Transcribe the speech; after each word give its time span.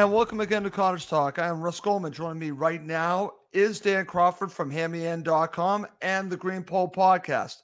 And 0.00 0.14
welcome 0.14 0.40
again 0.40 0.62
to 0.62 0.70
Cottage 0.70 1.08
Talk. 1.08 1.38
I 1.38 1.48
am 1.48 1.60
Russ 1.60 1.78
Goldman. 1.78 2.12
Joining 2.12 2.38
me 2.38 2.52
right 2.52 2.82
now 2.82 3.32
is 3.52 3.80
Dan 3.80 4.06
Crawford 4.06 4.50
from 4.50 4.72
HammyEnd.com 4.72 5.86
and 6.00 6.30
the 6.30 6.38
Green 6.38 6.62
Pole 6.62 6.90
Podcast. 6.90 7.56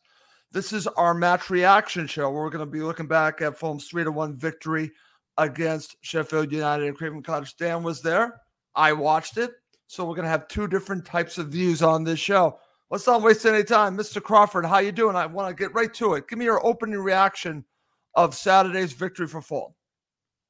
This 0.52 0.70
is 0.70 0.86
our 0.86 1.14
match 1.14 1.48
reaction 1.48 2.06
show 2.06 2.30
where 2.30 2.42
we're 2.42 2.50
going 2.50 2.60
to 2.60 2.70
be 2.70 2.82
looking 2.82 3.06
back 3.06 3.40
at 3.40 3.56
Fulham's 3.56 3.88
3 3.88 4.04
to 4.04 4.12
1 4.12 4.36
victory 4.36 4.92
against 5.38 5.96
Sheffield 6.02 6.52
United 6.52 6.86
and 6.86 6.94
Craven 6.94 7.22
Cottage. 7.22 7.56
Dan 7.56 7.82
was 7.82 8.02
there. 8.02 8.42
I 8.74 8.92
watched 8.92 9.38
it. 9.38 9.52
So 9.86 10.04
we're 10.04 10.14
going 10.14 10.24
to 10.24 10.30
have 10.30 10.46
two 10.46 10.68
different 10.68 11.06
types 11.06 11.38
of 11.38 11.48
views 11.48 11.82
on 11.82 12.04
this 12.04 12.20
show. 12.20 12.58
Let's 12.90 13.06
not 13.06 13.22
waste 13.22 13.46
any 13.46 13.64
time. 13.64 13.96
Mr. 13.96 14.22
Crawford, 14.22 14.66
how 14.66 14.80
you 14.80 14.92
doing? 14.92 15.16
I 15.16 15.24
want 15.24 15.48
to 15.48 15.54
get 15.54 15.72
right 15.72 15.94
to 15.94 16.12
it. 16.12 16.28
Give 16.28 16.38
me 16.38 16.44
your 16.44 16.64
opening 16.66 17.00
reaction 17.00 17.64
of 18.14 18.34
Saturday's 18.34 18.92
victory 18.92 19.26
for 19.26 19.40
Fulham. 19.40 19.72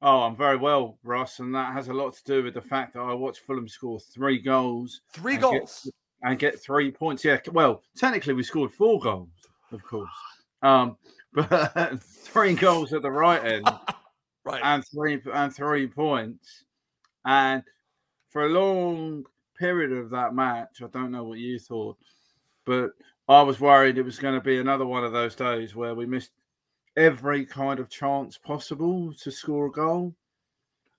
Oh, 0.01 0.21
I'm 0.21 0.35
very 0.35 0.57
well, 0.57 0.99
Ross, 1.03 1.39
and 1.39 1.53
that 1.55 1.73
has 1.73 1.87
a 1.87 1.93
lot 1.93 2.13
to 2.13 2.23
do 2.23 2.43
with 2.43 2.53
the 2.53 2.61
fact 2.61 2.93
that 2.93 2.99
I 2.99 3.13
watched 3.13 3.41
Fulham 3.41 3.67
score 3.67 3.99
three 3.99 4.37
goals, 4.37 5.01
three 5.11 5.33
and 5.33 5.41
goals, 5.41 5.81
get, 5.85 6.29
and 6.29 6.39
get 6.39 6.61
three 6.61 6.91
points. 6.91 7.25
Yeah, 7.25 7.39
well, 7.51 7.81
technically 7.95 8.33
we 8.33 8.43
scored 8.43 8.71
four 8.71 8.99
goals, 8.99 9.29
of 9.71 9.83
course, 9.83 10.09
um, 10.61 10.97
but 11.33 11.99
three 12.03 12.53
goals 12.53 12.93
at 12.93 13.01
the 13.01 13.09
right 13.09 13.43
end, 13.43 13.67
right, 14.45 14.61
and 14.63 14.85
three 14.85 15.19
and 15.33 15.53
three 15.53 15.87
points, 15.87 16.63
and 17.25 17.63
for 18.29 18.45
a 18.45 18.49
long 18.49 19.25
period 19.57 19.91
of 19.91 20.11
that 20.11 20.35
match, 20.35 20.83
I 20.83 20.87
don't 20.87 21.11
know 21.11 21.23
what 21.23 21.39
you 21.39 21.57
thought, 21.57 21.97
but 22.65 22.91
I 23.27 23.41
was 23.41 23.59
worried 23.59 23.97
it 23.97 24.03
was 24.03 24.19
going 24.19 24.35
to 24.35 24.41
be 24.41 24.59
another 24.59 24.85
one 24.85 25.03
of 25.03 25.11
those 25.11 25.33
days 25.33 25.75
where 25.75 25.95
we 25.95 26.05
missed 26.05 26.31
every 26.97 27.45
kind 27.45 27.79
of 27.79 27.89
chance 27.89 28.37
possible 28.37 29.13
to 29.13 29.31
score 29.31 29.67
a 29.67 29.71
goal. 29.71 30.13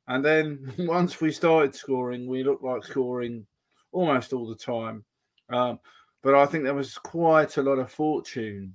And 0.07 0.25
then 0.25 0.73
once 0.79 1.21
we 1.21 1.33
started 1.33 1.75
scoring, 1.75 2.27
we 2.27 2.45
looked 2.45 2.65
like 2.65 2.85
scoring 2.85 3.47
almost 3.93 4.33
all 4.33 4.49
the 4.49 4.55
time. 4.55 5.05
Um, 5.51 5.81
but 6.23 6.35
I 6.35 6.47
think 6.47 6.65
there 6.65 6.75
was 6.75 6.97
quite 6.97 7.57
a 7.57 7.63
lot 7.63 7.79
of 7.79 7.91
fortune 7.91 8.75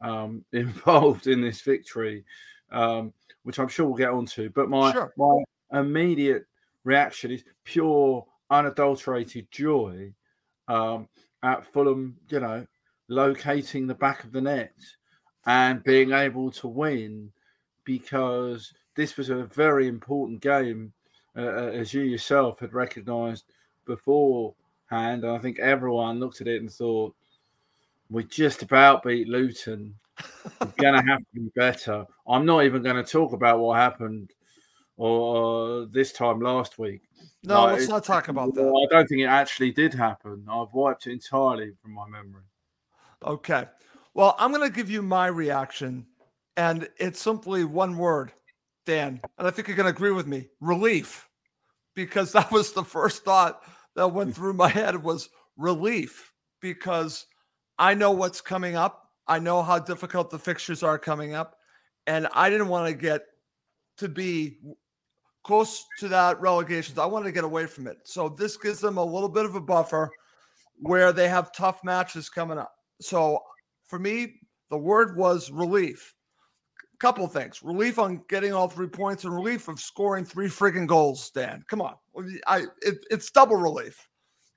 um, 0.00 0.44
involved 0.52 1.26
in 1.26 1.40
this 1.40 1.60
victory, 1.60 2.24
um, 2.72 3.12
which 3.44 3.58
I'm 3.58 3.68
sure 3.68 3.86
we'll 3.86 3.96
get 3.96 4.10
onto. 4.10 4.50
But 4.50 4.68
my 4.68 4.92
sure. 4.92 5.12
my 5.16 5.42
immediate 5.78 6.44
reaction 6.84 7.30
is 7.30 7.44
pure, 7.64 8.24
unadulterated 8.50 9.46
joy 9.50 10.12
um, 10.68 11.08
at 11.42 11.66
Fulham. 11.66 12.16
You 12.28 12.40
know, 12.40 12.66
locating 13.08 13.86
the 13.86 13.94
back 13.94 14.24
of 14.24 14.32
the 14.32 14.40
net 14.40 14.74
and 15.46 15.82
being 15.82 16.12
able 16.12 16.50
to 16.52 16.68
win 16.68 17.30
because 17.84 18.72
this 18.94 19.16
was 19.16 19.30
a 19.30 19.44
very 19.44 19.88
important 19.88 20.40
game, 20.40 20.92
uh, 21.36 21.40
uh 21.40 21.70
as 21.72 21.92
you 21.92 22.02
yourself 22.02 22.60
had 22.60 22.72
recognised 22.72 23.44
beforehand. 23.84 25.24
And 25.24 25.26
I 25.26 25.38
think 25.38 25.58
everyone 25.58 26.20
looked 26.20 26.40
at 26.40 26.48
it 26.48 26.60
and 26.60 26.70
thought, 26.70 27.14
we 28.10 28.24
just 28.24 28.62
about 28.62 29.02
beat 29.02 29.28
Luton. 29.28 29.94
We're 30.60 30.66
going 30.76 30.94
to 31.02 31.10
have 31.10 31.18
to 31.18 31.24
be 31.34 31.50
better. 31.56 32.06
I'm 32.26 32.44
not 32.44 32.64
even 32.64 32.82
going 32.82 33.02
to 33.02 33.10
talk 33.10 33.32
about 33.32 33.58
what 33.58 33.78
happened 33.78 34.30
or 34.96 35.82
uh, 35.82 35.86
this 35.90 36.12
time 36.12 36.40
last 36.40 36.78
week. 36.78 37.00
No, 37.42 37.64
let's 37.66 37.88
not 37.88 38.04
talk 38.04 38.28
about 38.28 38.54
that. 38.54 38.62
I 38.62 38.94
don't 38.94 39.08
think 39.08 39.22
it 39.22 39.26
actually 39.26 39.72
did 39.72 39.94
happen. 39.94 40.46
I've 40.48 40.72
wiped 40.72 41.06
it 41.06 41.12
entirely 41.12 41.72
from 41.80 41.92
my 41.92 42.06
memory. 42.06 42.42
Okay. 43.24 43.64
Well, 44.14 44.36
I'm 44.38 44.52
going 44.52 44.68
to 44.68 44.74
give 44.74 44.90
you 44.90 45.02
my 45.02 45.26
reaction, 45.26 46.06
and 46.56 46.88
it's 46.98 47.20
simply 47.20 47.64
one 47.64 47.96
word, 47.96 48.32
Dan. 48.84 49.20
And 49.38 49.46
I 49.46 49.50
think 49.50 49.68
you're 49.68 49.76
going 49.76 49.90
to 49.90 49.96
agree 49.96 50.12
with 50.12 50.26
me 50.26 50.48
relief, 50.60 51.28
because 51.94 52.32
that 52.32 52.50
was 52.52 52.72
the 52.72 52.84
first 52.84 53.24
thought 53.24 53.62
that 53.96 54.08
went 54.08 54.30
hmm. 54.30 54.34
through 54.34 54.52
my 54.54 54.68
head 54.68 55.02
was 55.02 55.30
relief, 55.56 56.32
because 56.60 57.26
I 57.78 57.94
know 57.94 58.10
what's 58.10 58.40
coming 58.40 58.76
up. 58.76 59.10
I 59.26 59.38
know 59.38 59.62
how 59.62 59.78
difficult 59.78 60.30
the 60.30 60.38
fixtures 60.38 60.82
are 60.82 60.98
coming 60.98 61.34
up. 61.34 61.56
And 62.06 62.28
I 62.34 62.50
didn't 62.50 62.68
want 62.68 62.88
to 62.88 62.94
get 62.94 63.22
to 63.98 64.08
be 64.08 64.58
close 65.44 65.84
to 66.00 66.08
that 66.08 66.40
relegation. 66.40 66.98
I 66.98 67.06
wanted 67.06 67.26
to 67.26 67.32
get 67.32 67.44
away 67.44 67.66
from 67.66 67.86
it. 67.86 67.98
So 68.04 68.28
this 68.28 68.56
gives 68.56 68.80
them 68.80 68.98
a 68.98 69.04
little 69.04 69.28
bit 69.28 69.44
of 69.44 69.54
a 69.54 69.60
buffer 69.60 70.10
where 70.80 71.12
they 71.12 71.28
have 71.28 71.52
tough 71.52 71.82
matches 71.84 72.28
coming 72.28 72.58
up. 72.58 72.72
So 73.00 73.40
for 73.92 73.98
me, 73.98 74.40
the 74.70 74.78
word 74.78 75.18
was 75.18 75.50
relief. 75.50 76.14
A 76.94 76.96
couple 76.96 77.26
things 77.26 77.62
relief 77.62 77.98
on 77.98 78.22
getting 78.26 78.54
all 78.54 78.66
three 78.66 78.86
points 78.86 79.24
and 79.24 79.34
relief 79.34 79.68
of 79.68 79.78
scoring 79.78 80.24
three 80.24 80.48
freaking 80.48 80.86
goals, 80.86 81.28
Dan. 81.28 81.62
Come 81.68 81.82
on. 81.82 81.96
I 82.46 82.64
it, 82.80 83.04
it's 83.10 83.30
double 83.30 83.56
relief 83.56 84.08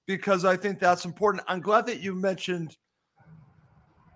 because 0.06 0.46
I 0.46 0.56
think 0.56 0.80
that's 0.80 1.04
important. 1.04 1.44
I'm 1.50 1.60
glad 1.60 1.86
that 1.88 2.00
you 2.00 2.16
mentioned 2.16 2.78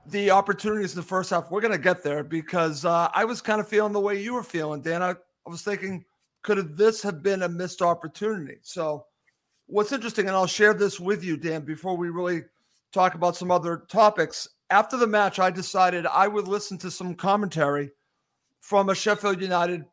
the 0.06 0.32
opportunities 0.32 0.94
in 0.94 1.02
the 1.02 1.06
first 1.06 1.32
half. 1.32 1.52
We're 1.52 1.60
going 1.60 1.74
to 1.74 1.78
get 1.78 2.02
there 2.02 2.24
because 2.24 2.86
uh, 2.86 3.10
I 3.14 3.26
was 3.26 3.42
kind 3.42 3.60
of 3.60 3.68
feeling 3.68 3.92
the 3.92 4.00
way 4.00 4.24
you 4.24 4.36
were 4.36 4.42
feeling, 4.42 4.82
Dan. 4.82 5.04
I, 5.04 5.10
I 5.10 5.50
was 5.50 5.64
thinking, 5.64 6.06
could 6.44 6.78
this 6.78 7.02
have 7.02 7.22
been 7.22 7.44
a 7.44 7.50
missed 7.50 7.82
opportunity? 7.82 8.60
So, 8.62 9.04
what's 9.66 9.92
interesting, 9.92 10.28
and 10.28 10.36
I'll 10.38 10.48
share 10.48 10.74
this 10.74 10.98
with 10.98 11.26
you, 11.26 11.36
Dan, 11.36 11.66
before 11.66 11.98
we 11.98 12.08
really 12.08 12.44
talk 12.94 13.16
about 13.16 13.36
some 13.36 13.52
other 13.52 13.84
topics 13.90 14.48
after 14.70 14.98
the 14.98 15.08
match, 15.08 15.40
I 15.40 15.50
decided 15.52 16.06
I 16.06 16.28
would 16.28 16.48
listen 16.48 16.78
to 16.80 16.92
some 16.92 17.16
commentary 17.16 17.92
from 18.62 18.90
a 18.90 18.96
Sheffield 18.96 19.42
United 19.42 19.86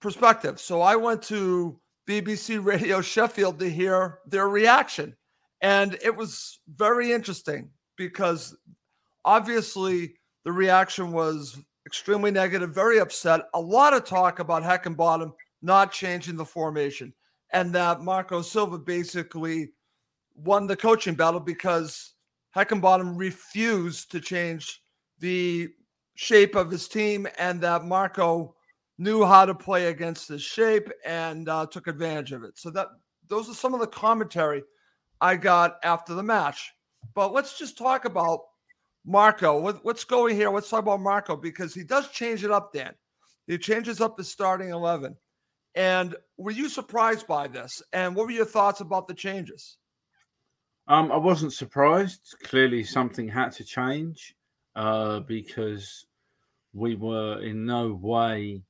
perspective. 0.00 0.60
So 0.60 0.82
I 0.82 0.96
went 0.96 1.22
to 1.24 1.78
BBC 2.08 2.64
Radio 2.64 3.00
Sheffield 3.00 3.58
to 3.60 3.68
hear 3.68 4.18
their 4.26 4.48
reaction. 4.48 5.16
And 5.60 5.98
it 6.02 6.14
was 6.14 6.60
very 6.76 7.12
interesting 7.12 7.70
because 7.96 8.56
obviously 9.24 10.14
the 10.44 10.52
reaction 10.52 11.12
was 11.12 11.58
extremely 11.86 12.30
negative, 12.30 12.74
very 12.74 12.98
upset. 12.98 13.42
A 13.54 13.60
lot 13.60 13.94
of 13.94 14.04
talk 14.04 14.40
about 14.40 14.62
Heckingbottom 14.62 15.32
not 15.62 15.92
changing 15.92 16.36
the 16.36 16.44
formation 16.44 17.12
and 17.52 17.72
that 17.72 18.00
Marco 18.00 18.42
Silva 18.42 18.78
basically 18.78 19.70
won 20.34 20.66
the 20.66 20.76
coaching 20.76 21.14
battle 21.14 21.40
because 21.40 22.13
Heckingbottom 22.54 23.18
refused 23.18 24.10
to 24.12 24.20
change 24.20 24.82
the 25.18 25.68
shape 26.14 26.54
of 26.54 26.70
his 26.70 26.88
team 26.88 27.26
and 27.38 27.60
that 27.60 27.84
Marco 27.84 28.54
knew 28.98 29.24
how 29.24 29.44
to 29.44 29.54
play 29.54 29.86
against 29.86 30.28
his 30.28 30.42
shape 30.42 30.88
and 31.04 31.48
uh, 31.48 31.66
took 31.66 31.88
advantage 31.88 32.32
of 32.32 32.44
it. 32.44 32.56
So 32.56 32.70
that 32.70 32.88
those 33.28 33.48
are 33.48 33.54
some 33.54 33.74
of 33.74 33.80
the 33.80 33.86
commentary 33.86 34.62
I 35.20 35.36
got 35.36 35.78
after 35.82 36.14
the 36.14 36.22
match. 36.22 36.72
But 37.14 37.32
let's 37.32 37.58
just 37.58 37.76
talk 37.76 38.04
about 38.04 38.40
Marco. 39.04 39.58
What, 39.60 39.84
what's 39.84 40.04
going 40.04 40.36
here? 40.36 40.50
Let's 40.50 40.70
talk 40.70 40.80
about 40.80 41.00
Marco 41.00 41.36
because 41.36 41.74
he 41.74 41.84
does 41.84 42.08
change 42.10 42.44
it 42.44 42.50
up, 42.50 42.72
Dan. 42.72 42.94
He 43.46 43.58
changes 43.58 44.00
up 44.00 44.16
the 44.16 44.24
starting 44.24 44.70
11. 44.70 45.16
And 45.74 46.14
were 46.36 46.52
you 46.52 46.68
surprised 46.68 47.26
by 47.26 47.48
this? 47.48 47.82
And 47.92 48.14
what 48.14 48.26
were 48.26 48.32
your 48.32 48.44
thoughts 48.44 48.80
about 48.80 49.08
the 49.08 49.14
changes? 49.14 49.76
Um, 50.86 51.10
I 51.10 51.16
wasn't 51.16 51.52
surprised. 51.52 52.34
Clearly, 52.42 52.84
something 52.84 53.26
had 53.28 53.52
to 53.52 53.64
change 53.64 54.34
uh, 54.76 55.20
because 55.20 56.06
we 56.74 56.94
were 56.94 57.40
in 57.42 57.64
no 57.64 57.94
way 57.94 58.62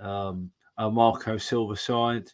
um, 0.00 0.50
a 0.78 0.90
Marco 0.90 1.36
Silva 1.36 1.76
side 1.76 2.28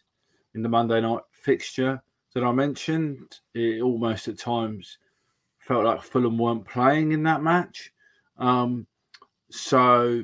in 0.53 0.61
the 0.61 0.69
Monday 0.69 1.01
night 1.01 1.21
fixture 1.31 2.01
that 2.33 2.43
I 2.43 2.51
mentioned. 2.51 3.39
It 3.53 3.81
almost 3.81 4.27
at 4.27 4.37
times 4.37 4.97
felt 5.59 5.85
like 5.85 6.03
Fulham 6.03 6.37
weren't 6.37 6.65
playing 6.65 7.11
in 7.11 7.23
that 7.23 7.41
match. 7.41 7.91
Um, 8.37 8.85
so, 9.49 10.23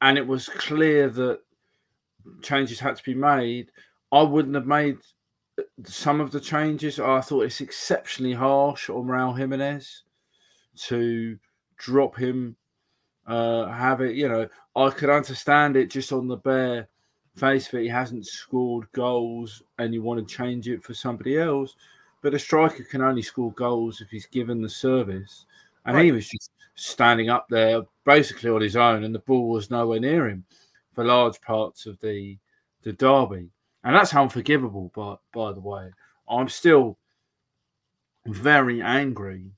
and 0.00 0.18
it 0.18 0.26
was 0.26 0.48
clear 0.48 1.08
that 1.08 1.40
changes 2.42 2.80
had 2.80 2.96
to 2.96 3.02
be 3.04 3.14
made. 3.14 3.70
I 4.10 4.22
wouldn't 4.22 4.54
have 4.54 4.66
made 4.66 4.98
some 5.84 6.20
of 6.20 6.30
the 6.30 6.40
changes. 6.40 7.00
I 7.00 7.20
thought 7.20 7.44
it's 7.44 7.60
exceptionally 7.60 8.34
harsh 8.34 8.90
on 8.90 9.06
Raul 9.06 9.36
Jimenez 9.36 10.02
to 10.84 11.38
drop 11.76 12.16
him, 12.16 12.56
uh, 13.26 13.66
have 13.66 14.00
it. 14.00 14.14
You 14.14 14.28
know, 14.28 14.48
I 14.76 14.90
could 14.90 15.10
understand 15.10 15.76
it 15.76 15.90
just 15.90 16.12
on 16.12 16.28
the 16.28 16.36
bare 16.36 16.88
face 17.36 17.68
that 17.68 17.80
he 17.80 17.88
hasn't 17.88 18.26
scored 18.26 18.90
goals 18.92 19.62
and 19.78 19.94
you 19.94 20.02
want 20.02 20.26
to 20.26 20.34
change 20.34 20.68
it 20.68 20.82
for 20.82 20.94
somebody 20.94 21.38
else. 21.38 21.76
But 22.20 22.34
a 22.34 22.38
striker 22.38 22.84
can 22.84 23.02
only 23.02 23.22
score 23.22 23.52
goals 23.52 24.00
if 24.00 24.08
he's 24.10 24.26
given 24.26 24.62
the 24.62 24.68
service. 24.68 25.46
And 25.84 25.96
right. 25.96 26.04
he 26.04 26.12
was 26.12 26.28
just 26.28 26.50
standing 26.74 27.30
up 27.30 27.48
there 27.48 27.82
basically 28.04 28.50
on 28.50 28.60
his 28.60 28.76
own, 28.76 29.04
and 29.04 29.14
the 29.14 29.20
ball 29.20 29.48
was 29.48 29.70
nowhere 29.70 30.00
near 30.00 30.28
him 30.28 30.44
for 30.94 31.04
large 31.04 31.40
parts 31.40 31.86
of 31.86 31.98
the 32.00 32.38
the 32.82 32.92
derby. 32.92 33.48
And 33.84 33.94
that's 33.94 34.14
unforgivable, 34.14 34.92
by, 34.94 35.16
by 35.32 35.52
the 35.52 35.60
way. 35.60 35.90
I'm 36.28 36.48
still 36.48 36.98
very 38.26 38.80
angry 38.80 39.50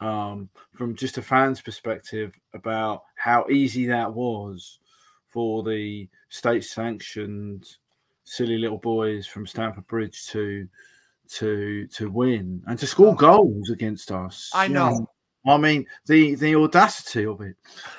um, 0.00 0.48
from 0.74 0.96
just 0.96 1.18
a 1.18 1.22
fan's 1.22 1.60
perspective 1.60 2.34
about 2.54 3.04
how 3.14 3.46
easy 3.48 3.86
that 3.86 4.12
was 4.12 4.80
for 5.28 5.62
the 5.62 6.08
state 6.28 6.64
sanctioned 6.64 7.76
silly 8.24 8.58
little 8.58 8.78
boys 8.78 9.26
from 9.26 9.46
Stamford 9.46 9.86
Bridge 9.86 10.26
to 10.28 10.68
to 11.28 11.86
to 11.88 12.10
win 12.10 12.62
and 12.66 12.78
to 12.78 12.86
score 12.86 13.14
goals 13.14 13.70
against 13.70 14.10
us. 14.10 14.50
I 14.54 14.68
know. 14.68 15.08
I 15.46 15.56
mean, 15.56 15.86
the 16.06 16.34
the 16.34 16.54
audacity 16.56 17.26
of 17.26 17.40
it 17.40 17.56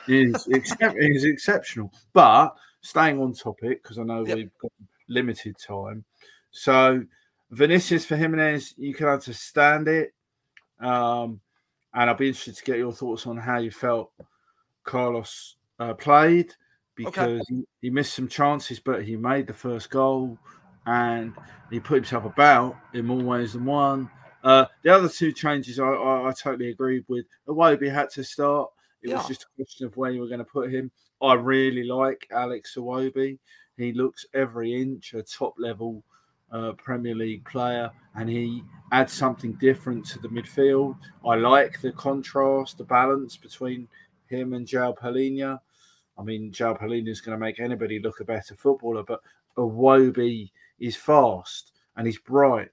is 0.07 0.47
is 0.49 1.23
exceptional. 1.23 1.91
But 2.13 2.55
staying 2.81 3.19
on 3.21 3.33
topic 3.33 3.81
because 3.81 3.97
I 3.97 4.03
know 4.03 4.25
yep. 4.25 4.37
we've 4.37 4.57
got 4.61 4.71
limited 5.07 5.55
time. 5.57 6.03
So 6.51 7.03
Vinicius 7.51 8.05
for 8.05 8.15
Jimenez, 8.15 8.73
you 8.77 8.93
can 8.93 9.07
understand 9.07 9.87
it. 9.87 10.13
Um, 10.79 11.39
and 11.93 12.09
I'll 12.09 12.15
be 12.15 12.27
interested 12.27 12.55
to 12.55 12.63
get 12.63 12.77
your 12.77 12.91
thoughts 12.91 13.27
on 13.27 13.37
how 13.37 13.59
you 13.59 13.71
felt 13.71 14.11
Carlos 14.83 15.55
uh, 15.79 15.93
played 15.93 16.53
because 16.95 17.41
okay. 17.41 17.43
he, 17.49 17.63
he, 17.81 17.89
missed 17.89 18.13
some 18.13 18.27
chances, 18.27 18.79
but 18.79 19.03
he 19.03 19.15
made 19.15 19.47
the 19.47 19.53
first 19.53 19.89
goal 19.89 20.37
and 20.85 21.33
he 21.71 21.79
put 21.79 21.95
himself 21.95 22.25
about 22.25 22.75
in 22.93 23.05
more 23.05 23.21
ways 23.21 23.53
than 23.53 23.65
one. 23.65 24.09
Uh, 24.43 24.65
the 24.83 24.89
other 24.89 25.07
two 25.07 25.31
changes 25.31 25.79
I, 25.79 25.87
I, 25.87 26.29
I 26.29 26.33
totally 26.33 26.69
agreed 26.69 27.05
with. 27.07 27.25
Iwobi 27.47 27.91
had 27.91 28.09
to 28.11 28.23
start. 28.23 28.69
It 29.01 29.09
yeah. 29.09 29.17
was 29.17 29.27
just 29.27 29.43
a 29.43 29.55
question 29.55 29.87
of 29.87 29.95
where 29.95 30.11
you 30.11 30.21
were 30.21 30.27
going 30.27 30.39
to 30.39 30.45
put 30.45 30.71
him. 30.71 30.91
I 31.21 31.33
really 31.33 31.83
like 31.83 32.27
Alex 32.31 32.75
Iwobi. 32.77 33.37
He 33.77 33.91
looks 33.91 34.25
every 34.33 34.79
inch 34.79 35.13
a 35.13 35.23
top 35.23 35.55
level 35.57 36.03
uh, 36.51 36.73
Premier 36.73 37.15
League 37.15 37.43
player, 37.45 37.89
and 38.15 38.29
he 38.29 38.63
adds 38.91 39.13
something 39.13 39.53
different 39.53 40.05
to 40.05 40.19
the 40.19 40.27
midfield. 40.27 40.95
I 41.25 41.35
like 41.35 41.81
the 41.81 41.91
contrast, 41.93 42.77
the 42.77 42.83
balance 42.83 43.35
between 43.37 43.87
him 44.27 44.53
and 44.53 44.67
João 44.67 44.97
Palhinha. 44.97 45.59
I 46.17 46.23
mean, 46.23 46.51
João 46.51 46.79
Palhinha 46.79 47.09
is 47.09 47.21
going 47.21 47.37
to 47.37 47.43
make 47.43 47.59
anybody 47.59 47.99
look 47.99 48.19
a 48.19 48.25
better 48.25 48.55
footballer, 48.55 49.03
but 49.03 49.21
Iwobi 49.57 50.51
is 50.79 50.95
fast 50.95 51.71
and 51.95 52.05
he's 52.05 52.19
bright 52.19 52.69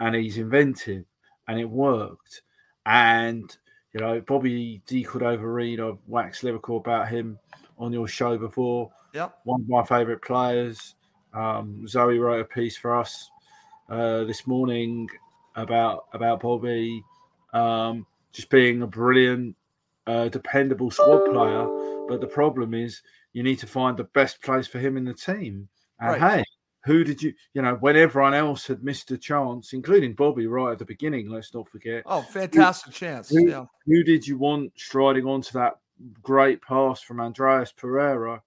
and 0.00 0.14
he's 0.14 0.38
inventive 0.38 1.04
and 1.46 1.60
it 1.60 1.68
worked. 1.68 2.42
And, 2.86 3.56
you 3.92 4.00
know, 4.00 4.20
Bobby 4.20 4.82
De 4.86 5.04
Cordova-Reid, 5.04 5.80
I've 5.80 5.98
waxed 6.08 6.42
lyrical 6.42 6.78
about 6.78 7.08
him 7.08 7.38
on 7.78 7.92
your 7.92 8.08
show 8.08 8.36
before. 8.36 8.90
Yeah. 9.12 9.28
One 9.44 9.62
of 9.62 9.68
my 9.68 9.84
favourite 9.84 10.22
players. 10.22 10.94
Um, 11.34 11.86
Zoe 11.86 12.18
wrote 12.18 12.40
a 12.40 12.44
piece 12.44 12.76
for 12.76 12.96
us 12.96 13.30
uh, 13.88 14.24
this 14.24 14.46
morning 14.46 15.08
about 15.56 16.06
about 16.12 16.40
Bobby 16.40 17.02
um, 17.52 18.06
just 18.32 18.50
being 18.50 18.82
a 18.82 18.86
brilliant, 18.86 19.56
uh, 20.06 20.28
dependable 20.28 20.90
squad 20.90 21.30
player. 21.30 21.66
But 22.08 22.20
the 22.20 22.26
problem 22.26 22.74
is 22.74 23.02
you 23.32 23.42
need 23.42 23.58
to 23.60 23.66
find 23.66 23.96
the 23.96 24.04
best 24.04 24.42
place 24.42 24.66
for 24.66 24.78
him 24.78 24.96
in 24.96 25.04
the 25.04 25.14
team. 25.14 25.68
And 26.00 26.20
right. 26.20 26.36
hey, 26.36 26.44
who 26.84 27.04
did 27.04 27.22
you, 27.22 27.32
you 27.54 27.62
know, 27.62 27.76
when 27.76 27.96
everyone 27.96 28.34
else 28.34 28.66
had 28.66 28.82
missed 28.82 29.10
a 29.10 29.18
chance, 29.18 29.72
including 29.72 30.14
Bobby 30.14 30.46
right 30.46 30.72
at 30.72 30.78
the 30.78 30.84
beginning, 30.84 31.28
let's 31.28 31.54
not 31.54 31.68
forget. 31.68 32.02
Oh, 32.06 32.22
fantastic 32.22 32.92
who, 32.92 32.98
chance. 32.98 33.28
Who, 33.28 33.48
yeah. 33.48 33.66
who 33.86 34.02
did 34.02 34.26
you 34.26 34.38
want 34.38 34.72
striding 34.76 35.26
onto 35.26 35.52
that 35.52 35.78
great 36.22 36.60
pass 36.62 37.00
from 37.00 37.20
Andreas 37.20 37.72
Pereira 37.72 38.42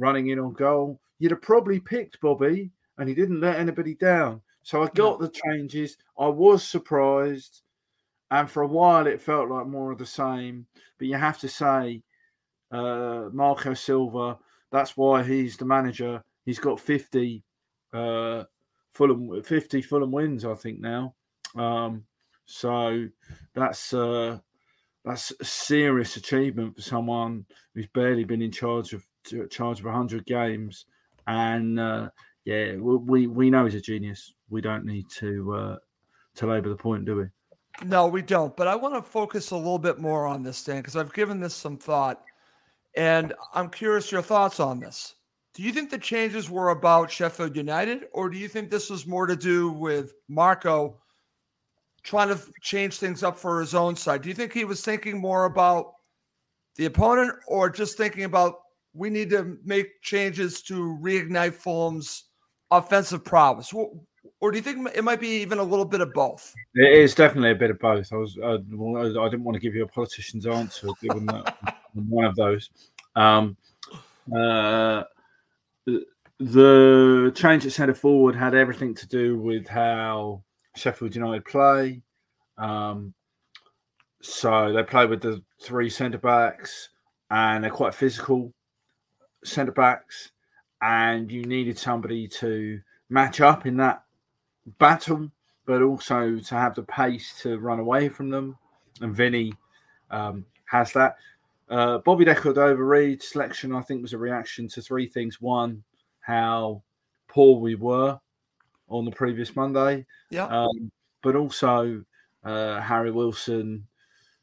running 0.00 0.28
in 0.28 0.38
on 0.38 0.52
goal? 0.54 1.00
You'd 1.18 1.32
have 1.32 1.42
probably 1.42 1.78
picked 1.78 2.20
Bobby 2.20 2.70
and 2.98 3.08
he 3.08 3.14
didn't 3.14 3.40
let 3.40 3.58
anybody 3.58 3.94
down. 3.94 4.40
So 4.62 4.82
I 4.82 4.88
got 4.94 5.20
no. 5.20 5.26
the 5.26 5.40
changes. 5.46 5.96
I 6.18 6.26
was 6.26 6.62
surprised. 6.64 7.62
And 8.30 8.50
for 8.50 8.62
a 8.62 8.68
while, 8.68 9.06
it 9.06 9.20
felt 9.20 9.48
like 9.48 9.66
more 9.66 9.90
of 9.90 9.98
the 9.98 10.06
same. 10.06 10.66
But 10.98 11.08
you 11.08 11.16
have 11.16 11.38
to 11.40 11.48
say, 11.48 12.02
uh, 12.70 13.28
Marco 13.32 13.74
Silva, 13.74 14.38
that's 14.70 14.96
why 14.96 15.22
he's 15.22 15.56
the 15.56 15.64
manager. 15.64 16.22
He's 16.44 16.58
got 16.58 16.80
50 16.80 17.42
uh, 17.92 18.44
Fulham 18.92 19.42
50 19.42 19.82
Fulham 19.82 20.12
wins, 20.12 20.44
I 20.44 20.54
think 20.54 20.80
now. 20.80 21.14
Um, 21.56 22.04
so 22.44 23.08
that's 23.54 23.92
uh, 23.92 24.38
that's 25.04 25.32
a 25.40 25.44
serious 25.44 26.16
achievement 26.16 26.76
for 26.76 26.82
someone 26.82 27.46
who's 27.74 27.86
barely 27.88 28.24
been 28.24 28.42
in 28.42 28.52
charge 28.52 28.92
of 28.92 29.06
charge 29.50 29.80
of 29.80 29.86
100 29.86 30.26
games. 30.26 30.86
And 31.26 31.78
uh, 31.78 32.10
yeah, 32.44 32.74
we 32.76 33.26
we 33.26 33.50
know 33.50 33.64
he's 33.64 33.74
a 33.74 33.80
genius. 33.80 34.32
We 34.48 34.60
don't 34.60 34.84
need 34.84 35.08
to 35.16 35.54
uh, 35.54 35.76
to 36.36 36.46
labour 36.46 36.68
the 36.68 36.76
point, 36.76 37.04
do 37.04 37.16
we? 37.16 37.24
No, 37.86 38.06
we 38.06 38.22
don't. 38.22 38.56
But 38.56 38.68
I 38.68 38.74
want 38.74 38.94
to 38.94 39.02
focus 39.02 39.50
a 39.50 39.56
little 39.56 39.78
bit 39.78 39.98
more 39.98 40.26
on 40.26 40.42
this, 40.42 40.62
Dan, 40.64 40.78
because 40.78 40.96
I've 40.96 41.14
given 41.14 41.40
this 41.40 41.54
some 41.54 41.76
thought, 41.76 42.22
and 42.96 43.32
I'm 43.54 43.70
curious 43.70 44.10
your 44.10 44.22
thoughts 44.22 44.60
on 44.60 44.80
this. 44.80 45.14
Do 45.54 45.62
you 45.62 45.72
think 45.72 45.90
the 45.90 45.98
changes 45.98 46.48
were 46.48 46.70
about 46.70 47.10
Sheffield 47.10 47.56
United, 47.56 48.06
or 48.12 48.28
do 48.28 48.38
you 48.38 48.48
think 48.48 48.70
this 48.70 48.90
was 48.90 49.06
more 49.06 49.26
to 49.26 49.36
do 49.36 49.70
with 49.72 50.14
Marco 50.28 50.96
trying 52.02 52.28
to 52.28 52.40
change 52.62 52.98
things 52.98 53.22
up 53.22 53.36
for 53.36 53.60
his 53.60 53.74
own 53.74 53.96
side? 53.96 54.22
Do 54.22 54.28
you 54.28 54.34
think 54.34 54.52
he 54.52 54.64
was 54.64 54.82
thinking 54.82 55.18
more 55.18 55.44
about 55.44 55.92
the 56.76 56.86
opponent, 56.86 57.32
or 57.48 57.68
just 57.68 57.96
thinking 57.96 58.24
about 58.24 58.56
we 58.94 59.10
need 59.10 59.30
to 59.30 59.58
make 59.64 60.00
changes 60.02 60.62
to 60.62 60.98
reignite 61.00 61.54
Fulham's 61.54 62.24
offensive 62.70 63.24
prowess? 63.24 63.72
Or 64.40 64.50
do 64.50 64.56
you 64.56 64.62
think 64.62 64.88
it 64.94 65.04
might 65.04 65.20
be 65.20 65.28
even 65.40 65.58
a 65.58 65.62
little 65.62 65.84
bit 65.84 66.00
of 66.00 66.12
both? 66.12 66.54
It 66.74 66.92
is 66.92 67.14
definitely 67.14 67.50
a 67.50 67.54
bit 67.54 67.70
of 67.70 67.78
both. 67.78 68.12
I 68.12 68.16
was 68.16 68.38
I, 68.42 68.52
I 68.52 68.56
didn't 69.28 69.44
want 69.44 69.54
to 69.54 69.60
give 69.60 69.74
you 69.74 69.84
a 69.84 69.88
politician's 69.88 70.46
answer 70.46 70.88
given 71.02 71.26
that 71.26 71.56
one 71.94 72.24
of 72.24 72.36
those. 72.36 72.70
Um, 73.16 73.56
uh, 74.34 75.04
the 76.38 77.32
change 77.34 77.66
at 77.66 77.72
centre 77.72 77.94
forward 77.94 78.34
had 78.34 78.54
everything 78.54 78.94
to 78.94 79.06
do 79.06 79.38
with 79.38 79.66
how 79.66 80.42
Sheffield 80.74 81.14
United 81.14 81.44
play. 81.44 82.02
Um, 82.56 83.14
so 84.22 84.72
they 84.72 84.82
play 84.82 85.06
with 85.06 85.20
the 85.20 85.42
three 85.62 85.90
centre 85.90 86.18
backs, 86.18 86.90
and 87.30 87.62
they're 87.62 87.70
quite 87.70 87.94
physical 87.94 88.52
centre 89.44 89.72
backs, 89.72 90.32
and 90.82 91.30
you 91.30 91.42
needed 91.44 91.78
somebody 91.78 92.28
to 92.28 92.80
match 93.08 93.40
up 93.40 93.66
in 93.66 93.76
that 93.76 94.04
battle 94.78 95.30
but 95.70 95.82
also 95.82 96.36
to 96.36 96.54
have 96.56 96.74
the 96.74 96.82
pace 96.82 97.40
to 97.40 97.56
run 97.58 97.78
away 97.78 98.08
from 98.08 98.28
them. 98.28 98.58
And 99.00 99.14
Vinny 99.14 99.52
um, 100.10 100.44
has 100.64 100.92
that. 100.94 101.14
Uh, 101.68 101.98
Bobby 101.98 102.24
De 102.24 102.34
Cordova-Reid 102.34 103.22
selection, 103.22 103.72
I 103.72 103.80
think, 103.82 104.02
was 104.02 104.12
a 104.12 104.18
reaction 104.18 104.66
to 104.66 104.82
three 104.82 105.06
things. 105.06 105.40
One, 105.40 105.84
how 106.22 106.82
poor 107.28 107.60
we 107.60 107.76
were 107.76 108.18
on 108.88 109.04
the 109.04 109.12
previous 109.12 109.54
Monday. 109.54 110.04
Yeah. 110.30 110.46
Um, 110.46 110.90
but 111.22 111.36
also 111.36 112.02
uh, 112.42 112.80
Harry 112.80 113.12
Wilson 113.12 113.86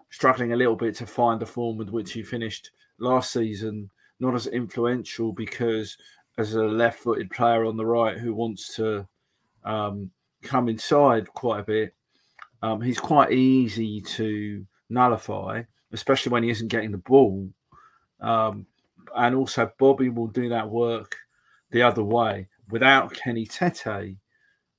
struggling 0.09 0.53
a 0.53 0.55
little 0.55 0.77
bit 0.77 0.95
to 0.95 1.05
find 1.05 1.41
the 1.41 1.45
form 1.45 1.75
with 1.75 1.89
which 1.89 2.13
he 2.13 2.23
finished 2.23 2.71
last 2.99 3.33
season, 3.33 3.89
not 4.19 4.35
as 4.35 4.47
influential 4.47 5.31
because 5.31 5.97
as 6.37 6.53
a 6.53 6.63
left 6.63 6.99
footed 6.99 7.29
player 7.31 7.65
on 7.65 7.77
the 7.77 7.85
right 7.85 8.17
who 8.17 8.33
wants 8.33 8.75
to 8.75 9.07
um, 9.63 10.11
come 10.43 10.69
inside 10.69 11.27
quite 11.33 11.59
a 11.59 11.63
bit, 11.63 11.93
um, 12.61 12.81
he's 12.81 12.99
quite 12.99 13.31
easy 13.31 14.01
to 14.01 14.65
nullify, 14.89 15.61
especially 15.91 16.31
when 16.31 16.43
he 16.43 16.49
isn't 16.49 16.69
getting 16.69 16.91
the 16.91 16.97
ball. 16.97 17.49
Um, 18.19 18.65
and 19.15 19.35
also, 19.35 19.71
Bobby 19.77 20.09
will 20.09 20.27
do 20.27 20.49
that 20.49 20.69
work 20.69 21.15
the 21.71 21.81
other 21.81 22.03
way 22.03 22.47
without 22.69 23.13
Kenny 23.13 23.45
Tete. 23.45 24.15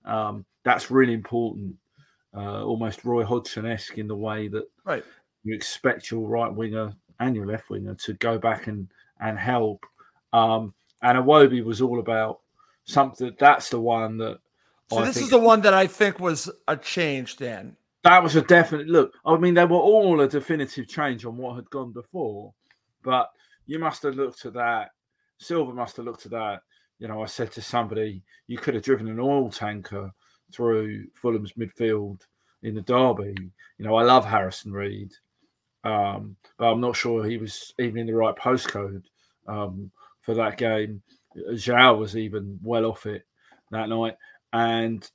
Um, 0.04 0.45
that's 0.64 0.90
really 0.90 1.12
important, 1.12 1.75
uh, 2.37 2.64
almost 2.64 3.04
Roy 3.04 3.25
Hodgson 3.25 3.66
esque 3.66 3.99
in 3.99 4.09
the 4.09 4.16
way 4.16 4.49
that 4.49 4.64
right. 4.85 5.04
you 5.45 5.54
expect 5.54 6.11
your 6.11 6.28
right 6.28 6.52
winger 6.52 6.92
and 7.21 7.35
your 7.35 7.47
left 7.47 7.71
winger 7.71 7.95
to 7.95 8.14
go 8.14 8.38
back 8.38 8.66
and, 8.66 8.88
and 9.21 9.39
help. 9.39 9.85
Um, 10.33 10.75
and 11.03 11.19
Iwobi 11.19 11.65
was 11.65 11.81
all 11.81 12.01
about 12.01 12.41
something. 12.85 13.35
That's 13.39 13.71
the 13.71 13.81
one 13.81 14.19
that. 14.19 14.39
So 14.91 14.99
I 14.99 15.07
this 15.07 15.17
think- 15.17 15.25
is 15.25 15.31
the 15.31 15.39
one 15.39 15.61
that 15.63 15.75
I 15.75 15.87
think 15.87 16.19
was 16.19 16.51
a 16.67 16.77
change, 16.77 17.37
Then 17.37 17.77
that 18.05 18.23
was 18.23 18.37
a 18.37 18.43
definite 18.43 18.89
look. 18.89 19.13
I 19.25 19.37
mean, 19.37 19.55
they 19.55 19.65
were 19.65 19.77
all 19.77 20.21
a 20.21 20.29
definitive 20.29 20.89
change 20.89 21.25
on 21.25 21.37
what 21.37 21.57
had 21.57 21.69
gone 21.71 21.93
before, 21.93 22.55
but 23.03 23.31
you 23.67 23.79
must 23.79 24.03
have 24.05 24.15
looked 24.15 24.47
at 24.47 24.55
that. 24.55 24.91
Silva 25.39 25.73
must 25.75 25.97
have 25.97 26.07
looked 26.07 26.25
at 26.25 26.33
that. 26.33 26.63
You 26.99 27.09
know, 27.09 27.23
I 27.23 27.27
said 27.27 27.53
to 27.53 27.63
somebody, 27.63 28.23
you 28.47 28.59
could 28.59 28.75
have 28.75 28.83
driven 28.83 29.09
an 29.09 29.21
oil 29.21 29.51
tanker 29.51 30.11
through 30.53 31.07
Fulham's 31.15 31.53
midfield 31.53 32.23
in 32.63 32.75
the 32.75 32.83
derby. 32.83 33.35
You 33.77 33.85
know, 33.85 33.95
I 33.95 34.03
love 34.03 34.25
Harrison 34.25 34.73
Reed, 34.73 35.13
um, 35.88 36.37
but 36.59 36.71
I'm 36.71 36.80
not 36.80 36.97
sure 36.97 37.25
he 37.25 37.38
was 37.38 37.73
even 37.78 37.99
in 37.99 38.07
the 38.07 38.14
right 38.14 38.37
postcode 38.37 39.04
um, 39.47 39.90
for 40.21 40.35
that 40.35 40.59
game. 40.59 41.02
João 41.52 41.99
was 41.99 42.16
even 42.16 42.59
well 42.62 42.87
off 42.87 43.07
it 43.07 43.25
that 43.71 43.88
night, 43.88 44.16
and 44.52 45.09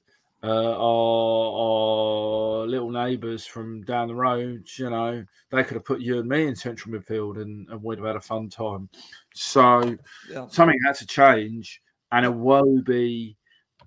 uh, 0.43 0.75
our, 0.77 2.63
our 2.63 2.67
little 2.67 2.91
neighbours 2.91 3.45
from 3.45 3.81
down 3.83 4.07
the 4.07 4.15
road, 4.15 4.67
you 4.77 4.89
know, 4.89 5.23
they 5.51 5.63
could 5.63 5.75
have 5.75 5.85
put 5.85 6.01
you 6.01 6.19
and 6.19 6.27
me 6.27 6.47
in 6.47 6.55
central 6.55 6.93
midfield 6.93 7.41
and, 7.41 7.69
and 7.69 7.81
we'd 7.81 7.97
have 7.97 8.07
had 8.07 8.15
a 8.17 8.21
fun 8.21 8.49
time. 8.49 8.89
So 9.33 9.97
Yeah. 10.29 10.47
something 10.47 10.77
had 10.85 10.95
to 10.97 11.07
change. 11.07 11.81
And 12.11 12.25
Iwobi, 12.25 13.35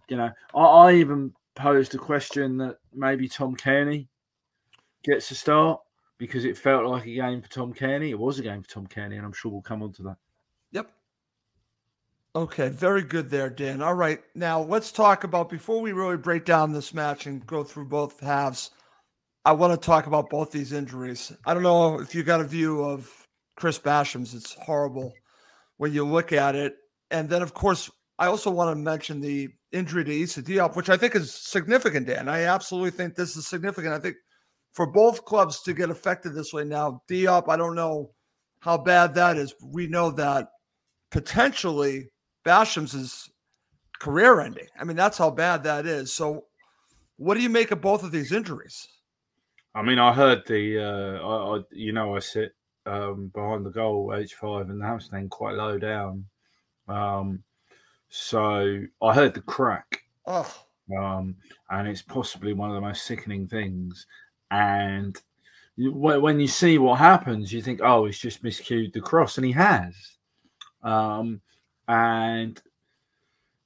you 0.08 0.16
know, 0.16 0.30
I, 0.54 0.60
I 0.60 0.94
even 0.94 1.34
posed 1.54 1.94
a 1.94 1.98
question 1.98 2.56
that 2.56 2.78
maybe 2.94 3.28
Tom 3.28 3.54
Cairney 3.54 4.08
gets 5.04 5.30
a 5.30 5.34
start 5.34 5.80
because 6.18 6.44
it 6.44 6.56
felt 6.56 6.86
like 6.86 7.06
a 7.06 7.14
game 7.14 7.42
for 7.42 7.50
Tom 7.50 7.72
Cairney. 7.72 8.10
It 8.10 8.18
was 8.18 8.38
a 8.38 8.42
game 8.42 8.62
for 8.62 8.68
Tom 8.68 8.86
Cairney, 8.86 9.16
and 9.16 9.24
I'm 9.24 9.32
sure 9.32 9.52
we'll 9.52 9.62
come 9.62 9.82
on 9.82 9.92
to 9.94 10.02
that. 10.04 10.16
Yep. 10.72 10.90
Okay, 12.34 12.68
very 12.68 13.02
good 13.02 13.30
there, 13.30 13.50
Dan. 13.50 13.82
All 13.82 13.94
right, 13.94 14.20
now 14.34 14.60
let's 14.62 14.92
talk 14.92 15.24
about 15.24 15.48
before 15.48 15.80
we 15.80 15.92
really 15.92 16.16
break 16.16 16.44
down 16.44 16.72
this 16.72 16.94
match 16.94 17.26
and 17.26 17.46
go 17.46 17.64
through 17.64 17.86
both 17.86 18.20
halves. 18.20 18.70
I 19.44 19.52
want 19.52 19.80
to 19.80 19.86
talk 19.86 20.06
about 20.06 20.30
both 20.30 20.50
these 20.50 20.72
injuries. 20.72 21.32
I 21.46 21.54
don't 21.54 21.62
know 21.62 22.00
if 22.00 22.14
you 22.14 22.22
got 22.22 22.40
a 22.40 22.44
view 22.44 22.82
of 22.82 23.10
Chris 23.56 23.78
Basham's. 23.78 24.34
It's 24.34 24.54
horrible 24.54 25.14
when 25.76 25.92
you 25.92 26.04
look 26.04 26.32
at 26.32 26.54
it, 26.54 26.76
and 27.10 27.28
then 27.28 27.42
of 27.42 27.54
course 27.54 27.90
I 28.18 28.26
also 28.26 28.50
want 28.50 28.70
to 28.70 28.82
mention 28.82 29.20
the 29.20 29.48
injury 29.72 30.04
to 30.04 30.22
Issa 30.22 30.42
Diop, 30.42 30.74
which 30.74 30.88
I 30.88 30.96
think 30.96 31.14
is 31.14 31.32
significant. 31.32 32.06
Dan, 32.06 32.28
I 32.28 32.42
absolutely 32.42 32.90
think 32.90 33.14
this 33.14 33.36
is 33.36 33.46
significant. 33.46 33.94
I 33.94 33.98
think 33.98 34.16
for 34.76 34.86
both 34.86 35.24
clubs 35.24 35.62
to 35.62 35.72
get 35.72 35.88
affected 35.88 36.34
this 36.34 36.52
way 36.52 36.62
now, 36.62 37.02
Diop, 37.08 37.48
I 37.48 37.56
don't 37.56 37.74
know 37.74 38.10
how 38.60 38.76
bad 38.76 39.14
that 39.14 39.38
is. 39.38 39.54
We 39.64 39.86
know 39.86 40.10
that 40.10 40.50
potentially 41.10 42.10
Basham's 42.44 42.92
is 42.92 43.30
career 43.98 44.40
ending. 44.40 44.66
I 44.78 44.84
mean, 44.84 44.96
that's 44.96 45.16
how 45.16 45.30
bad 45.30 45.62
that 45.62 45.86
is. 45.86 46.12
So, 46.12 46.44
what 47.16 47.36
do 47.36 47.42
you 47.42 47.48
make 47.48 47.70
of 47.70 47.80
both 47.80 48.02
of 48.02 48.12
these 48.12 48.32
injuries? 48.32 48.86
I 49.74 49.80
mean, 49.80 49.98
I 49.98 50.12
heard 50.12 50.46
the, 50.46 50.78
uh, 50.78 51.26
I, 51.26 51.56
I, 51.56 51.62
you 51.70 51.92
know, 51.92 52.14
I 52.14 52.18
sit 52.18 52.54
um, 52.84 53.30
behind 53.34 53.64
the 53.64 53.70
goal, 53.70 54.08
H5, 54.08 54.70
and 54.70 54.78
the 54.82 54.84
hamstring 54.84 55.30
quite 55.30 55.54
low 55.54 55.78
down. 55.78 56.26
Um, 56.86 57.42
so 58.10 58.82
I 59.00 59.14
heard 59.14 59.32
the 59.32 59.40
crack, 59.40 60.02
Oh, 60.26 60.54
um, 60.98 61.36
and 61.70 61.88
it's 61.88 62.02
possibly 62.02 62.52
one 62.52 62.68
of 62.68 62.74
the 62.74 62.80
most 62.80 63.06
sickening 63.06 63.48
things. 63.48 64.06
And 64.50 65.20
when, 65.76 66.40
you 66.40 66.48
see 66.48 66.78
what 66.78 66.98
happens, 66.98 67.52
you 67.52 67.62
think, 67.62 67.80
oh, 67.82 68.06
he's 68.06 68.18
just 68.18 68.42
miscued 68.42 68.92
the 68.92 69.00
cross, 69.00 69.36
and 69.36 69.46
he 69.46 69.52
has. 69.52 69.94
Um, 70.82 71.40
and 71.88 72.60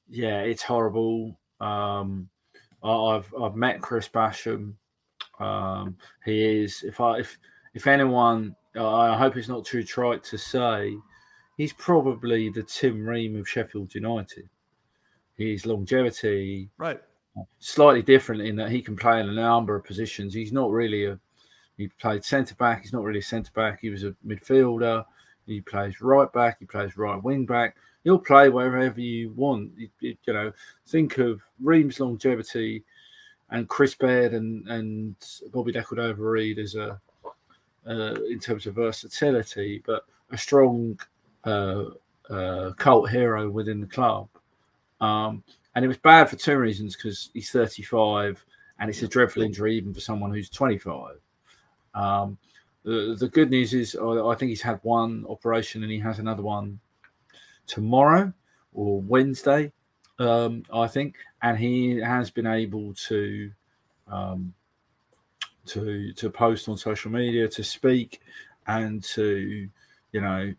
yeah, 0.09 0.41
it's 0.41 0.63
horrible. 0.63 1.39
Um, 1.61 2.29
I've 2.83 3.33
I've 3.41 3.57
met 3.57 3.81
Chris 3.83 4.09
Basham. 4.09 4.75
Um, 5.39 5.97
he 6.25 6.63
is 6.63 6.83
if 6.83 7.01
I 7.01 7.19
if 7.19 7.39
if 7.75 7.87
anyone, 7.87 8.57
I 8.75 9.17
hope 9.17 9.37
it's 9.37 9.49
not 9.49 9.65
too 9.65 9.85
trite 9.85 10.25
to 10.25 10.39
say, 10.39 10.97
he's 11.57 11.73
probably 11.75 12.51
the 12.51 12.63
Tim 12.63 13.07
Ream 13.07 13.37
of 13.37 13.49
Sheffield 13.49 13.95
United. 13.95 14.49
His 15.37 15.67
longevity, 15.67 16.69
right. 16.77 17.01
Slightly 17.59 18.03
different 18.03 18.43
in 18.43 18.57
that 18.57 18.71
he 18.71 18.83
can 18.83 18.97
play 18.97 19.21
in 19.21 19.29
a 19.29 19.33
number 19.33 19.77
of 19.77 19.85
positions. 19.85 20.35
He's 20.35 20.53
not 20.53 20.71
really 20.71 21.07
a 21.07 21.19
he 21.77 21.89
played 21.89 22.25
centre 22.25 22.55
back. 22.57 22.83
He's 22.83 22.93
not 22.93 23.05
really 23.05 23.21
a 23.21 23.23
centre 23.23 23.53
back. 23.55 23.81
He 23.81 23.89
was 23.89 24.05
a 24.05 24.15
midfielder. 24.27 25.05
He 25.47 25.63
plays 25.63 26.01
right 26.03 26.31
back. 26.33 26.59
He 26.59 26.67
plays 26.67 26.97
right 26.99 27.23
wing 27.23 27.47
back. 27.47 27.77
He'll 28.05 28.19
play 28.19 28.51
wherever 28.51 29.01
you 29.01 29.31
want. 29.33 29.73
You, 29.77 29.89
you- 30.01 30.17
you 30.27 30.33
know, 30.33 30.53
think 30.89 31.19
of 31.19 31.41
Ream's 31.61 31.99
longevity 32.01 32.85
and 33.51 33.69
Chris 33.69 33.95
Baird 33.95 34.35
and 34.35 34.67
and 34.69 35.15
Bobby 35.53 35.73
De 35.73 35.83
Cordova-Reid 35.83 36.59
as 36.59 36.75
a 36.75 37.01
uh, 37.87 38.15
in 38.29 38.39
terms 38.39 38.67
of 38.67 38.75
versatility, 38.75 39.83
but 39.87 40.05
a 40.31 40.39
strong 40.39 40.99
uh, 41.45 41.85
uh, 42.29 42.73
cult 42.73 43.09
hero 43.11 43.51
within 43.51 43.81
the 43.81 43.87
club. 43.87 44.29
Um, 45.01 45.43
and 45.81 45.87
it 45.87 45.89
was 45.89 45.97
bad 45.97 46.29
for 46.29 46.37
two 46.37 46.59
reasons 46.59 46.95
because 46.95 47.31
he's 47.33 47.51
35 47.51 48.45
and 48.79 48.91
it's 48.91 49.01
a 49.01 49.09
dreadful 49.09 49.43
injury 49.43 49.75
even 49.77 49.95
for 49.95 50.01
someone 50.01 50.31
who's 50.31 50.51
25. 50.51 51.17
Um, 51.95 52.37
the, 52.83 53.17
the 53.19 53.29
good 53.29 53.49
news 53.49 53.73
is 53.73 53.97
I 53.97 54.35
think 54.35 54.51
he's 54.51 54.61
had 54.61 54.79
one 54.83 55.25
operation 55.27 55.83
and 55.83 55.91
he 55.91 55.99
has 56.01 56.19
another 56.19 56.43
one 56.43 56.79
tomorrow 57.67 58.31
or 58.75 59.01
Wednesday, 59.01 59.73
um, 60.19 60.65
I 60.71 60.87
think, 60.87 61.15
and 61.41 61.57
he 61.57 61.97
has 61.97 62.31
been 62.31 62.47
able 62.47 62.93
to 63.09 63.51
um, 64.07 64.53
to 65.65 66.13
to 66.13 66.29
post 66.29 66.69
on 66.69 66.77
social 66.77 67.11
media, 67.11 67.49
to 67.49 67.65
speak, 67.65 68.21
and 68.67 69.03
to 69.05 69.67
you 70.13 70.21
know 70.21 70.53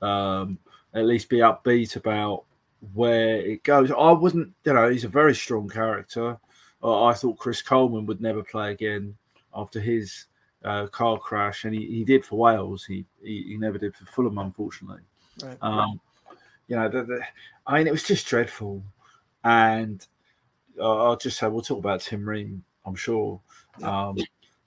um, 0.00 0.58
at 0.94 1.04
least 1.04 1.28
be 1.28 1.40
upbeat 1.40 1.96
about 1.96 2.44
where 2.92 3.36
it 3.36 3.62
goes. 3.62 3.90
I 3.90 4.12
wasn't, 4.12 4.52
you 4.64 4.74
know, 4.74 4.90
he's 4.90 5.04
a 5.04 5.08
very 5.08 5.34
strong 5.34 5.68
character. 5.68 6.38
Uh, 6.82 7.04
I 7.04 7.14
thought 7.14 7.38
Chris 7.38 7.62
Coleman 7.62 8.06
would 8.06 8.20
never 8.20 8.42
play 8.42 8.72
again 8.72 9.16
after 9.54 9.80
his 9.80 10.26
uh, 10.64 10.86
car 10.88 11.18
crash, 11.18 11.64
and 11.64 11.74
he, 11.74 11.86
he 11.86 12.04
did 12.04 12.24
for 12.24 12.38
Wales. 12.38 12.84
He, 12.84 13.04
he 13.22 13.44
he 13.48 13.56
never 13.56 13.78
did 13.78 13.94
for 13.94 14.04
Fulham, 14.06 14.38
unfortunately. 14.38 15.02
Right. 15.42 15.58
Um, 15.62 16.00
you 16.68 16.76
know, 16.76 16.88
the, 16.88 17.04
the, 17.04 17.20
I 17.66 17.78
mean, 17.78 17.86
it 17.86 17.92
was 17.92 18.04
just 18.04 18.26
dreadful. 18.26 18.82
And 19.44 20.06
uh, 20.78 21.04
I'll 21.04 21.16
just 21.16 21.38
say, 21.38 21.48
we'll 21.48 21.62
talk 21.62 21.78
about 21.78 22.00
Tim 22.00 22.26
Ream, 22.26 22.64
I'm 22.86 22.94
sure. 22.94 23.40
Um, 23.82 24.16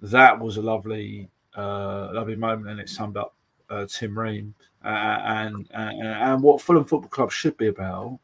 that 0.01 0.39
was 0.39 0.57
a 0.57 0.61
lovely, 0.61 1.29
uh, 1.55 2.09
lovely 2.13 2.35
moment, 2.35 2.69
and 2.69 2.79
it 2.79 2.89
summed 2.89 3.17
up 3.17 3.33
uh, 3.69 3.85
Tim 3.87 4.17
Ream 4.17 4.53
uh, 4.87 5.21
and, 5.25 5.67
and 5.73 6.01
and 6.01 6.41
what 6.41 6.61
Fulham 6.61 6.85
Football 6.85 7.09
Club 7.09 7.31
should 7.31 7.57
be 7.57 7.67
about. 7.67 8.19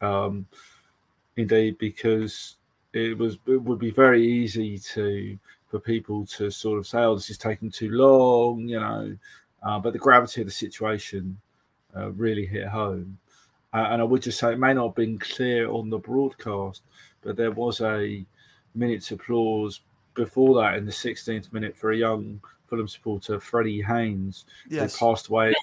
Um, 0.00 0.46
indeed, 1.36 1.76
because 1.78 2.56
it 2.92 3.18
was 3.18 3.38
it 3.46 3.60
would 3.60 3.80
be 3.80 3.90
very 3.90 4.24
easy 4.24 4.78
to 4.78 5.38
for 5.66 5.80
people 5.80 6.24
to 6.26 6.50
sort 6.50 6.78
of 6.78 6.86
say, 6.86 7.00
"Oh, 7.00 7.16
this 7.16 7.30
is 7.30 7.38
taking 7.38 7.70
too 7.70 7.90
long," 7.90 8.68
you 8.68 8.78
know. 8.78 9.16
Uh, 9.62 9.78
but 9.80 9.92
the 9.92 9.98
gravity 9.98 10.40
of 10.40 10.46
the 10.46 10.52
situation 10.52 11.36
uh, 11.96 12.12
really 12.12 12.46
hit 12.46 12.68
home. 12.68 13.18
Uh, 13.74 13.88
and 13.90 14.00
I 14.00 14.04
would 14.04 14.22
just 14.22 14.38
say 14.38 14.52
it 14.52 14.58
may 14.58 14.72
not 14.72 14.86
have 14.88 14.94
been 14.94 15.18
clear 15.18 15.68
on 15.68 15.90
the 15.90 15.98
broadcast, 15.98 16.82
but 17.22 17.36
there 17.36 17.50
was 17.50 17.80
a 17.80 18.24
minutes 18.76 19.10
applause 19.10 19.80
before 20.14 20.54
that 20.62 20.76
in 20.76 20.86
the 20.86 20.92
16th 20.92 21.52
minute 21.52 21.76
for 21.76 21.90
a 21.90 21.96
young 21.96 22.40
Fulham 22.68 22.86
supporter, 22.88 23.40
Freddie 23.40 23.82
Haynes, 23.82 24.44
Yes. 24.68 24.96
who 24.96 25.06
passed 25.06 25.28
away 25.28 25.54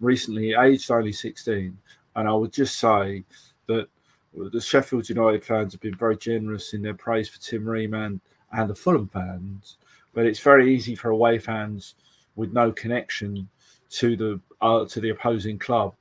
recently, 0.00 0.54
aged 0.54 0.90
only 0.90 1.12
16. 1.12 1.76
And 2.16 2.28
I 2.28 2.32
would 2.32 2.52
just 2.52 2.78
say 2.78 3.24
that 3.66 3.88
the 4.34 4.60
Sheffield 4.60 5.08
United 5.08 5.44
fans 5.44 5.72
have 5.72 5.80
been 5.80 5.96
very 5.96 6.16
generous 6.16 6.74
in 6.74 6.82
their 6.82 6.94
praise 6.94 7.28
for 7.28 7.40
Tim 7.40 7.68
Ream 7.68 7.94
and 7.94 8.20
the 8.68 8.74
Fulham 8.74 9.08
fans, 9.08 9.78
but 10.14 10.26
it's 10.26 10.40
very 10.40 10.74
easy 10.74 10.94
for 10.94 11.10
away 11.10 11.38
fans 11.38 11.94
with 12.36 12.52
no 12.52 12.72
connection 12.72 13.48
to 13.90 14.16
the 14.16 14.40
uh, 14.60 14.84
to 14.84 15.00
the 15.00 15.10
opposing 15.10 15.58
club 15.58 15.94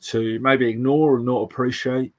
to 0.00 0.38
maybe 0.40 0.68
ignore 0.68 1.16
and 1.16 1.26
not 1.26 1.42
appreciate 1.42 2.12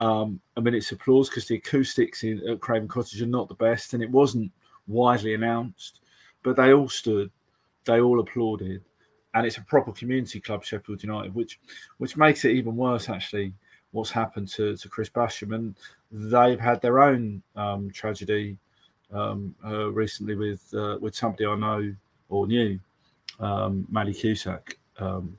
um, 0.00 0.40
a 0.56 0.60
minute's 0.60 0.92
applause 0.92 1.28
because 1.28 1.46
the 1.46 1.56
acoustics 1.56 2.24
in, 2.24 2.46
at 2.48 2.60
Craven 2.60 2.88
Cottage 2.88 3.20
are 3.22 3.26
not 3.26 3.48
the 3.48 3.54
best, 3.54 3.94
and 3.94 4.02
it 4.02 4.10
wasn't 4.10 4.50
widely 4.86 5.34
announced, 5.34 6.00
but 6.42 6.56
they 6.56 6.72
all 6.72 6.88
stood, 6.88 7.30
they 7.84 8.00
all 8.00 8.20
applauded, 8.20 8.82
and 9.34 9.46
it's 9.46 9.58
a 9.58 9.62
proper 9.62 9.92
community 9.92 10.40
club, 10.40 10.64
Sheffield 10.64 11.02
United, 11.02 11.34
which 11.34 11.60
which 11.98 12.16
makes 12.16 12.44
it 12.44 12.52
even 12.52 12.76
worse 12.76 13.08
actually. 13.08 13.52
What's 13.92 14.10
happened 14.10 14.46
to, 14.50 14.76
to 14.76 14.88
Chris 14.88 15.08
Basham, 15.08 15.52
and 15.52 15.74
they've 16.12 16.60
had 16.60 16.80
their 16.80 17.00
own 17.00 17.42
um, 17.56 17.90
tragedy 17.90 18.56
um, 19.12 19.52
uh, 19.64 19.90
recently 19.90 20.36
with 20.36 20.72
uh, 20.74 20.98
with 21.00 21.14
somebody 21.14 21.46
I 21.46 21.56
know 21.56 21.94
or 22.28 22.46
knew, 22.46 22.78
um, 23.40 23.86
Maddy 23.90 24.14
Cusack, 24.14 24.78
um, 24.98 25.36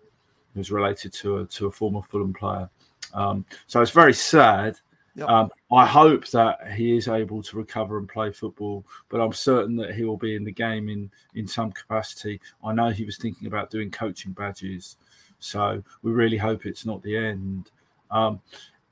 who's 0.54 0.72
related 0.72 1.14
to 1.14 1.38
a 1.40 1.46
to 1.46 1.68
a 1.68 1.72
former 1.72 2.02
Fulham 2.02 2.34
player. 2.34 2.70
Um, 3.14 3.46
so 3.68 3.82
it's 3.82 3.92
very 3.92 4.14
sad. 4.14 4.80
Yep. 5.16 5.28
Um, 5.28 5.50
I 5.74 5.86
hope 5.86 6.28
that 6.30 6.72
he 6.72 6.96
is 6.96 7.08
able 7.08 7.44
to 7.44 7.58
recover 7.58 7.98
and 7.98 8.08
play 8.08 8.32
football, 8.32 8.86
but 9.10 9.20
I'm 9.20 9.34
certain 9.34 9.76
that 9.78 9.94
he 9.94 10.06
will 10.06 10.18
be 10.18 10.36
in 10.36 10.46
the 10.46 10.52
game 10.52 10.88
in 10.88 11.12
in 11.36 11.48
some 11.48 11.72
capacity. 11.72 12.40
I 12.64 12.74
know 12.74 12.90
he 12.90 13.04
was 13.04 13.18
thinking 13.18 13.48
about 13.48 13.70
doing 13.70 13.92
coaching 13.92 14.32
badges, 14.32 14.96
so 15.40 15.84
we 16.02 16.12
really 16.12 16.38
hope 16.38 16.66
it's 16.66 16.86
not 16.86 17.04
the 17.04 17.18
end. 17.18 17.72
Um, 18.10 18.40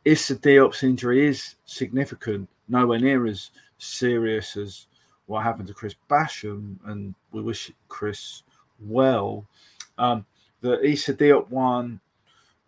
Issa 0.03 0.35
Diop's 0.37 0.83
injury 0.83 1.25
is 1.27 1.55
significant, 1.65 2.49
nowhere 2.67 2.99
near 2.99 3.25
as 3.25 3.51
serious 3.77 4.57
as 4.57 4.87
what 5.27 5.43
happened 5.43 5.67
to 5.67 5.73
Chris 5.73 5.95
Basham, 6.09 6.77
and 6.85 7.15
we 7.31 7.41
wish 7.41 7.71
Chris 7.87 8.43
well. 8.81 9.45
Um, 9.97 10.25
the 10.61 10.83
Issa 10.83 11.13
Diop 11.13 11.49
one, 11.49 12.01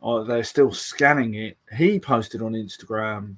uh, 0.02 0.24
they're 0.24 0.44
still 0.44 0.72
scanning 0.72 1.34
it. 1.36 1.58
He 1.76 2.00
posted 2.00 2.42
on 2.42 2.54
Instagram 2.54 3.36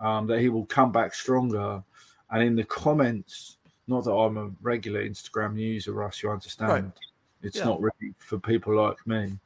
um, 0.00 0.26
that 0.26 0.40
he 0.40 0.48
will 0.48 0.66
come 0.66 0.92
back 0.92 1.14
stronger, 1.14 1.82
and 2.30 2.42
in 2.42 2.56
the 2.56 2.64
comments, 2.64 3.56
not 3.86 4.04
that 4.04 4.12
I'm 4.12 4.36
a 4.36 4.50
regular 4.60 5.04
Instagram 5.04 5.58
user, 5.58 5.92
Russ, 5.92 6.22
you 6.22 6.30
understand. 6.30 6.70
Right. 6.84 6.92
It's 7.42 7.58
Yeah. 7.58 7.64
not 7.64 7.80
really 7.80 8.14
for 8.18 8.38
people 8.38 8.74
like 8.74 9.04
me, 9.06 9.38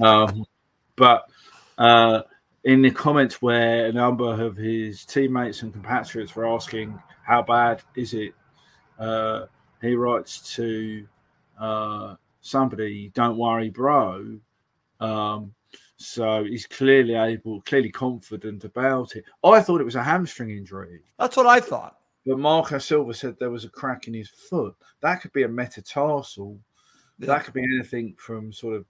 um, 0.00 0.44
but. 0.96 1.28
Uh, 1.76 2.22
in 2.64 2.82
the 2.82 2.90
comments 2.90 3.40
where 3.40 3.86
a 3.86 3.92
number 3.92 4.44
of 4.44 4.56
his 4.56 5.04
teammates 5.04 5.62
and 5.62 5.72
compatriots 5.72 6.34
were 6.34 6.46
asking 6.46 7.00
how 7.22 7.40
bad 7.40 7.82
is 7.94 8.14
it 8.14 8.34
uh, 8.98 9.46
he 9.80 9.94
writes 9.94 10.54
to 10.54 11.06
uh, 11.58 12.14
somebody 12.40 13.10
don't 13.14 13.36
worry 13.36 13.70
bro 13.70 14.38
um, 15.00 15.54
so 16.00 16.44
he's 16.44 16.64
clearly 16.66 17.14
able 17.14 17.60
clearly 17.62 17.90
confident 17.90 18.62
about 18.64 19.16
it 19.16 19.24
i 19.44 19.60
thought 19.60 19.80
it 19.80 19.84
was 19.84 19.96
a 19.96 20.02
hamstring 20.02 20.50
injury 20.50 21.00
That's 21.18 21.36
what 21.36 21.46
I 21.46 21.58
thought. 21.60 21.98
but 22.24 22.38
marco 22.38 22.78
silva 22.78 23.12
said 23.12 23.36
there 23.38 23.50
was 23.50 23.64
a 23.64 23.68
crack 23.68 24.06
in 24.08 24.14
his 24.14 24.28
foot 24.30 24.74
that 25.00 25.20
could 25.20 25.32
be 25.32 25.42
a 25.42 25.48
metatarsal 25.48 26.58
Yeah. 27.18 27.26
that 27.26 27.44
could 27.44 27.54
be 27.54 27.64
anything 27.64 28.14
from 28.16 28.52
sort 28.52 28.76
of 28.76 28.84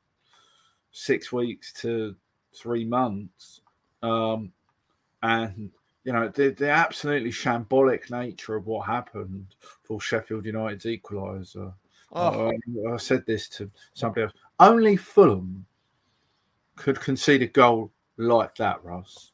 six 0.93 1.33
weeks 1.33 1.73
to 1.75 2.15
three 2.55 2.85
months. 2.85 3.61
Um, 4.03 4.53
and 5.23 5.71
you 6.05 6.13
know 6.13 6.29
the, 6.29 6.51
the 6.51 6.71
absolutely 6.71 7.31
shambolic 7.31 8.11
nature 8.11 8.55
of 8.57 8.67
what 8.67 8.87
happened 8.87 9.55
for 9.83 10.01
Sheffield 10.01 10.47
United's 10.47 10.85
equaliser. 10.87 11.73
Oh, 12.13 12.51
I, 12.51 12.93
I 12.93 12.97
said 12.97 13.25
this 13.27 13.49
to 13.51 13.71
somebody 13.95 14.23
else. 14.25 14.33
Only 14.59 14.97
Fulham 14.97 15.67
could 16.79 17.01
concede 17.01 17.43
a 17.43 17.47
goal 17.47 17.93
like 18.17 18.55
that, 18.57 18.83
Russ. 18.85 19.33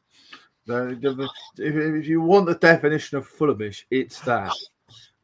If, 0.67 1.29
if 1.57 2.07
you 2.07 2.21
want 2.21 2.47
the 2.47 2.55
definition 2.55 3.17
of 3.17 3.29
Fulhamish, 3.29 3.83
it's 3.91 4.19
that. 4.21 4.53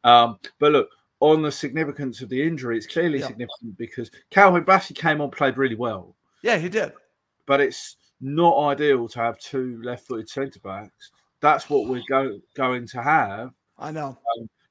Um, 0.04 0.38
but 0.58 0.72
look, 0.72 0.88
on 1.20 1.42
the 1.42 1.52
significance 1.52 2.20
of 2.20 2.28
the 2.28 2.42
injury, 2.42 2.76
it's 2.76 2.86
clearly 2.86 3.18
Yeah. 3.20 3.26
significant 3.28 3.76
because 3.78 4.10
Calvin 4.30 4.64
Bassey 4.64 4.94
came 4.94 5.20
on, 5.20 5.30
played 5.30 5.56
really 5.58 5.76
well, 5.76 6.14
yeah, 6.42 6.58
he 6.58 6.68
did. 6.68 6.92
but 7.46 7.60
it's 7.60 7.96
not 8.20 8.56
ideal 8.68 9.08
to 9.08 9.18
have 9.18 9.38
two 9.38 9.80
left-footed 9.82 10.28
centre 10.28 10.60
backs. 10.60 11.10
That's 11.40 11.68
what 11.68 11.88
we're 11.88 12.02
go, 12.08 12.38
going 12.54 12.86
to 12.88 13.02
have 13.02 13.50
I 13.78 13.90
know. 13.90 14.16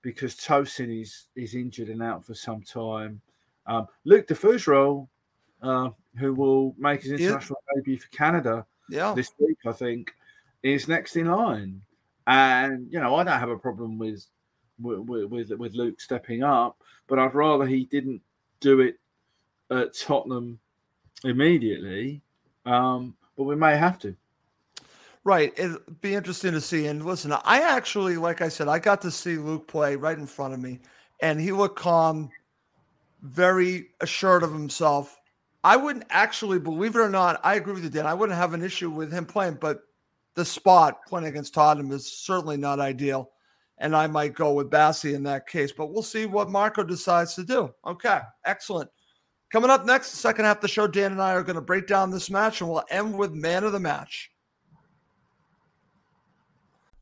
because 0.01 0.35
Tosin 0.35 1.01
is 1.01 1.27
is 1.35 1.53
injured 1.55 1.89
and 1.89 2.01
out 2.01 2.25
for 2.25 2.33
some 2.33 2.61
time. 2.61 3.21
Um, 3.67 3.87
Luc 4.05 4.27
de 4.27 4.35
Fougerolles, 4.35 5.07
uh, 5.61 5.89
who 6.17 6.33
will 6.33 6.75
make 6.77 7.01
his 7.03 7.11
Yeah. 7.11 7.27
international 7.27 7.61
debut 7.75 7.99
for 7.99 8.09
Canada 8.09 8.65
Yeah. 8.89 9.13
this 9.13 9.31
week, 9.39 9.57
I 9.65 9.71
think, 9.71 10.13
is 10.63 10.87
next 10.87 11.15
in 11.15 11.27
line. 11.27 11.81
And 12.27 12.91
you 12.91 12.99
know, 12.99 13.15
I 13.15 13.23
don't 13.23 13.39
have 13.39 13.49
a 13.49 13.57
problem 13.57 13.97
with 13.97 14.25
with 14.79 15.29
with, 15.29 15.51
with 15.51 15.73
Luc 15.73 15.99
stepping 16.01 16.43
up, 16.43 16.81
but 17.07 17.19
I'd 17.19 17.33
rather 17.35 17.65
he 17.65 17.85
didn't 17.85 18.21
do 18.59 18.79
it 18.81 18.99
at 19.69 19.93
Tottenham 19.95 20.59
immediately. 21.23 22.21
Um, 22.65 23.15
but 23.37 23.43
we 23.43 23.55
may 23.55 23.77
have 23.77 23.97
to. 23.99 24.15
Right. 25.23 25.53
It'd 25.55 26.01
be 26.01 26.15
interesting 26.15 26.51
to 26.53 26.61
see. 26.61 26.87
And 26.87 27.05
listen, 27.05 27.31
I 27.31 27.61
actually, 27.61 28.17
like 28.17 28.41
I 28.41 28.49
said, 28.49 28.67
I 28.67 28.79
got 28.79 29.01
to 29.01 29.11
see 29.11 29.37
Luc 29.37 29.67
play 29.67 29.95
right 29.95 30.17
in 30.17 30.25
front 30.25 30.53
of 30.53 30.59
me, 30.59 30.79
and 31.21 31.39
he 31.39 31.51
looked 31.51 31.77
calm, 31.77 32.31
very 33.21 33.89
assured 33.99 34.43
of 34.43 34.51
himself. 34.51 35.20
I 35.63 35.77
wouldn't 35.77 36.05
actually, 36.09 36.59
believe 36.59 36.95
it 36.95 36.99
or 36.99 37.09
not, 37.09 37.39
I 37.43 37.55
agree 37.55 37.73
with 37.73 37.83
you, 37.83 37.89
Dan. 37.89 38.07
I 38.07 38.13
wouldn't 38.13 38.37
have 38.37 38.53
an 38.53 38.63
issue 38.63 38.89
with 38.89 39.11
him 39.11 39.25
playing, 39.25 39.57
but 39.61 39.81
the 40.33 40.45
spot 40.45 41.05
playing 41.07 41.27
against 41.27 41.53
Tottenham 41.53 41.91
is 41.91 42.11
certainly 42.11 42.57
not 42.57 42.79
ideal. 42.79 43.31
And 43.77 43.95
I 43.95 44.07
might 44.07 44.33
go 44.33 44.53
with 44.53 44.69
Bassey 44.69 45.13
in 45.13 45.23
that 45.23 45.47
case, 45.47 45.71
but 45.71 45.91
we'll 45.91 46.03
see 46.03 46.25
what 46.25 46.49
Marco 46.49 46.83
decides 46.83 47.35
to 47.35 47.43
do. 47.43 47.73
Okay, 47.85 48.19
excellent. 48.45 48.89
Coming 49.51 49.69
up 49.69 49.85
next, 49.85 50.11
the 50.11 50.17
second 50.17 50.45
half 50.45 50.57
of 50.57 50.61
the 50.61 50.67
show, 50.67 50.87
Dan 50.87 51.11
and 51.11 51.21
I 51.21 51.33
are 51.33 51.43
going 51.43 51.55
to 51.55 51.61
break 51.61 51.85
down 51.85 52.09
this 52.09 52.29
match 52.29 52.61
and 52.61 52.69
we'll 52.69 52.83
end 52.89 53.17
with 53.17 53.33
man 53.33 53.63
of 53.63 53.71
the 53.71 53.79
match. 53.79 54.31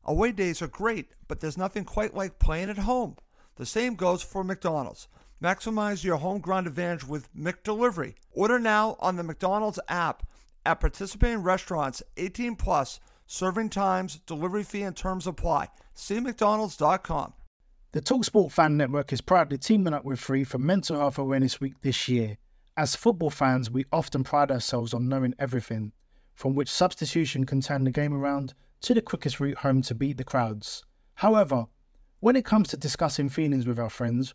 Away 0.04 0.32
days 0.32 0.60
are 0.60 0.68
great, 0.68 1.10
but 1.28 1.40
there's 1.40 1.58
nothing 1.58 1.84
quite 1.84 2.14
like 2.14 2.38
playing 2.38 2.70
at 2.70 2.78
home. 2.78 3.16
The 3.56 3.66
same 3.66 3.94
goes 3.94 4.22
for 4.22 4.42
McDonald's. 4.42 5.06
Maximize 5.42 6.04
your 6.04 6.18
home 6.18 6.40
ground 6.40 6.66
advantage 6.66 7.06
with 7.06 7.34
McDelivery. 7.34 8.14
Order 8.32 8.58
now 8.58 8.96
on 9.00 9.16
the 9.16 9.22
McDonald's 9.22 9.80
app 9.88 10.26
at 10.66 10.80
participating 10.80 11.38
restaurants 11.38 12.02
18 12.18 12.56
plus. 12.56 13.00
Serving 13.26 13.70
times, 13.70 14.20
delivery 14.26 14.64
fee, 14.64 14.82
and 14.82 14.94
terms 14.94 15.26
apply. 15.26 15.68
See 15.94 16.20
McDonald's.com. 16.20 17.32
The 17.92 18.02
Talksport 18.02 18.52
Fan 18.52 18.76
Network 18.76 19.12
is 19.12 19.20
proudly 19.20 19.56
teaming 19.56 19.94
up 19.94 20.04
with 20.04 20.20
Free 20.20 20.44
for 20.44 20.58
Mental 20.58 20.98
Health 20.98 21.16
Awareness 21.16 21.60
Week 21.60 21.74
this 21.80 22.08
year. 22.08 22.36
As 22.76 22.94
football 22.94 23.30
fans, 23.30 23.70
we 23.70 23.86
often 23.92 24.24
pride 24.24 24.50
ourselves 24.50 24.92
on 24.92 25.08
knowing 25.08 25.34
everything, 25.38 25.92
from 26.34 26.54
which 26.54 26.68
substitution 26.68 27.46
can 27.46 27.60
turn 27.60 27.84
the 27.84 27.90
game 27.90 28.12
around 28.12 28.52
to 28.82 28.94
the 28.94 29.00
quickest 29.00 29.40
route 29.40 29.58
home 29.58 29.80
to 29.82 29.94
beat 29.94 30.18
the 30.18 30.24
crowds. 30.24 30.84
However, 31.14 31.66
when 32.18 32.36
it 32.36 32.44
comes 32.44 32.68
to 32.68 32.76
discussing 32.76 33.28
feelings 33.28 33.66
with 33.66 33.78
our 33.78 33.90
friends, 33.90 34.34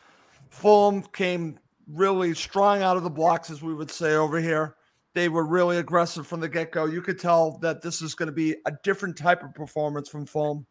Fulham 0.51 1.01
came 1.13 1.57
really 1.87 2.35
strong 2.35 2.83
out 2.83 2.97
of 2.97 3.03
the 3.03 3.09
blocks, 3.09 3.49
as 3.49 3.61
we 3.63 3.73
would 3.73 3.89
say 3.89 4.15
over 4.15 4.39
here. 4.39 4.75
They 5.13 5.27
were 5.27 5.45
really 5.45 5.77
aggressive 5.77 6.27
from 6.27 6.39
the 6.39 6.47
get 6.47 6.71
go. 6.71 6.85
You 6.85 7.01
could 7.01 7.19
tell 7.19 7.57
that 7.59 7.81
this 7.81 8.01
is 8.01 8.13
going 8.13 8.27
to 8.27 8.33
be 8.33 8.55
a 8.65 8.71
different 8.83 9.17
type 9.17 9.43
of 9.43 9.53
performance 9.55 10.07
from 10.07 10.25
Fulham. 10.25 10.67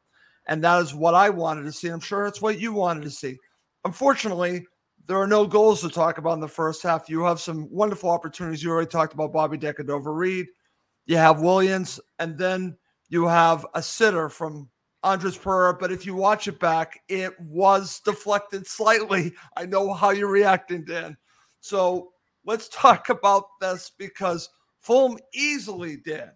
And 0.47 0.63
that 0.65 0.81
is 0.81 0.95
what 0.95 1.15
I 1.15 1.29
wanted 1.31 1.65
to 1.65 1.73
see. 1.73 1.89
I'm 1.89 2.01
sure 2.01 2.25
that's 2.25 2.41
what 2.41 2.61
you 2.61 2.73
wanted 2.73 3.03
to 3.03 3.11
see. 3.11 3.37
unfortunately, 3.85 4.67
there 5.07 5.19
are 5.19 5.27
no 5.27 5.47
goals 5.47 5.81
to 5.81 5.89
talk 5.89 6.19
about 6.19 6.35
in 6.35 6.41
the 6.41 6.49
first 6.49 6.83
half. 6.83 7.09
You 7.09 7.25
have 7.25 7.41
some 7.41 7.69
wonderful 7.71 8.11
opportunities. 8.11 8.63
You 8.63 8.71
already 8.71 8.89
talked 8.89 9.15
about 9.15 9.33
Bobby 9.33 9.57
De 9.57 9.73
Cordova-Reid. 9.73 10.47
You 11.07 11.17
have 11.17 11.41
Williams, 11.41 11.99
and 12.19 12.39
then 12.39 12.77
you 13.09 13.27
have 13.27 13.67
a 13.75 13.83
sitter 13.83 14.29
from 14.29 14.69
Andreas 15.05 15.37
Pereira. 15.37 15.75
But 15.75 15.93
if 15.93 16.05
you 16.07 16.15
watch 16.15 16.49
it 16.49 16.59
back, 16.59 17.01
it 17.09 17.39
was 17.41 18.01
deflected 18.01 18.67
slightly. 18.67 19.33
I 19.57 19.67
know 19.67 19.93
how 19.93 20.11
you're 20.11 20.31
reacting, 20.31 20.85
Dan. 20.85 21.17
So 21.61 22.11
let's 22.45 22.69
talk 22.69 23.09
about 23.09 23.45
this 23.61 23.93
because 23.99 24.49
Fulham 24.81 25.19
easily, 25.35 25.97
Dan, 25.97 26.31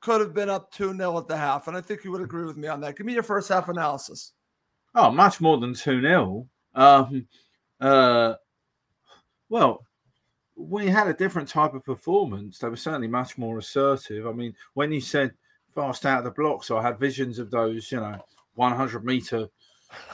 could 0.00 0.20
have 0.20 0.34
been 0.34 0.50
up 0.50 0.72
2 0.72 0.96
0 0.96 1.18
at 1.18 1.28
the 1.28 1.36
half. 1.36 1.68
And 1.68 1.76
I 1.76 1.80
think 1.80 2.04
you 2.04 2.10
would 2.12 2.22
agree 2.22 2.44
with 2.44 2.56
me 2.56 2.68
on 2.68 2.80
that. 2.80 2.96
Give 2.96 3.06
me 3.06 3.14
your 3.14 3.22
first 3.22 3.48
half 3.48 3.68
analysis. 3.68 4.32
Oh, 4.94 5.10
much 5.10 5.40
more 5.40 5.58
than 5.58 5.74
2 5.74 6.00
0. 6.00 6.48
Um, 6.74 7.26
uh, 7.80 8.34
well, 9.48 9.84
we 10.56 10.86
had 10.86 11.08
a 11.08 11.14
different 11.14 11.48
type 11.48 11.74
of 11.74 11.84
performance. 11.84 12.58
They 12.58 12.68
were 12.68 12.76
certainly 12.76 13.08
much 13.08 13.38
more 13.38 13.58
assertive. 13.58 14.26
I 14.26 14.32
mean, 14.32 14.54
when 14.74 14.92
you 14.92 15.00
said 15.00 15.32
fast 15.74 16.06
out 16.06 16.18
of 16.18 16.24
the 16.24 16.30
blocks, 16.30 16.70
I 16.70 16.82
had 16.82 16.98
visions 16.98 17.38
of 17.38 17.50
those, 17.50 17.90
you 17.92 17.98
know, 17.98 18.18
100 18.54 19.04
meter 19.04 19.46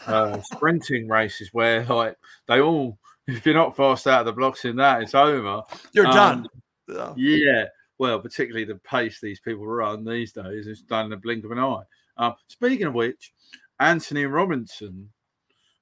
uh, 0.06 0.40
sprinting 0.54 1.08
races 1.08 1.50
where, 1.52 1.84
like, 1.84 2.16
they 2.48 2.60
all, 2.60 2.98
if 3.26 3.44
you're 3.46 3.54
not 3.54 3.76
fast 3.76 4.06
out 4.06 4.20
of 4.20 4.26
the 4.26 4.32
blocks 4.32 4.64
in 4.64 4.76
that, 4.76 5.02
it's 5.02 5.14
over. 5.14 5.62
You're 5.92 6.06
Um, 6.06 6.14
done. 6.14 6.48
Yeah. 6.88 7.14
Yeah. 7.16 7.64
Well, 7.98 8.20
particularly 8.20 8.64
the 8.66 8.76
pace 8.76 9.20
these 9.20 9.40
people 9.40 9.66
run 9.66 10.04
these 10.04 10.32
days 10.32 10.66
is 10.66 10.82
done 10.82 11.06
in 11.06 11.10
the 11.10 11.16
blink 11.16 11.44
of 11.44 11.50
an 11.50 11.58
eye. 11.58 11.82
Um, 12.18 12.34
speaking 12.48 12.86
of 12.86 12.94
which, 12.94 13.32
Antonee 13.80 14.24
Robinson 14.26 15.10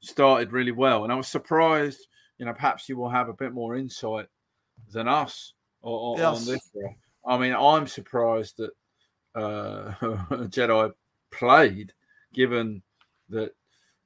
started 0.00 0.52
really 0.52 0.72
well, 0.72 1.04
and 1.04 1.12
I 1.12 1.16
was 1.16 1.28
surprised. 1.28 2.06
You 2.38 2.46
know, 2.46 2.52
perhaps 2.52 2.88
you 2.88 2.96
will 2.96 3.08
have 3.08 3.28
a 3.28 3.32
bit 3.34 3.52
more 3.52 3.76
insight 3.76 4.26
than 4.92 5.06
us 5.08 5.52
on, 5.82 6.18
Yes. 6.18 6.40
on 6.48 6.52
this. 6.52 6.70
I 7.26 7.38
mean, 7.38 7.52
I'm 7.54 7.86
surprised 7.86 8.56
that 8.58 8.70
Jedi 9.36 10.92
played, 11.30 11.92
given 12.32 12.82
that 13.30 13.54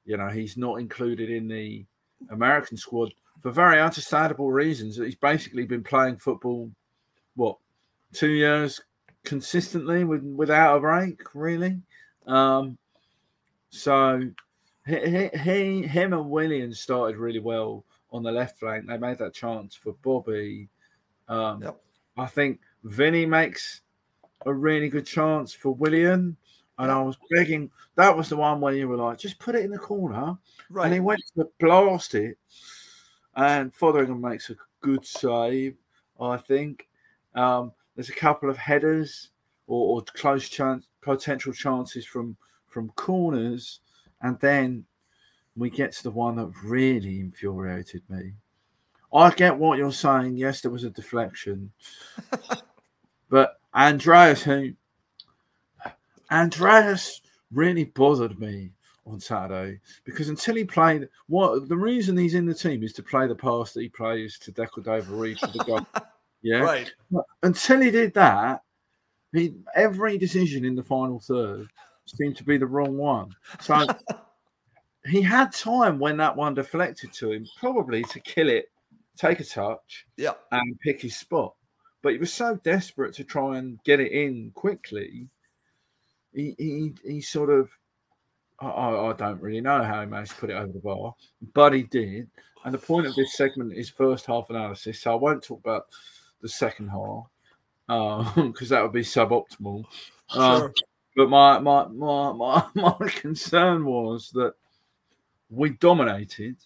you 0.04 0.16
know 0.16 0.28
he's 0.28 0.56
not 0.56 0.76
included 0.76 1.30
in 1.30 1.48
the 1.48 1.84
American 2.30 2.76
squad 2.76 3.12
for 3.40 3.50
very 3.50 3.80
understandable 3.80 4.50
reasons. 4.50 4.96
That 4.96 5.04
he's 5.06 5.14
basically 5.14 5.64
been 5.64 5.84
playing 5.84 6.16
football, 6.16 6.70
what, 7.36 7.56
two 8.12 8.30
years 8.30 8.80
consistently 9.24 10.04
with 10.04 10.22
without 10.22 10.76
a 10.76 10.80
break, 10.80 11.20
really. 11.34 11.80
Um, 12.26 12.78
so 13.70 14.22
he, 14.86 14.96
he, 14.96 15.38
he, 15.38 15.82
him 15.86 16.12
and 16.14 16.30
Williams 16.30 16.80
started 16.80 17.16
really 17.16 17.40
well 17.40 17.84
on 18.10 18.22
the 18.22 18.32
left 18.32 18.58
flank. 18.58 18.86
They 18.86 18.96
made 18.96 19.18
that 19.18 19.34
chance 19.34 19.74
for 19.74 19.94
Bobby. 20.02 20.68
Um, 21.28 21.62
Yep. 21.62 21.80
I 22.16 22.26
think 22.26 22.60
Vinny 22.84 23.26
makes 23.26 23.82
a 24.46 24.52
really 24.52 24.88
good 24.88 25.06
chance 25.06 25.52
for 25.52 25.74
Willian. 25.74 26.36
And 26.78 26.92
I 26.92 27.00
was 27.02 27.16
begging, 27.30 27.70
that 27.96 28.16
was 28.16 28.28
the 28.28 28.36
one 28.36 28.60
where 28.60 28.74
you 28.74 28.88
were 28.88 28.96
like, 28.96 29.18
just 29.18 29.38
put 29.38 29.56
it 29.56 29.64
in 29.64 29.70
the 29.70 29.78
corner. 29.78 30.38
And 30.80 30.92
he 30.94 31.00
went 31.00 31.20
to 31.36 31.48
blast 31.58 32.14
it. 32.14 32.38
And 33.34 33.74
Foderingham 33.74 34.20
makes 34.20 34.50
a 34.50 34.56
good 34.80 35.04
save, 35.04 35.76
I 36.20 36.36
think. 36.36 36.88
Um, 37.34 37.72
there's 37.94 38.10
a 38.10 38.14
couple 38.14 38.48
of 38.48 38.56
headers 38.56 39.30
or, 39.66 39.96
or 39.96 40.04
close 40.14 40.48
chance, 40.48 40.86
potential 41.00 41.52
chances 41.52 42.06
from 42.06 42.36
from 42.68 42.90
corners. 42.90 43.80
And 44.22 44.38
then 44.40 44.84
we 45.56 45.70
get 45.70 45.92
to 45.92 46.02
the 46.04 46.10
one 46.10 46.36
that 46.36 46.52
really 46.62 47.20
infuriated 47.20 48.02
me. 48.08 48.32
I 49.12 49.30
get 49.30 49.56
what 49.56 49.78
you're 49.78 49.92
saying. 49.92 50.36
Yes, 50.36 50.60
there 50.60 50.70
was 50.70 50.84
a 50.84 50.90
deflection. 50.90 51.72
but 53.30 53.58
Andreas, 53.78 54.42
who 54.42 54.70
Andreas 56.30 57.22
really 57.52 57.84
bothered 57.84 58.38
me 58.38 58.70
on 59.06 59.18
Saturday 59.20 59.80
because 60.04 60.28
until 60.28 60.56
he 60.56 60.64
played, 60.64 61.08
what 61.28 61.68
the 61.68 61.76
reason 61.76 62.16
he's 62.16 62.34
in 62.34 62.44
the 62.44 62.54
team 62.54 62.82
is 62.82 62.92
to 62.94 63.02
play 63.02 63.26
the 63.26 63.34
pass 63.34 63.72
that 63.72 63.80
he 63.82 63.88
plays 63.88 64.38
to 64.40 64.52
De 64.52 64.66
Cordova-Reid 64.66 65.38
for 65.38 65.46
the 65.48 65.64
goal. 65.64 65.86
Yeah. 66.40 66.58
Right. 66.60 66.88
Until 67.42 67.80
he 67.80 67.90
did 67.90 68.14
that, 68.14 68.62
he 69.32 69.56
every 69.74 70.16
decision 70.18 70.64
in 70.64 70.76
the 70.76 70.84
final 70.84 71.18
third 71.18 71.66
seemed 72.06 72.36
to 72.36 72.44
be 72.44 72.56
the 72.56 72.64
wrong 72.66 72.96
one. 72.96 73.34
So 73.60 73.84
he 75.06 75.20
had 75.20 75.52
time 75.52 75.98
when 75.98 76.16
that 76.18 76.36
one 76.36 76.54
deflected 76.54 77.12
to 77.14 77.32
him, 77.32 77.44
probably 77.58 78.04
to 78.04 78.20
kill 78.20 78.48
it, 78.50 78.70
take 79.16 79.40
a 79.40 79.44
touch, 79.44 80.06
Yeah. 80.16 80.34
and 80.52 80.78
pick 80.78 81.02
his 81.02 81.16
spot. 81.16 81.54
But 82.02 82.12
he 82.12 82.18
was 82.18 82.32
so 82.32 82.56
desperate 82.62 83.14
to 83.14 83.24
try 83.24 83.58
and 83.58 83.82
get 83.84 84.00
it 84.00 84.12
in 84.12 84.52
quickly. 84.54 85.28
He 86.32 86.54
he, 86.58 86.94
he 87.04 87.20
sort 87.20 87.50
of 87.50 87.70
I, 88.60 88.66
I 88.68 89.12
don't 89.12 89.40
really 89.40 89.60
know 89.60 89.82
how 89.82 90.00
he 90.00 90.06
managed 90.06 90.32
to 90.32 90.36
put 90.38 90.50
it 90.50 90.54
over 90.54 90.72
the 90.72 90.80
bar, 90.80 91.14
but 91.54 91.72
he 91.72 91.84
did. 91.84 92.28
And 92.64 92.74
the 92.74 92.78
point 92.78 93.06
of 93.06 93.14
this 93.14 93.34
segment 93.34 93.72
is 93.72 93.88
first 93.88 94.26
half 94.26 94.50
analysis, 94.50 95.00
so 95.00 95.12
I 95.12 95.14
won't 95.14 95.42
talk 95.42 95.60
about 95.60 95.86
the 96.42 96.48
second 96.48 96.88
half 96.88 97.26
because 98.34 98.68
that 98.68 98.82
would 98.82 98.92
be 98.92 99.02
suboptimal. 99.02 99.84
Um, 100.34 100.60
Sure. 100.60 100.74
but 101.16 101.30
my, 101.30 101.58
my 101.58 101.86
my 101.88 102.32
my 102.32 102.64
my 102.74 103.08
concern 103.08 103.84
was 103.84 104.30
that 104.32 104.54
we 105.50 105.70
dominated, 105.70 106.56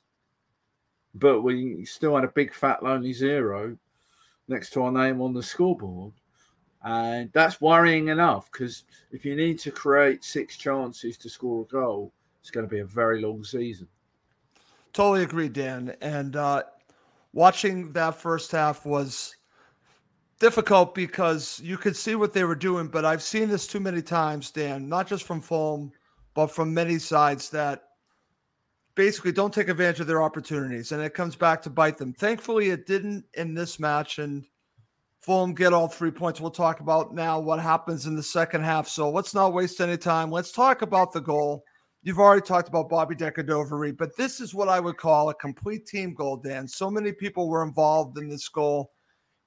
but 1.15 1.43
we 1.43 1.85
still 1.85 2.15
had 2.15 2.25
a 2.25 2.29
big 2.29 2.53
fat 2.55 2.83
lonely 2.83 3.13
zero 3.13 3.77
next 4.53 4.71
to 4.71 4.83
our 4.83 4.93
name 4.93 5.21
on 5.21 5.33
the 5.33 5.43
scoreboard. 5.43 6.13
And 6.85 7.31
that's 7.33 7.61
worrying 7.61 8.09
enough 8.09 8.51
because 8.51 8.85
if 9.13 9.25
you 9.25 9.37
need 9.37 9.59
to 9.61 9.71
create 9.71 10.25
six 10.25 10.57
chances 10.57 11.17
to 11.19 11.29
score 11.29 11.63
a 11.63 11.73
goal, 11.73 12.13
it's 12.41 12.51
going 12.51 12.67
to 12.67 12.71
be 12.71 12.81
a 12.81 12.85
very 12.85 13.21
long 13.21 13.45
season. 13.45 13.87
Totally 14.93 15.23
agree, 15.23 15.49
Dan. 15.49 15.95
And 16.01 16.37
uh, 16.37 16.65
watching 17.33 17.93
that 17.93 18.17
first 18.17 18.51
half 18.51 18.85
was 18.85 19.37
difficult 20.41 20.93
because 20.95 21.61
you 21.63 21.79
could 21.79 21.97
see 21.97 22.17
what 22.17 22.33
they 22.33 22.43
were 22.43 22.57
doing. 22.57 22.89
But 22.89 23.05
I've 23.05 23.23
seen 23.23 23.49
this 23.49 23.67
too 23.67 23.81
many 23.81 24.03
times, 24.03 24.51
Dan, 24.51 24.89
not 24.89 25.07
just 25.07 25.23
from 25.23 25.41
Fulham, 25.41 25.93
but 26.35 26.49
from 26.49 26.75
many 26.75 26.99
sides 26.99 27.49
that 27.51 27.85
basically 28.95 29.33
don't 29.33 29.53
take 29.53 29.69
advantage 29.69 30.01
of 30.01 30.07
their 30.07 30.23
opportunities. 30.23 30.93
And 30.93 31.03
it 31.03 31.15
comes 31.15 31.37
back 31.37 31.63
to 31.63 31.71
bite 31.71 31.99
them. 31.99 32.13
Thankfully, 32.13 32.71
it 32.71 32.87
didn't 32.87 33.25
in 33.35 33.55
this 33.55 33.81
match. 33.81 34.19
And 34.19 34.45
Fulham 35.21 35.55
get 35.55 35.73
all 35.73 35.89
three 35.89 36.11
points. 36.11 36.41
We'll 36.41 36.51
talk 36.51 36.81
about 36.81 37.15
now 37.15 37.39
what 37.39 37.61
happens 37.61 38.07
in 38.07 38.17
the 38.17 38.23
second 38.23 38.63
half. 38.63 38.89
So 38.89 39.11
let's 39.11 39.35
not 39.35 39.53
waste 39.53 39.81
any 39.81 39.97
time. 39.97 40.31
Let's 40.31 40.53
talk 40.53 40.83
about 40.83 41.13
the 41.13 41.21
goal. 41.21 41.65
You've 42.03 42.19
already 42.19 42.43
talked 42.43 42.69
about 42.69 42.89
Bobby 42.89 43.15
De 43.15 43.31
Cordova, 43.31 43.93
but 43.93 44.17
this 44.17 44.41
is 44.41 44.53
what 44.53 44.69
I 44.69 44.81
would 44.81 44.97
call 44.97 45.31
a 45.31 45.35
complete 45.35 45.87
team 45.87 46.15
goal, 46.15 46.37
Dan. 46.37 46.67
So 46.67 46.91
many 46.91 47.13
people 47.13 47.49
were 47.49 47.63
involved 47.63 48.19
in 48.19 48.29
this 48.29 48.49
goal, 48.49 48.91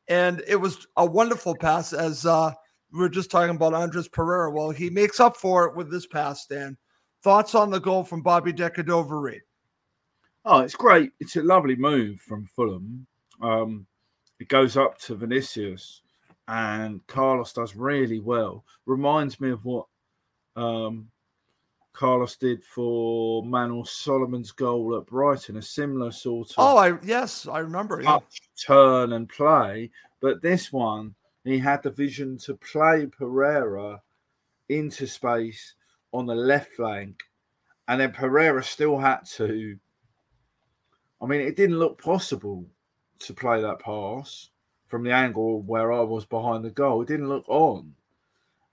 and 0.08 0.42
it 0.48 0.56
was 0.56 0.88
a 0.96 1.06
wonderful 1.06 1.54
pass. 1.54 1.92
As 1.92 2.26
uh, 2.26 2.54
we 2.94 3.00
were 3.00 3.10
just 3.10 3.30
talking 3.30 3.54
about 3.54 3.74
Andreas 3.74 4.08
Pereira, 4.08 4.52
well, 4.52 4.70
he 4.70 4.90
makes 4.90 5.20
up 5.20 5.36
for 5.36 5.66
it 5.66 5.76
with 5.76 5.92
this 5.92 6.08
pass, 6.08 6.46
Dan. 6.46 6.78
Thoughts 7.26 7.56
on 7.56 7.72
the 7.72 7.80
goal 7.80 8.04
from 8.04 8.22
Bobby 8.22 8.54
De 8.54 8.70
Cordova? 8.70 9.40
Oh, 10.46 10.60
it's 10.60 10.76
great. 10.76 11.12
It's 11.20 11.36
a 11.36 11.42
lovely 11.42 11.76
move 11.76 12.22
from 12.22 12.46
Fulham. 12.46 13.08
Um, 13.42 13.88
it 14.40 14.48
goes 14.48 14.78
up 14.78 15.00
to 15.00 15.16
Vinicius, 15.16 16.04
and 16.48 17.02
Carlos 17.08 17.52
does 17.52 17.76
really 17.76 18.20
well. 18.20 18.64
Reminds 18.86 19.42
me 19.42 19.50
of 19.50 19.66
what 19.66 19.88
um, 20.56 21.08
Carlos 21.94 22.36
did 22.36 22.64
for 22.64 23.44
Manor 23.44 23.86
Solomon's 23.86 24.52
goal 24.52 24.96
at 24.96 25.08
Brighton, 25.08 25.58
a 25.58 25.64
similar 25.64 26.12
sort 26.12 26.52
of 26.52 26.56
Oh, 26.60 26.78
I 26.78 27.00
yes, 27.04 27.48
I 27.48 27.58
remember. 27.58 28.04
Yeah. 28.04 28.20
turn, 28.64 29.14
and 29.14 29.28
play. 29.28 29.90
But 30.22 30.44
this 30.44 30.72
one, 30.72 31.16
he 31.44 31.58
had 31.58 31.82
the 31.82 31.90
vision 31.90 32.38
to 32.46 32.54
play 32.54 33.08
Pereira 33.08 34.00
into 34.70 35.08
space 35.08 35.74
on 36.16 36.26
the 36.26 36.36
left 36.36 36.74
flank, 36.74 37.24
and 37.88 38.00
then 38.00 38.12
Pereira 38.12 38.64
still 38.64 38.98
had 38.98 39.26
to. 39.36 39.78
I 41.22 41.26
mean, 41.26 41.42
it 41.42 41.56
didn't 41.56 41.80
look 41.80 42.02
possible 42.02 42.66
to 43.20 43.34
play 43.34 43.62
that 43.62 43.80
pass 43.80 44.50
from 44.88 45.04
the 45.04 45.12
angle 45.12 45.62
where 45.62 45.92
I 45.92 46.02
was 46.02 46.26
behind 46.26 46.64
the 46.64 46.70
goal. 46.70 47.02
It 47.02 47.08
didn't 47.08 47.30
look 47.30 47.48
on, 47.48 47.94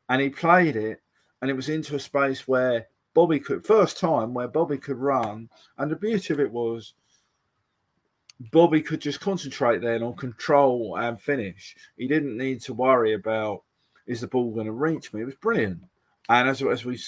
and 0.08 0.20
he 0.20 0.28
played 0.28 0.76
it, 0.76 1.02
and 1.40 1.50
it 1.50 1.54
was 1.54 1.68
into 1.68 1.96
a 1.96 2.00
space 2.00 2.46
where 2.46 2.86
Bobby 3.14 3.40
could 3.40 3.66
first 3.66 3.98
time 3.98 4.32
where 4.32 4.48
Bobby 4.48 4.78
could 4.78 4.98
run, 4.98 5.48
and 5.78 5.90
the 5.90 5.96
beauty 5.96 6.32
of 6.32 6.40
it 6.40 6.50
was 6.50 6.94
Bobby 8.50 8.82
could 8.82 9.00
just 9.00 9.20
concentrate 9.20 9.82
then 9.82 10.02
on 10.02 10.14
control 10.14 10.96
and 10.98 11.20
finish. 11.20 11.76
He 11.96 12.08
didn't 12.08 12.36
need 12.36 12.60
to 12.62 12.74
worry 12.74 13.12
about 13.12 13.62
is 14.06 14.20
the 14.20 14.26
ball 14.26 14.52
going 14.52 14.66
to 14.66 14.72
reach 14.72 15.12
me. 15.12 15.20
It 15.20 15.26
was 15.26 15.34
brilliant, 15.36 15.82
and 16.28 16.48
as 16.48 16.62
as 16.62 16.84
we 16.84 16.98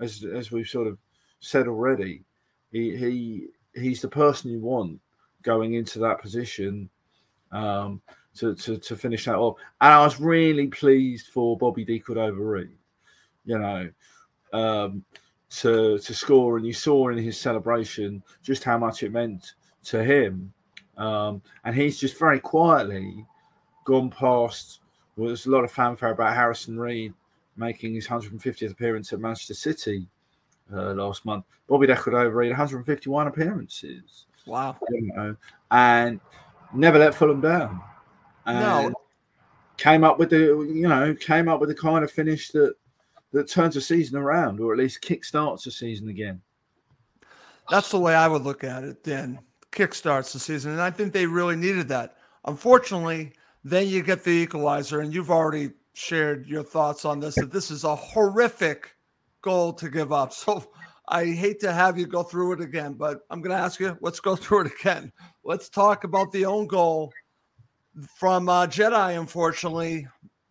as 0.00 0.24
as 0.24 0.50
we've 0.50 0.68
sort 0.68 0.86
of 0.86 0.98
said 1.40 1.68
already, 1.68 2.24
he 2.72 2.96
he 2.96 3.46
he's 3.74 4.00
the 4.00 4.08
person 4.08 4.50
you 4.50 4.60
want 4.60 5.00
going 5.42 5.74
into 5.74 5.98
that 5.98 6.20
position 6.20 6.88
um, 7.52 8.00
to, 8.34 8.54
to 8.54 8.78
to 8.78 8.96
finish 8.96 9.24
that 9.24 9.36
off. 9.36 9.56
And 9.80 9.92
I 9.92 10.04
was 10.04 10.20
really 10.20 10.68
pleased 10.68 11.28
for 11.28 11.56
Bobby 11.56 11.84
De 11.84 11.98
Cordova-Reid, 11.98 12.76
you 13.44 13.58
know, 13.58 13.90
um, 14.52 15.04
to 15.50 15.98
to 15.98 16.14
score, 16.14 16.56
and 16.56 16.66
you 16.66 16.72
saw 16.72 17.08
in 17.08 17.18
his 17.18 17.38
celebration 17.38 18.22
just 18.42 18.64
how 18.64 18.78
much 18.78 19.02
it 19.02 19.12
meant 19.12 19.54
to 19.84 20.04
him. 20.04 20.52
Um, 20.96 21.40
and 21.64 21.74
he's 21.74 21.98
just 21.98 22.18
very 22.18 22.40
quietly 22.40 23.24
gone 23.84 24.10
past. 24.10 24.80
Well, 25.16 25.28
there's 25.28 25.46
a 25.46 25.50
lot 25.50 25.64
of 25.64 25.72
fanfare 25.72 26.10
about 26.10 26.34
Harrison 26.34 26.78
Reed 26.78 27.14
making 27.56 27.94
his 27.94 28.06
150th 28.06 28.70
appearance 28.72 29.12
at 29.12 29.20
Manchester 29.20 29.54
City 29.54 30.06
uh, 30.72 30.94
last 30.94 31.24
month. 31.24 31.44
Bobby 31.68 31.86
De 31.86 31.96
Cordova-Reid 31.96 32.50
151 32.50 33.26
appearances. 33.26 34.26
Wow. 34.46 34.76
And 35.70 36.20
never 36.72 36.98
let 36.98 37.14
Fulham 37.14 37.40
down. 37.40 37.80
And 38.46 38.58
No. 38.60 38.94
came 39.76 40.04
up 40.04 40.18
with 40.18 40.30
the 40.30 40.36
you 40.72 40.88
know 40.88 41.14
came 41.14 41.48
up 41.48 41.60
with 41.60 41.68
the 41.68 41.74
kind 41.74 42.02
of 42.04 42.10
finish 42.10 42.48
that 42.50 42.74
that 43.32 43.48
turns 43.48 43.76
a 43.76 43.80
season 43.80 44.18
around, 44.18 44.58
or 44.58 44.72
at 44.72 44.78
least 44.78 45.02
kickstarts 45.02 45.66
a 45.66 45.70
season 45.70 46.08
again. 46.08 46.40
That's 47.68 47.90
the 47.90 48.00
way 48.00 48.14
I 48.14 48.26
would 48.26 48.42
look 48.42 48.64
at 48.64 48.82
it. 48.82 49.04
Then 49.04 49.38
kickstarts 49.70 50.32
the 50.32 50.40
season, 50.40 50.72
and 50.72 50.80
I 50.80 50.90
think 50.90 51.12
they 51.12 51.26
really 51.26 51.54
needed 51.54 51.86
that. 51.88 52.16
Unfortunately, 52.46 53.32
then 53.62 53.86
you 53.86 54.02
get 54.02 54.24
the 54.24 54.30
equalizer, 54.30 55.00
and 55.00 55.14
you've 55.14 55.30
already 55.30 55.70
shared 55.92 56.46
your 56.46 56.62
thoughts 56.62 57.04
on 57.04 57.20
this. 57.20 57.34
That 57.36 57.52
this 57.52 57.70
is 57.70 57.84
a 57.84 57.94
horrific 57.94 58.96
goal 59.42 59.72
to 59.74 59.88
give 59.88 60.12
up. 60.12 60.32
So 60.40 60.70
I 61.08 61.24
hate 61.26 61.58
to 61.60 61.72
have 61.72 61.98
you 61.98 62.06
go 62.06 62.22
through 62.22 62.52
it 62.52 62.60
again, 62.60 62.92
but 62.94 63.22
I'm 63.30 63.40
going 63.40 63.56
to 63.56 63.60
ask 63.60 63.80
you. 63.80 63.98
Let's 64.00 64.20
go 64.20 64.36
through 64.36 64.66
it 64.66 64.72
again. 64.80 65.12
Let's 65.42 65.68
talk 65.68 66.04
about 66.04 66.30
the 66.30 66.44
own 66.44 66.68
goal 66.68 67.12
from 68.16 68.48
uh, 68.48 68.68
Jedi. 68.68 69.18
Unfortunately, 69.18 70.06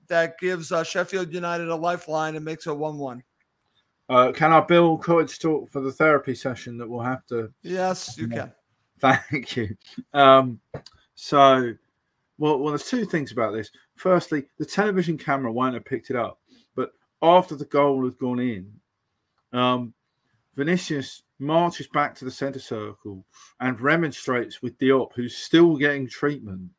that 0.10 0.38
gives 0.38 0.74
uh, 0.74 0.84
Sheffield 0.84 1.34
United 1.34 1.70
a 1.70 1.76
lifeline 1.76 2.36
and 2.36 2.44
makes 2.44 2.68
it 2.68 2.78
one-one. 2.78 3.24
Uh, 4.10 4.32
can 4.32 4.52
our 4.52 4.66
Bill 4.66 4.98
Cottage 4.98 5.40
talk 5.40 5.70
for 5.70 5.82
the 5.82 5.92
therapy 5.92 6.36
session 6.36 6.78
that 6.78 6.90
we'll 6.90 7.04
have 7.04 7.26
to 7.28 7.54
Yes, 7.62 8.18
you 8.18 8.28
can. 8.28 8.52
Thank 9.00 9.56
you. 9.56 9.78
Um, 10.14 10.60
so, 11.16 11.74
well, 12.40 12.58
well, 12.58 12.70
there's 12.70 12.90
two 12.90 13.06
things 13.06 13.32
about 13.34 13.54
this. 13.54 13.70
Firstly, 13.96 14.46
the 14.58 14.66
television 14.66 15.18
camera 15.18 15.52
won't 15.52 15.74
have 15.74 15.86
picked 15.86 16.10
it 16.10 16.16
up, 16.16 16.40
but 16.74 16.92
after 17.22 17.56
the 17.56 17.66
goal 17.66 18.06
had 18.06 18.18
gone 18.18 18.40
in, 18.40 18.72
um, 19.52 19.94
Vinicius 20.56 21.24
marches 21.38 21.88
back 21.88 22.16
to 22.16 22.26
the 22.26 22.32
centre 22.32 22.60
circle 22.60 23.26
and 23.60 23.80
remonstrates 23.80 24.62
with 24.62 24.78
Diop, 24.80 25.12
who's 25.16 25.36
still 25.36 25.76
getting 25.76 26.08
treatment, 26.08 26.70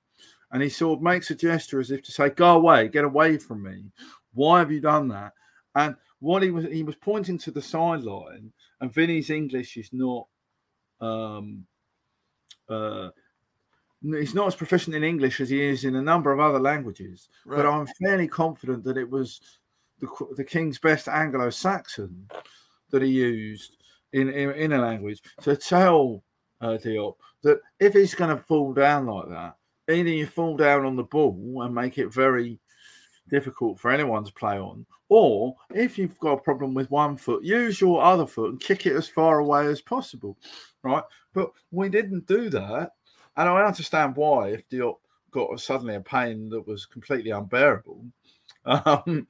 and 0.51 0.63
he 0.63 0.71
sort 0.71 0.99
of 0.99 1.03
makes 1.03 1.31
a 1.31 1.35
gesture 1.35 1.79
as 1.79 1.91
if 1.91 2.03
to 2.03 2.13
say, 2.13 2.31
"Go 2.31 2.57
away, 2.57 2.89
get 2.89 3.05
away 3.05 3.37
from 3.37 3.63
me. 3.63 3.93
Why 4.33 4.61
have 4.61 4.73
you 4.73 4.81
done 4.81 5.09
that?" 5.09 5.35
And 5.75 5.95
what 6.21 6.43
he 6.43 6.51
was 6.51 6.65
he 6.67 6.83
was 6.83 6.97
pointing 6.97 7.39
to 7.39 7.51
the 7.51 7.63
sideline, 7.63 8.53
and 8.81 8.93
Vinny's 8.93 9.31
English 9.31 9.77
is 9.77 9.91
not. 9.93 10.27
Um, 11.01 11.67
uh, 12.69 13.11
he's 14.03 14.35
not 14.35 14.47
as 14.49 14.55
proficient 14.55 14.97
in 14.97 15.05
English 15.05 15.41
as 15.41 15.51
he 15.51 15.63
is 15.63 15.85
in 15.85 15.97
a 15.97 16.03
number 16.03 16.33
of 16.33 16.41
other 16.41 16.59
languages, 16.59 17.29
but 17.45 17.67
I'm 17.67 17.87
fairly 18.03 18.29
confident 18.29 18.85
that 18.85 18.97
it 18.97 19.09
was 19.09 19.41
the, 20.01 20.09
the 20.37 20.45
king's 20.45 20.79
best 20.79 21.09
Anglo-Saxon 21.09 22.29
that 22.91 23.03
he 23.03 23.09
used 23.09 23.77
in 24.13 24.29
in, 24.29 24.51
in 24.53 24.73
a 24.73 24.79
language 24.79 25.23
to 25.43 25.57
tell 25.57 26.23
uh, 26.61 26.79
Diop 26.83 27.15
that 27.43 27.61
if 27.79 27.95
he's 27.95 28.15
going 28.15 28.35
to 28.35 28.43
fall 28.43 28.73
down 28.73 29.07
like 29.07 29.29
that, 29.29 29.57
either 29.89 30.11
you 30.11 30.27
fall 30.27 30.57
down 30.57 30.85
on 30.85 30.97
the 30.97 31.05
ball 31.05 31.63
and 31.63 31.75
make 31.75 31.99
it 31.99 32.13
very 32.13 32.59
difficult 33.29 33.79
for 33.79 33.91
anyone 33.91 34.25
to 34.25 34.33
play 34.33 34.59
on, 34.59 34.85
or 35.09 35.55
if 35.75 35.99
you've 35.99 36.19
got 36.19 36.39
a 36.39 36.43
problem 36.43 36.75
with 36.75 36.91
one 36.91 37.17
foot, 37.17 37.45
use 37.45 37.81
your 37.81 38.03
other 38.03 38.27
foot 38.27 38.51
and 38.51 38.61
kick 38.61 38.87
it 38.87 38.97
as 38.97 39.09
far 39.09 39.39
away 39.39 39.67
as 39.67 39.81
possible, 39.81 40.37
right? 40.83 41.05
But 41.33 41.51
we 41.71 41.89
didn't 41.89 42.27
do 42.27 42.51
that, 42.51 42.93
and 43.37 43.49
I 43.49 43.63
understand 43.65 44.17
why. 44.17 44.49
If 44.49 44.69
Diop 44.69 44.97
got 45.31 45.59
suddenly 45.61 45.95
a 45.95 46.01
pain 46.01 46.49
that 46.51 46.67
was 46.67 46.87
completely 46.87 47.31
unbearable, 47.31 48.05
um, 48.65 49.27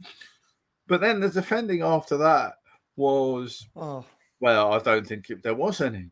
but 0.87 1.01
then 1.01 1.21
the 1.21 1.29
defending 1.29 1.83
after 1.83 2.17
that 2.19 2.55
was 2.97 3.67
Oh 3.77 4.05
well, 4.41 4.73
I 4.73 4.79
don't 4.79 5.07
think 5.07 5.31
it, 5.31 5.43
there 5.43 5.55
was 5.55 5.81
any. 5.81 6.11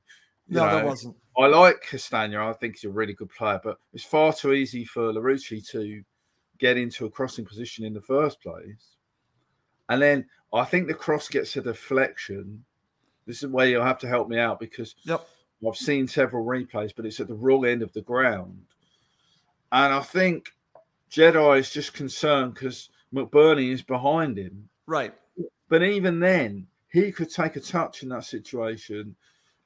No, 0.49 0.71
there 0.71 0.85
wasn't. 0.85 1.17
I 1.37 1.47
like 1.47 1.83
Castagne. 1.89 2.37
I 2.37 2.53
think 2.53 2.77
he's 2.77 2.85
a 2.85 2.93
really 2.93 3.15
good 3.15 3.31
player, 3.31 3.61
but 3.63 3.79
it's 3.93 4.05
far 4.05 4.33
too 4.33 4.53
easy 4.53 4.85
for 4.85 5.13
Larouci 5.13 5.67
to 5.71 6.03
get 6.59 6.77
into 6.77 7.07
a 7.07 7.11
crossing 7.11 7.45
position 7.45 7.85
in 7.85 7.95
the 7.95 8.01
first 8.01 8.41
place. 8.43 8.97
And 9.89 10.03
then 10.03 10.27
I 10.53 10.65
think 10.65 10.87
the 10.87 10.95
cross 10.95 11.29
gets 11.29 11.57
a 11.57 11.63
deflection. 11.63 12.65
This 13.27 13.43
is 13.43 13.49
where 13.49 13.67
you'll 13.67 13.85
have 13.85 13.99
to 14.01 14.09
help 14.09 14.29
me 14.29 14.39
out 14.39 14.59
because 14.59 14.95
Yep. 15.05 15.27
I've 15.67 15.77
seen 15.77 16.07
several 16.07 16.45
replays, 16.45 16.93
but 16.95 17.07
it's 17.07 17.21
at 17.21 17.29
the 17.29 17.35
wrong 17.35 17.67
end 17.67 17.83
of 17.83 17.93
the 17.93 18.03
ground. 18.03 18.61
And 19.73 19.93
I 19.93 20.01
think 20.01 20.53
Jedi 21.11 21.59
is 21.59 21.71
just 21.71 21.95
concerned 21.95 22.55
because 22.55 22.91
McBurnie 23.13 23.73
is 23.73 23.83
behind 23.83 24.39
him. 24.39 24.69
Right. 24.87 25.15
But 25.69 25.83
even 25.83 26.21
then, 26.21 26.67
he 26.91 27.13
could 27.13 27.31
take 27.31 27.57
a 27.57 27.61
touch 27.61 28.03
in 28.03 28.09
that 28.11 28.25
situation. 28.25 29.15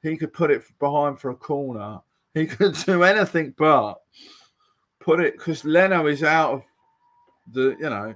He 0.01 0.17
could 0.17 0.33
put 0.33 0.51
it 0.51 0.63
behind 0.79 1.19
for 1.19 1.29
a 1.31 1.35
corner. 1.35 1.99
He 2.33 2.45
could 2.47 2.75
do 2.85 3.03
anything 3.03 3.53
but 3.57 4.01
put 4.99 5.19
it 5.19 5.37
because 5.37 5.65
Leno 5.65 6.07
is 6.07 6.23
out 6.23 6.53
of 6.53 6.63
the, 7.51 7.75
you 7.79 7.89
know, 7.89 8.13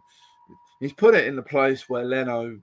he's 0.79 0.93
put 0.93 1.15
it 1.15 1.27
in 1.27 1.35
the 1.35 1.41
place 1.41 1.89
where 1.89 2.03
Leno 2.03 2.59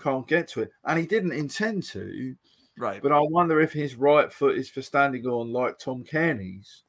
can't 0.00 0.26
get 0.26 0.48
to 0.48 0.62
it. 0.62 0.70
And 0.84 0.98
he 0.98 1.06
didn't 1.06 1.32
intend 1.32 1.82
to, 1.84 2.34
Right. 2.76 3.00
but 3.00 3.12
I 3.12 3.20
wonder 3.20 3.60
if 3.60 3.72
his 3.72 3.94
right 3.94 4.32
foot 4.32 4.58
is 4.58 4.68
for 4.68 4.82
standing 4.82 5.26
on 5.26 5.52
like 5.52 5.78
Tom 5.78 6.04
Cairney's. 6.04 6.82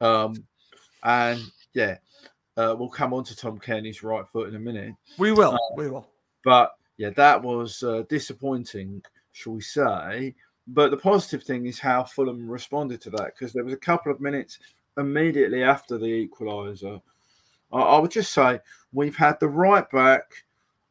Um, 0.00 0.44
and 1.02 1.40
yeah, 1.74 1.96
uh, 2.56 2.74
we'll 2.78 2.88
come 2.88 3.12
on 3.12 3.24
to 3.24 3.36
Tom 3.36 3.58
Cairney's 3.58 4.02
right 4.02 4.26
foot 4.32 4.48
in 4.48 4.54
a 4.54 4.60
minute. 4.60 4.94
we 5.18 5.32
will. 5.32 5.58
we 5.76 5.88
will. 5.88 6.08
But 6.44 6.72
yeah, 6.96 7.10
that 7.10 7.42
was 7.42 7.82
uh, 7.82 8.04
disappointing, 8.08 9.02
shall 9.32 9.54
we 9.54 9.60
say. 9.62 10.34
But 10.68 10.90
the 10.90 10.96
positive 10.96 11.42
thing 11.42 11.66
is 11.66 11.78
how 11.78 12.04
Fulham 12.04 12.48
responded 12.48 13.00
to 13.02 13.10
that 13.10 13.32
because 13.34 13.52
there 13.52 13.64
was 13.64 13.74
a 13.74 13.78
couple 13.78 14.10
of 14.10 14.20
minutes 14.20 14.58
immediately 14.96 15.62
after 15.62 15.98
the 15.98 16.28
equaliser. 16.28 17.00
I, 17.72 17.78
I 17.78 17.98
would 17.98 18.10
just 18.10 18.32
say 18.32 18.60
we've 18.92 19.16
had 19.16 19.38
the 19.40 19.48
right 19.48 19.88
back 19.90 20.22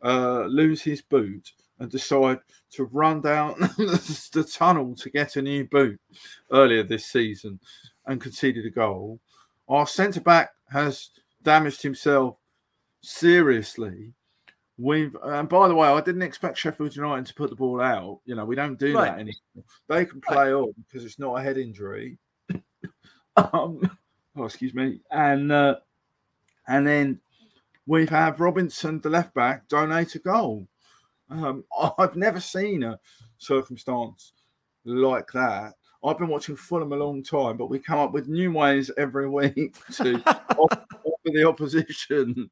uh, 0.03 0.45
lose 0.45 0.81
his 0.81 1.01
boot 1.01 1.51
and 1.79 1.91
decide 1.91 2.39
to 2.71 2.85
run 2.85 3.21
down 3.21 3.55
the, 3.59 4.49
tunnel 4.51 4.95
to 4.95 5.09
get 5.09 5.35
a 5.35 5.41
new 5.41 5.65
boot 5.65 5.99
earlier 6.51 6.83
this 6.83 7.05
season 7.07 7.59
and 8.05 8.21
conceded 8.21 8.65
a 8.65 8.69
goal. 8.69 9.19
Our 9.67 9.87
centre 9.87 10.21
back 10.21 10.51
has 10.71 11.09
damaged 11.43 11.81
himself 11.81 12.37
seriously. 13.01 14.13
We've 14.77 15.15
and 15.23 15.47
by 15.47 15.67
the 15.69 15.75
way, 15.75 15.87
I 15.87 16.01
didn't 16.01 16.21
expect 16.21 16.57
Sheffield 16.57 16.95
United 16.95 17.25
to 17.27 17.33
put 17.33 17.49
the 17.49 17.55
ball 17.55 17.81
out. 17.81 18.19
You 18.25 18.35
know, 18.35 18.45
we 18.45 18.55
don't 18.55 18.77
do 18.77 18.93
Right. 18.93 19.05
that 19.05 19.19
anymore. 19.19 19.63
They 19.87 20.05
can 20.05 20.19
play 20.19 20.53
on 20.53 20.73
because 20.85 21.05
it's 21.05 21.19
not 21.19 21.35
a 21.35 21.41
head 21.41 21.57
injury. 21.57 22.17
um, 23.37 23.89
oh, 24.35 24.43
excuse 24.43 24.73
me. 24.73 24.99
And 25.11 25.51
uh, 25.51 25.77
and 26.67 26.85
then 26.85 27.21
we've 27.87 28.09
had 28.09 28.39
Robinson, 28.39 28.99
the 28.99 29.09
left 29.09 29.33
back, 29.33 29.67
donate 29.69 30.15
a 30.15 30.19
goal. 30.19 30.67
Um, 31.29 31.63
I've 31.97 32.15
never 32.15 32.39
seen 32.39 32.83
a 32.83 32.99
circumstance 33.37 34.33
like 34.85 35.31
that. 35.33 35.73
I've 36.03 36.19
been 36.19 36.27
watching 36.27 36.55
Fulham 36.55 36.93
a 36.93 36.95
long 36.95 37.23
time, 37.23 37.57
but 37.57 37.69
we 37.69 37.79
come 37.79 37.97
up 37.97 38.11
with 38.11 38.27
new 38.27 38.51
ways 38.51 38.91
every 38.97 39.27
week 39.27 39.75
to 39.93 40.21
offer 40.57 40.85
the 41.25 41.47
opposition 41.47 42.49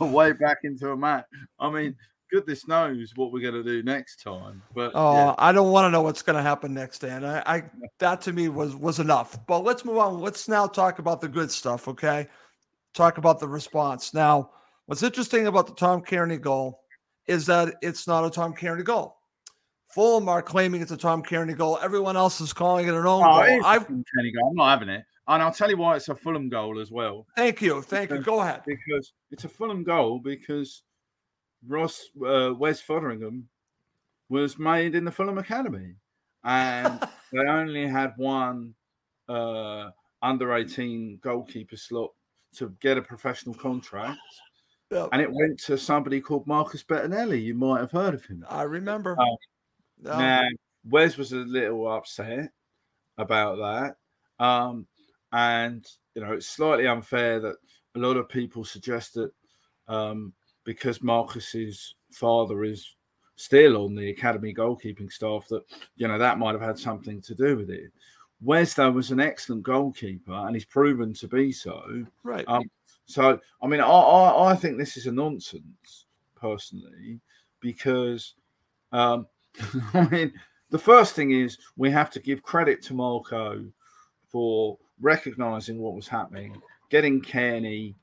a 0.00 0.06
way 0.06 0.32
back 0.32 0.58
into 0.64 0.90
a 0.90 0.96
match. 0.96 1.24
I 1.60 1.70
mean, 1.70 1.94
goodness 2.30 2.66
knows 2.66 3.12
what 3.14 3.32
we're 3.32 3.40
going 3.40 3.54
to 3.54 3.62
do 3.62 3.82
next 3.84 4.22
time. 4.22 4.62
But 4.74 4.92
Oh, 4.94 5.14
yeah. 5.14 5.34
I 5.38 5.52
don't 5.52 5.70
want 5.70 5.86
to 5.86 5.90
know 5.90 6.02
what's 6.02 6.22
going 6.22 6.36
to 6.36 6.42
happen 6.42 6.74
next, 6.74 7.00
Dan. 7.00 7.24
I, 7.24 7.42
I 7.46 7.62
that 8.00 8.22
to 8.22 8.32
me 8.32 8.48
was 8.48 8.74
was 8.74 8.98
enough. 8.98 9.38
But 9.46 9.60
let's 9.60 9.84
move 9.84 9.98
on. 9.98 10.20
Let's 10.20 10.48
now 10.48 10.66
talk 10.66 10.98
about 10.98 11.20
the 11.20 11.28
good 11.28 11.50
stuff. 11.50 11.86
Okay, 11.88 12.26
talk 12.94 13.18
about 13.18 13.38
the 13.38 13.48
response. 13.48 14.14
Now, 14.14 14.50
what's 14.86 15.02
interesting 15.02 15.46
about 15.46 15.68
the 15.68 15.74
Tom 15.74 16.02
Cairney 16.02 16.40
goal 16.40 16.80
is 17.26 17.46
that 17.46 17.74
it's 17.82 18.06
not 18.06 18.24
a 18.24 18.30
Tom 18.30 18.54
Cairney 18.54 18.84
goal. 18.84 19.16
Fulham 19.88 20.28
are 20.28 20.42
claiming 20.42 20.82
it's 20.82 20.90
a 20.90 20.96
Tom 20.96 21.22
Cairney 21.22 21.56
goal. 21.56 21.78
Everyone 21.82 22.16
else 22.16 22.40
is 22.40 22.52
calling 22.52 22.86
it 22.86 22.94
an 22.94 23.06
own 23.06 23.22
Oh, 23.22 23.34
goal. 23.34 23.42
it 23.42 23.56
is 23.58 23.64
a 23.64 23.68
I 23.68 23.78
Fulham 23.78 24.04
Kenny 24.14 24.32
goal. 24.32 24.50
I'm 24.50 24.56
not 24.56 24.70
having 24.78 24.88
it. 24.90 25.04
And 25.28 25.42
I'll 25.42 25.52
tell 25.52 25.70
you 25.70 25.76
why 25.76 25.96
it's 25.96 26.08
a 26.08 26.14
Fulham 26.14 26.48
goal 26.48 26.78
as 26.78 26.90
well. 26.92 27.26
thank 27.34 27.60
you, 27.62 27.82
thank 27.82 28.10
you. 28.10 28.18
Go 28.20 28.40
ahead. 28.40 28.62
Because 28.66 29.12
it's 29.30 29.44
a 29.44 29.48
Fulham 29.48 29.82
goal 29.82 30.20
because 30.20 30.82
Ross 31.66 32.06
uh, 32.24 32.52
Wes 32.56 32.80
Foderingham 32.82 33.42
was 34.28 34.58
made 34.58 34.94
in 34.94 35.04
the 35.04 35.10
Fulham 35.10 35.38
Academy. 35.38 35.94
and 36.44 37.00
they 37.32 37.40
only 37.48 37.86
had 37.88 38.12
one 38.16 38.74
uh, 39.28 39.90
under 40.22 40.52
18 40.54 41.18
goalkeeper 41.22 41.76
slot 41.76 42.10
to 42.56 42.72
get 42.80 42.98
a 42.98 43.02
professional 43.02 43.54
contract. 43.54 44.18
Yep. 44.90 45.08
And 45.12 45.20
it 45.20 45.32
went 45.32 45.58
to 45.64 45.76
somebody 45.76 46.20
called 46.20 46.46
Marcus 46.46 46.84
Bettinelli. 46.84 47.42
You 47.42 47.54
might 47.54 47.80
have 47.80 47.90
heard 47.90 48.14
of 48.14 48.24
him. 48.24 48.44
I 48.48 48.62
remember. 48.62 49.16
Oh. 49.18 49.36
Yeah. 50.02 50.18
Now, 50.18 50.48
Wes 50.88 51.16
was 51.16 51.32
a 51.32 51.38
little 51.38 51.88
upset 51.88 52.50
about 53.18 53.56
that. 53.58 54.44
Um, 54.44 54.86
and, 55.32 55.84
you 56.14 56.22
know, 56.22 56.32
it's 56.32 56.46
slightly 56.46 56.86
unfair 56.86 57.40
that 57.40 57.56
a 57.94 57.98
lot 57.98 58.16
of 58.16 58.28
people 58.28 58.64
suggest 58.64 59.14
that 59.14 59.32
um, 59.88 60.32
because 60.64 61.02
Marcus's 61.02 61.94
father 62.12 62.64
is 62.64 62.94
still 63.36 63.84
on 63.84 63.94
the 63.94 64.10
academy 64.10 64.54
goalkeeping 64.54 65.10
staff, 65.10 65.48
that, 65.48 65.62
you 65.96 66.06
know, 66.06 66.18
that 66.18 66.38
might 66.38 66.52
have 66.52 66.62
had 66.62 66.78
something 66.78 67.20
to 67.22 67.34
do 67.34 67.56
with 67.56 67.70
it. 67.70 67.90
Wes, 68.42 68.74
though, 68.74 68.90
was 68.90 69.10
an 69.10 69.20
excellent 69.20 69.62
goalkeeper 69.62 70.32
and 70.32 70.54
he's 70.54 70.64
proven 70.64 71.12
to 71.14 71.26
be 71.26 71.50
so. 71.50 72.04
right. 72.22 72.44
Um, 72.46 72.70
so, 73.06 73.40
I 73.62 73.66
mean, 73.66 73.80
I, 73.80 73.86
I, 73.86 74.52
I 74.52 74.56
think 74.56 74.76
this 74.76 74.96
is 74.96 75.06
a 75.06 75.12
nonsense, 75.12 76.06
personally, 76.34 77.20
because, 77.60 78.34
um, 78.92 79.26
I 79.94 80.08
mean, 80.08 80.32
the 80.70 80.78
first 80.78 81.14
thing 81.14 81.30
is 81.30 81.58
we 81.76 81.90
have 81.90 82.10
to 82.10 82.20
give 82.20 82.42
credit 82.42 82.82
to 82.82 82.94
Marco 82.94 83.64
for 84.28 84.76
recognizing 85.00 85.78
what 85.78 85.94
was 85.94 86.08
happening, 86.08 86.60
getting 86.90 87.22
Cairney 87.22 87.94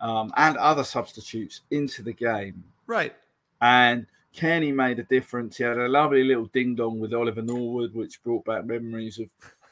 um, 0.00 0.32
and 0.36 0.56
other 0.56 0.84
substitutes 0.84 1.62
into 1.70 2.02
the 2.02 2.12
game. 2.12 2.62
right. 2.86 3.14
And 3.62 4.06
Cairney 4.34 4.74
made 4.74 4.98
a 4.98 5.02
difference. 5.04 5.56
He 5.58 5.64
had 5.64 5.76
a 5.76 5.88
lovely 5.88 6.24
little 6.24 6.46
ding 6.46 6.74
dong 6.74 6.98
with 6.98 7.12
Oliver 7.12 7.42
Norwood, 7.42 7.94
which 7.94 8.22
brought 8.22 8.44
back 8.44 8.64
memories 8.64 9.18
of 9.18 9.28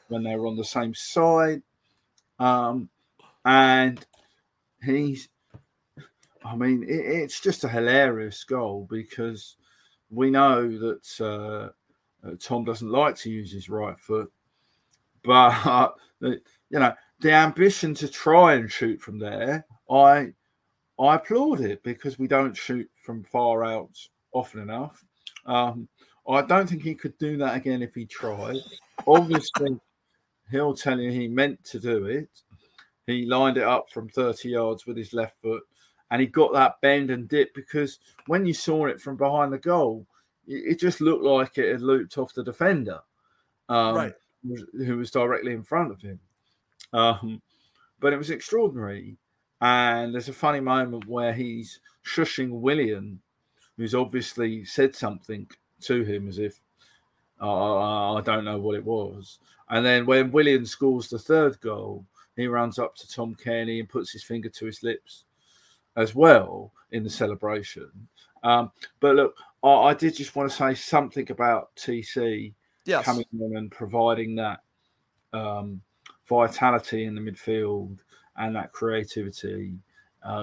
when 0.09 0.23
they 0.23 0.35
were 0.35 0.47
on 0.47 0.57
the 0.57 0.65
same 0.65 0.93
side. 0.93 1.63
Um, 2.39 2.89
and 3.45 4.05
he's, 4.83 5.29
I 6.43 6.55
mean, 6.55 6.83
it, 6.83 7.05
it's 7.05 7.39
just 7.39 7.63
a 7.63 7.69
hilarious 7.69 8.43
goal 8.43 8.87
because 8.89 9.55
we 10.09 10.29
know 10.29 10.69
that 10.77 11.21
uh, 11.21 12.27
uh, 12.27 12.35
Tom 12.39 12.63
doesn't 12.63 12.89
like 12.89 13.15
to 13.17 13.29
use 13.29 13.51
his 13.51 13.69
right 13.69 13.99
foot, 13.99 14.31
but 15.23 15.95
you 16.21 16.39
know 16.71 16.93
the 17.19 17.31
ambition 17.31 17.93
to 17.95 18.07
try 18.07 18.55
and 18.55 18.71
shoot 18.71 19.01
from 19.01 19.19
there, 19.19 19.65
I 19.89 20.33
I 20.99 21.15
applaud 21.15 21.61
it 21.61 21.83
because 21.83 22.19
we 22.19 22.27
don't 22.27 22.55
shoot 22.55 22.89
from 23.03 23.23
far 23.23 23.63
out 23.63 23.97
often 24.33 24.61
enough. 24.61 25.03
Um, 25.45 25.87
I 26.27 26.41
don't 26.41 26.67
think 26.67 26.83
he 26.83 26.93
could 26.93 27.17
do 27.17 27.37
that 27.37 27.55
again 27.55 27.81
if 27.81 27.95
he 27.95 28.05
tried. 28.05 28.57
Obviously, 29.07 29.79
he'll 30.51 30.75
tell 30.75 30.99
you 30.99 31.11
he 31.11 31.27
meant 31.27 31.63
to 31.65 31.79
do 31.79 32.05
it. 32.05 32.29
He 33.09 33.25
lined 33.25 33.57
it 33.57 33.63
up 33.63 33.89
from 33.89 34.09
30 34.09 34.49
yards 34.49 34.85
with 34.85 34.97
his 34.97 35.13
left 35.13 35.41
foot 35.41 35.63
and 36.11 36.21
he 36.21 36.27
got 36.27 36.53
that 36.53 36.81
bend 36.81 37.11
and 37.11 37.27
dip 37.27 37.53
because 37.53 37.99
when 38.27 38.45
you 38.45 38.53
saw 38.53 38.85
it 38.87 38.99
from 39.01 39.15
behind 39.15 39.53
the 39.53 39.57
goal, 39.57 40.05
it 40.47 40.79
just 40.79 41.01
looked 41.01 41.23
like 41.23 41.57
it 41.57 41.71
had 41.71 41.81
looped 41.81 42.17
off 42.17 42.33
the 42.33 42.43
defender, 42.43 42.99
um, 43.69 43.95
Right. 43.95 44.13
who 44.77 44.97
was 44.97 45.11
directly 45.11 45.53
in 45.53 45.63
front 45.63 45.91
of 45.91 46.01
him. 46.01 46.19
Um, 46.93 47.41
but 47.99 48.13
it 48.13 48.17
was 48.17 48.31
extraordinary. 48.31 49.17
And 49.61 50.13
there's 50.13 50.29
a 50.29 50.33
funny 50.33 50.59
moment 50.61 51.05
where 51.07 51.33
he's 51.33 51.79
shushing 52.03 52.49
Willian, 52.49 53.21
who's 53.77 53.93
obviously 53.93 54.65
said 54.65 54.95
something 54.95 55.47
to 55.81 56.03
him 56.03 56.27
as 56.27 56.39
if, 56.39 56.59
"Oh, 57.39 58.15
I 58.17 58.21
don't 58.21 58.45
know 58.45 58.57
what 58.59 58.75
it 58.75 58.83
was. 58.83 59.39
And 59.69 59.85
then 59.85 60.05
when 60.05 60.31
Willian 60.31 60.65
scores 60.65 61.09
the 61.09 61.19
third 61.19 61.59
goal, 61.61 62.05
he 62.39 62.47
runs 62.47 62.79
up 62.79 62.95
to 62.95 63.09
Tom 63.09 63.35
Cairney 63.35 63.79
and 63.79 63.89
puts 63.89 64.11
his 64.11 64.23
finger 64.23 64.49
to 64.49 64.65
his 64.65 64.83
lips 64.83 65.25
as 65.95 66.15
well 66.15 66.71
in 66.91 67.03
the 67.03 67.09
celebration. 67.09 67.89
Um, 68.43 68.71
but 68.99 69.15
look, 69.15 69.35
I, 69.63 69.69
I 69.69 69.93
did 69.93 70.15
just 70.15 70.35
want 70.35 70.49
to 70.49 70.55
say 70.55 70.73
something 70.73 71.29
about 71.31 71.75
TC 71.75 72.53
Yes. 72.85 73.05
coming 73.05 73.25
in 73.33 73.57
and 73.57 73.69
providing 73.69 74.35
that 74.35 74.61
um, 75.33 75.81
vitality 76.27 77.05
in 77.05 77.15
the 77.15 77.21
midfield 77.21 77.97
and 78.37 78.55
that 78.55 78.71
creativity 78.71 79.77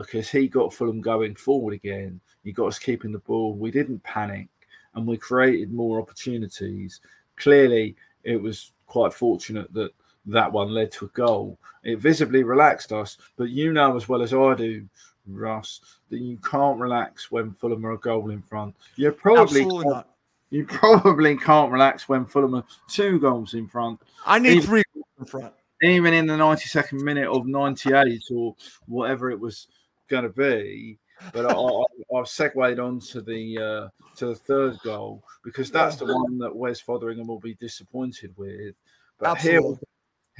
because 0.00 0.30
he 0.30 0.48
got 0.48 0.72
Fulham 0.72 1.00
going 1.00 1.34
forward 1.34 1.74
again. 1.74 2.20
He 2.44 2.52
got 2.52 2.66
us 2.66 2.78
keeping 2.78 3.12
the 3.12 3.18
ball. 3.18 3.54
We 3.54 3.70
didn't 3.70 4.02
panic 4.02 4.48
and 4.94 5.06
we 5.06 5.16
created 5.16 5.72
more 5.72 6.00
opportunities. 6.00 7.00
Clearly, 7.36 7.96
it 8.24 8.40
was 8.40 8.72
quite 8.86 9.12
fortunate 9.12 9.72
that 9.74 9.90
that 10.26 10.50
one 10.52 10.70
led 10.72 10.92
to 10.92 11.06
a 11.06 11.08
goal. 11.08 11.58
It 11.84 11.98
visibly 11.98 12.42
relaxed 12.42 12.92
us, 12.92 13.16
but 13.36 13.50
you 13.50 13.72
know 13.72 13.96
as 13.96 14.08
well 14.08 14.22
as 14.22 14.34
I 14.34 14.54
do, 14.54 14.86
Russ, 15.28 15.80
that 16.10 16.18
you 16.18 16.36
can't 16.38 16.78
relax 16.80 17.30
when 17.30 17.52
Fulham 17.54 17.84
are 17.86 17.92
a 17.92 17.98
goal 17.98 18.30
in 18.30 18.42
front. 18.42 18.74
You 18.96 19.12
probably 19.12 19.64
can't- 19.64 20.06
you 20.50 20.64
probably 20.64 21.36
can't 21.36 21.72
relax 21.72 22.08
when 22.08 22.24
Fulham 22.24 22.54
are 22.54 22.64
two 22.88 23.18
goals 23.18 23.54
in 23.54 23.66
front, 23.68 24.00
I 24.24 24.38
need 24.38 24.52
Even- 24.52 24.62
three 24.62 24.82
in 25.18 25.24
front. 25.26 25.52
even 25.82 26.14
in 26.14 26.26
the 26.26 26.36
92nd 26.36 27.02
minute 27.02 27.28
of 27.28 27.46
98 27.46 28.22
or 28.32 28.54
whatever 28.86 29.30
it 29.30 29.38
was 29.38 29.66
going 30.08 30.22
to 30.22 30.28
be. 30.30 30.98
But 31.32 31.46
I, 31.46 31.52
I, 31.54 31.82
I've 32.18 32.28
segued 32.28 32.78
on 32.78 33.00
to 33.00 33.20
the 33.22 33.58
uh, 33.58 33.88
to 34.16 34.26
the 34.26 34.34
third 34.34 34.78
goal 34.84 35.22
because 35.42 35.70
that's 35.70 35.96
the 35.96 36.04
one 36.06 36.38
that 36.38 36.54
Wes 36.54 36.80
Foderingham 36.80 37.26
will 37.26 37.40
be 37.40 37.54
disappointed 37.54 38.32
with. 38.36 38.74
But 39.18 39.30
Absolutely. 39.30 39.68
here 39.70 39.78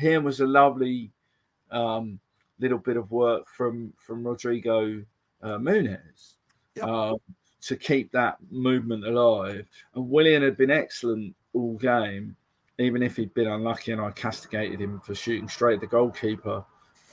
was 0.03 0.41
a 0.41 0.47
lovely 0.47 1.13
um, 1.71 2.19
little 2.59 2.79
bit 2.79 2.97
of 2.97 3.11
work 3.11 3.49
from 3.49 3.93
from 3.97 4.27
Rodrigo 4.27 5.03
uh, 5.43 5.59
Muniz 5.59 6.35
Yep. 6.77 6.85
um, 6.87 7.17
to 7.63 7.77
keep 7.77 8.13
that 8.13 8.37
movement 8.51 9.07
alive. 9.07 9.67
And 9.95 10.11
Willian 10.11 10.43
had 10.43 10.57
been 10.57 10.71
excellent 10.71 11.35
all 11.55 11.77
game, 11.79 12.37
even 12.79 13.03
if 13.03 13.17
he'd 13.17 13.33
been 13.35 13.49
unlucky 13.49 13.93
and 13.93 14.01
I 14.01 14.11
castigated 14.11 14.81
him 14.81 15.01
for 15.01 15.15
shooting 15.15 15.49
straight 15.49 15.77
at 15.77 15.81
the 15.81 15.87
goalkeeper 15.87 16.65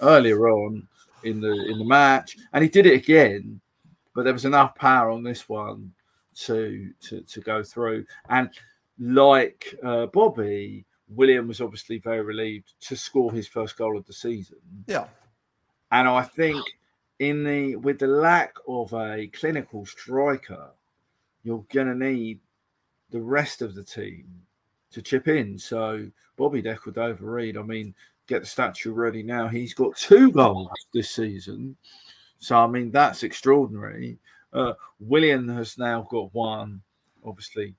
earlier 0.02 0.50
on 0.50 0.88
in 1.24 1.40
the 1.40 1.54
in 1.72 1.80
the 1.80 1.86
match, 1.86 2.38
and 2.52 2.64
he 2.64 2.70
did 2.70 2.86
it 2.86 2.94
again. 2.94 3.62
But 4.14 4.24
there 4.26 4.34
was 4.34 4.46
enough 4.46 4.76
power 4.76 5.10
on 5.10 5.24
this 5.24 5.48
one 5.48 5.92
to 6.36 6.92
to 7.02 7.22
to 7.22 7.42
go 7.42 7.64
through. 7.64 8.06
And 8.30 8.50
like 9.00 9.74
uh, 9.84 10.08
Bobby, 10.08 10.86
Willian 11.10 11.48
was 11.48 11.62
obviously 11.62 11.98
very 11.98 12.22
relieved 12.22 12.74
to 12.82 12.96
score 12.96 13.32
his 13.32 13.48
first 13.48 13.78
goal 13.78 13.98
of 13.98 14.06
the 14.06 14.14
season. 14.14 14.58
Yeah. 14.88 15.08
And 15.92 16.08
I 16.08 16.24
think 16.24 16.64
in 17.20 17.44
the 17.44 17.76
with 17.76 18.00
the 18.00 18.08
lack 18.08 18.56
of 18.68 18.94
a 18.94 19.28
clinical 19.28 19.86
striker, 19.86 20.72
you're 21.44 21.66
gonna 21.74 21.96
need 21.96 22.40
the 23.12 23.22
rest 23.22 23.62
of 23.62 23.76
the 23.76 23.84
team 23.84 24.26
to 24.92 25.02
chip 25.02 25.28
in. 25.28 25.58
So 25.58 26.10
Bobby 26.36 26.62
Deck 26.62 26.78
De 26.78 26.82
Cordova-Reid, 26.92 27.58
I 27.58 27.62
mean, 27.62 27.94
get 28.28 28.42
the 28.42 28.48
statue 28.48 28.92
ready 28.92 29.22
now. 29.24 29.48
He's 29.48 29.74
got 29.74 29.96
two 29.96 30.32
goals 30.32 30.70
this 30.94 31.12
season. 31.12 31.76
So 32.40 32.58
I 32.58 32.68
mean 32.68 32.92
that's 32.92 33.24
extraordinary. 33.24 34.18
Uh, 34.52 34.74
Willian 35.00 35.48
has 35.50 35.78
now 35.78 36.08
got 36.10 36.34
one. 36.34 36.82
Obviously, 37.26 37.76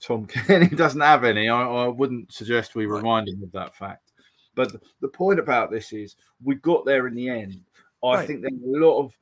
Tom 0.00 0.26
Cairney 0.28 0.76
doesn't 0.76 1.00
have 1.00 1.24
any. 1.24 1.48
I, 1.48 1.62
I 1.62 1.88
wouldn't 1.88 2.32
suggest 2.32 2.74
we 2.74 2.86
remind 2.86 3.28
him 3.28 3.42
of 3.42 3.52
that 3.52 3.74
fact. 3.74 4.12
But 4.54 4.74
the, 5.00 5.08
point 5.08 5.38
about 5.38 5.70
this 5.70 5.92
is 5.92 6.16
we 6.42 6.56
got 6.56 6.84
there 6.84 7.06
in 7.06 7.14
the 7.14 7.28
end. 7.28 7.60
I 8.02 8.16
Right. 8.16 8.26
think 8.26 8.42
there 8.42 8.50
were 8.60 8.80
a 8.80 8.86
lot 8.86 8.98
of 9.04 9.12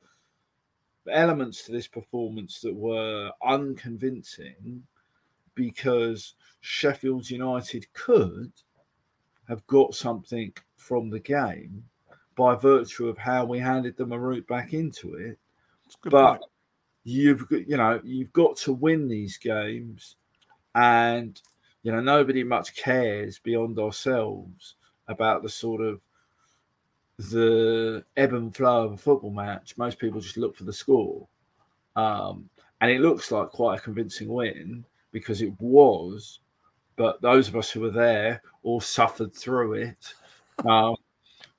elements 1.11 1.63
to 1.63 1.71
this 1.71 1.87
performance 1.87 2.59
that 2.61 2.73
were 2.73 3.31
unconvincing 3.45 4.83
because 5.55 6.35
Sheffield 6.61 7.29
United 7.29 7.91
could 7.93 8.51
have 9.47 9.65
got 9.67 9.95
something 9.95 10.53
from 10.75 11.09
the 11.09 11.19
game 11.19 11.83
by 12.35 12.53
virtue 12.55 13.07
of 13.07 13.17
how 13.17 13.45
we 13.45 13.57
handed 13.57 13.97
them 13.97 14.11
a 14.11 14.19
route 14.19 14.47
back 14.47 14.73
into 14.73 15.15
it. 15.15 15.37
It's 15.85 15.95
a 15.95 15.99
good 16.01 16.11
But 16.11 16.39
point. 16.39 16.43
you've 17.03 17.45
you 17.51 17.77
know, 17.77 17.99
you've 18.03 18.33
got 18.33 18.57
to 18.57 18.73
win 18.73 19.07
these 19.07 19.37
games, 19.37 20.16
and 20.77 21.41
you 21.81 21.91
know 21.91 21.99
nobody 21.99 22.43
much 22.43 22.75
cares 22.75 23.39
beyond 23.39 23.79
ourselves 23.79 24.75
about 25.07 25.41
the 25.41 25.49
sort 25.49 25.81
of 25.81 25.99
the 27.31 28.05
ebb 28.15 28.33
and 28.33 28.55
flow 28.55 28.85
of 28.85 28.93
a 28.93 28.97
football 28.97 29.31
match. 29.31 29.75
Most 29.77 29.97
people 29.97 30.21
just 30.21 30.37
look 30.37 30.55
for 30.55 30.65
the 30.65 30.73
score, 30.73 31.27
um, 31.95 32.47
and 32.79 32.91
it 32.91 33.01
looks 33.01 33.31
like 33.31 33.49
quite 33.49 33.79
a 33.79 33.81
convincing 33.81 34.29
win 34.29 34.85
because 35.11 35.41
it 35.41 35.51
was. 35.59 36.39
But 36.95 37.21
those 37.21 37.47
of 37.47 37.55
us 37.55 37.69
who 37.69 37.81
were 37.81 37.91
there 37.91 38.41
all 38.63 38.81
suffered 38.81 39.33
through 39.33 39.73
it. 39.73 40.13
Um, 40.65 40.95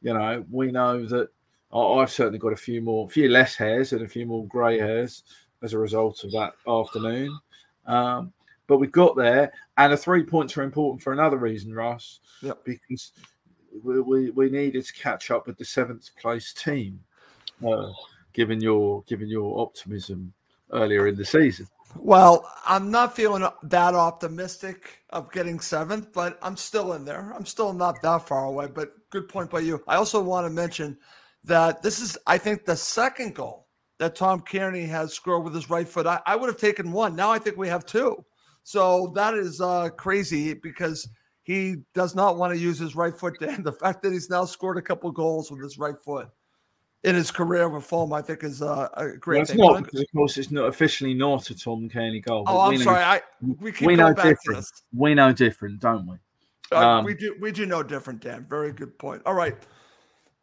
you 0.03 0.13
know, 0.13 0.45
we 0.51 0.73
know 0.73 1.07
that 1.07 1.29
I've 1.73 2.11
certainly 2.11 2.39
got 2.39 2.53
a 2.53 2.57
few 2.57 2.81
more, 2.81 3.07
a 3.07 3.11
few 3.11 3.29
less 3.29 3.55
hairs 3.55 3.93
and 3.93 4.03
a 4.03 4.09
few 4.09 4.27
more 4.27 4.47
grey 4.47 4.79
hairs 4.79 5.23
as 5.63 5.75
a 5.75 5.79
result 5.79 6.25
of 6.25 6.33
that 6.33 6.55
afternoon. 6.67 7.39
Um, 7.87 8.33
but 8.69 8.77
we 8.77 8.87
got 8.87 9.17
there, 9.17 9.51
and 9.77 9.93
the 9.93 9.97
three 9.97 10.23
points 10.23 10.57
are 10.57 10.63
important 10.63 11.03
for 11.03 11.13
another 11.13 11.39
reason, 11.39 11.75
Russ. 11.75 12.21
Yep. 12.43 12.65
Because 12.65 13.13
we, 13.83 14.01
we, 14.01 14.31
we 14.31 14.51
needed 14.51 14.85
to 14.85 14.93
catch 14.93 15.33
up 15.33 15.49
with 15.49 15.59
the 15.59 15.65
seventh 15.65 16.11
place 16.21 16.53
team, 16.53 17.01
uh, 17.67 17.91
given 18.33 18.61
your 18.61 19.03
given 19.09 19.29
your 19.29 19.59
optimism 19.59 20.33
earlier 20.73 21.09
in 21.09 21.17
the 21.17 21.25
season. 21.25 21.67
Well, 21.97 22.49
I'm 22.67 22.91
not 22.91 23.17
feeling 23.17 23.49
that 23.63 23.95
optimistic 23.95 24.99
of 25.11 25.33
getting 25.33 25.59
seventh, 25.59 26.13
but 26.13 26.39
I'm 26.43 26.57
still 26.57 26.93
in 26.93 27.07
there. 27.07 27.33
I'm 27.35 27.47
still 27.47 27.73
not 27.73 28.03
that 28.03 28.29
far 28.29 28.45
away, 28.45 28.69
but 28.73 28.93
good 29.09 29.29
point 29.29 29.51
by 29.51 29.61
you. 29.61 29.83
I 29.89 29.97
also 29.97 30.23
want 30.23 30.47
to 30.47 30.51
mention 30.51 30.99
that 31.45 31.83
this 31.83 31.99
is, 32.01 32.19
I 32.27 32.37
think, 32.37 32.67
the 32.67 32.77
second 32.77 33.35
goal 33.35 33.69
that 33.97 34.15
Tom 34.15 34.43
Cairney 34.43 34.87
has 34.87 35.15
scored 35.15 35.45
with 35.45 35.55
his 35.55 35.71
right 35.71 35.89
foot. 35.89 36.07
I, 36.07 36.21
I 36.27 36.37
would 36.37 36.49
have 36.49 36.59
taken 36.59 36.93
one. 36.93 37.17
Now 37.17 37.31
I 37.31 37.39
think 37.39 37.57
we 37.57 37.69
have 37.69 37.87
two. 37.87 38.23
So 38.65 39.13
that 39.15 39.35
is 39.35 39.61
uh, 39.61 39.89
crazy 39.91 40.55
because 40.55 41.09
he 41.43 41.77
does 41.95 42.15
not 42.15 42.37
want 42.37 42.53
to 42.53 42.59
use 42.59 42.79
his 42.79 42.95
right 42.95 43.17
foot. 43.17 43.41
And 43.41 43.65
the 43.65 43.73
fact 43.73 44.03
that 44.03 44.13
he's 44.13 44.29
now 44.29 44.45
scored 44.45 44.77
a 44.77 44.83
couple 44.83 45.11
goals 45.11 45.51
with 45.51 45.63
his 45.63 45.79
right 45.79 45.95
foot 46.05 46.29
in 47.05 47.15
his 47.15 47.31
career 47.31 47.69
with 47.69 47.85
Fulham, 47.85 48.13
I 48.13 48.21
think 48.21 48.43
is 48.45 48.61
uh, 48.61 48.89
a 48.95 49.17
great 49.17 49.37
Well, 49.37 49.43
it's 49.43 49.51
thing. 49.53 49.61
not 49.61 49.85
because, 49.85 50.01
of 50.01 50.07
course, 50.15 50.37
it's 50.37 50.51
not 50.51 50.67
officially 50.67 51.15
not 51.15 51.49
a 51.49 51.55
Tom 51.59 51.89
Cairney 51.89 52.23
goal. 52.23 52.45
Oh, 52.47 52.61
I'm 52.63 52.75
know- 52.75 52.83
sorry. 52.85 53.03
I 53.03 53.23
we 53.61 53.73
keep 53.73 53.87
we 53.87 53.97
know 53.97 54.13
back 54.13 54.25
to 54.25 54.29
different. 54.35 54.67
We 54.95 55.15
know 55.15 55.33
different, 55.33 55.81
don't 55.81 56.07
we? 56.07 56.17
Uh, 56.71 56.87
Um, 56.99 57.05
we 57.05 57.15
do 57.15 57.35
we 57.41 57.51
do 57.53 57.65
know 57.65 57.83
different, 57.83 58.21
Dan. 58.21 58.45
Very 58.51 58.73
good 58.73 58.99
point. 58.99 59.23
All 59.25 59.35
right. 59.35 59.57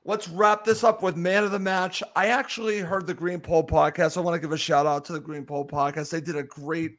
Let's 0.07 0.28
wrap 0.30 0.63
this 0.63 0.84
up 0.84 1.01
with 1.01 1.16
man 1.18 1.43
of 1.43 1.51
the 1.51 1.59
match. 1.59 2.01
I 2.16 2.28
actually 2.28 2.80
heard 2.80 3.07
the 3.07 3.13
Green 3.13 3.39
Pole 3.39 3.66
podcast. 3.66 4.18
I 4.18 4.22
want 4.22 4.36
to 4.36 4.39
give 4.39 4.51
a 4.51 4.57
shout 4.57 4.86
out 4.86 5.03
to 5.05 5.13
the 5.13 5.20
Green 5.20 5.45
Pole 5.45 5.68
podcast. 5.68 6.11
They 6.11 6.22
did 6.22 6.36
a 6.36 6.43
great 6.43 6.97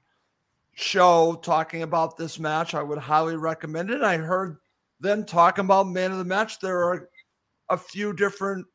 show 0.77 1.41
talking 1.43 1.83
about 1.83 2.17
this 2.17 2.39
match. 2.39 2.75
I 2.75 2.83
would 2.83 2.99
highly 2.99 3.37
recommend 3.37 3.91
it. 3.91 4.03
I 4.03 4.19
heard 4.19 4.59
them 5.01 5.25
talking 5.25 5.65
about 5.65 5.89
man 5.89 6.13
of 6.13 6.19
the 6.19 6.25
match. 6.25 6.61
There 6.61 6.79
are 6.79 7.09
a 7.71 7.79
few 7.79 8.13
different 8.13 8.67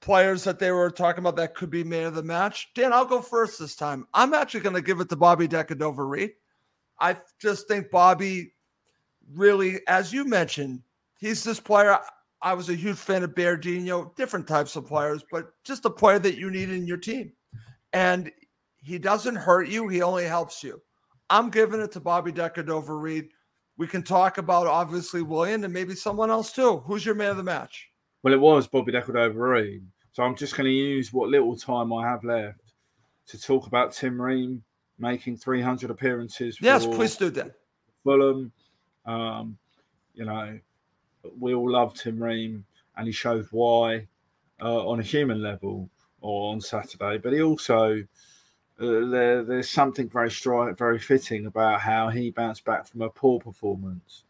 players 0.00 0.44
that 0.44 0.60
they 0.60 0.70
were 0.70 0.90
talking 0.90 1.20
about 1.20 1.34
that 1.36 1.56
could 1.56 1.70
be 1.70 1.82
man 1.82 2.06
of 2.06 2.14
the 2.14 2.22
match. 2.22 2.70
Dan, 2.74 2.92
I'll 2.92 3.04
go 3.04 3.20
first 3.20 3.58
this 3.58 3.74
time. 3.74 4.06
I'm 4.14 4.32
actually 4.32 4.60
going 4.60 4.76
to 4.76 4.82
give 4.82 5.00
it 5.00 5.08
to 5.08 5.16
Bobby 5.16 5.48
De 5.48 5.62
Cordova-Reid. 5.64 6.30
I 7.00 7.16
just 7.40 7.66
think 7.66 7.90
Bobby 7.90 8.52
really, 9.34 9.80
as 9.88 10.12
you 10.12 10.24
mentioned, 10.24 10.82
he's 11.18 11.42
this 11.42 11.58
player. 11.58 11.98
I 12.42 12.54
was 12.54 12.68
a 12.68 12.76
huge 12.76 12.96
fan 12.96 13.24
of 13.24 13.34
Berdino, 13.34 14.14
different 14.14 14.46
types 14.46 14.76
of 14.76 14.86
players, 14.86 15.24
but 15.32 15.50
just 15.64 15.84
a 15.84 15.90
player 15.90 16.20
that 16.20 16.38
you 16.38 16.50
need 16.50 16.70
in 16.70 16.86
your 16.86 16.98
team. 16.98 17.32
And 17.92 18.30
he 18.76 18.98
doesn't 18.98 19.34
hurt 19.34 19.68
you, 19.68 19.88
he 19.88 20.02
only 20.02 20.24
helps 20.26 20.62
you. 20.62 20.80
I'm 21.30 21.50
giving 21.50 21.80
it 21.80 21.92
to 21.92 22.00
Bobby 22.00 22.32
De 22.32 22.48
Cordova-Reid. 22.48 23.28
We 23.76 23.86
can 23.86 24.02
talk 24.02 24.38
about 24.38 24.66
obviously 24.66 25.22
Willian 25.22 25.64
and 25.64 25.72
maybe 25.72 25.94
someone 25.94 26.30
else 26.30 26.52
too. 26.52 26.78
Who's 26.86 27.04
your 27.04 27.14
man 27.14 27.30
of 27.30 27.36
the 27.36 27.42
match? 27.42 27.88
Well, 28.22 28.34
it 28.34 28.40
was 28.40 28.66
Bobby 28.66 28.92
De 28.92 29.02
Cordova-Reid. 29.02 29.84
So 30.12 30.22
I'm 30.22 30.36
just 30.36 30.56
going 30.56 30.66
to 30.66 30.70
use 30.70 31.12
what 31.12 31.28
little 31.28 31.56
time 31.56 31.92
I 31.92 32.08
have 32.08 32.22
left 32.22 32.60
to 33.26 33.40
talk 33.40 33.66
about 33.66 33.92
Tim 33.92 34.20
Ream 34.20 34.62
making 34.98 35.38
300 35.38 35.90
appearances. 35.90 36.58
Yes, 36.60 36.86
please 36.86 37.16
do 37.16 37.30
that. 37.30 37.52
Fulham. 38.04 38.52
Um, 39.06 39.58
you 40.14 40.24
know, 40.24 40.58
we 41.38 41.54
all 41.54 41.70
love 41.70 41.94
Tim 41.94 42.22
Ream, 42.22 42.64
and 42.96 43.06
he 43.06 43.12
showed 43.12 43.46
why 43.50 44.06
uh, 44.62 44.86
on 44.86 45.00
a 45.00 45.02
human 45.02 45.42
level 45.42 45.90
or 46.20 46.52
on 46.52 46.60
Saturday. 46.60 47.18
But 47.18 47.32
he 47.32 47.42
also 47.42 48.02
uh, 48.80 49.06
there, 49.08 49.44
there's 49.44 49.70
something 49.70 50.08
very 50.08 50.28
stri- 50.28 50.76
very 50.76 50.98
fitting 50.98 51.46
about 51.46 51.80
how 51.80 52.08
he 52.08 52.30
bounced 52.30 52.64
back 52.64 52.86
from 52.86 53.02
a 53.02 53.10
poor 53.10 53.38
performance 53.38 54.24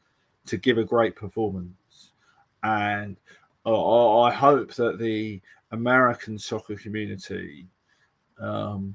to 0.46 0.56
give 0.56 0.76
a 0.76 0.84
great 0.84 1.16
performance, 1.16 2.10
and 2.62 3.16
uh, 3.64 4.24
I 4.24 4.28
I 4.28 4.32
hope 4.32 4.74
that 4.74 4.98
the 4.98 5.40
American 5.70 6.38
soccer 6.38 6.76
community 6.76 7.66
um, 8.38 8.94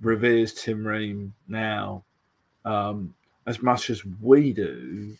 reveres 0.00 0.54
Tim 0.54 0.86
Ream 0.86 1.34
now 1.48 2.02
um, 2.64 3.14
as 3.46 3.62
much 3.62 3.90
as 3.90 4.02
we 4.20 4.52
do 4.52 5.16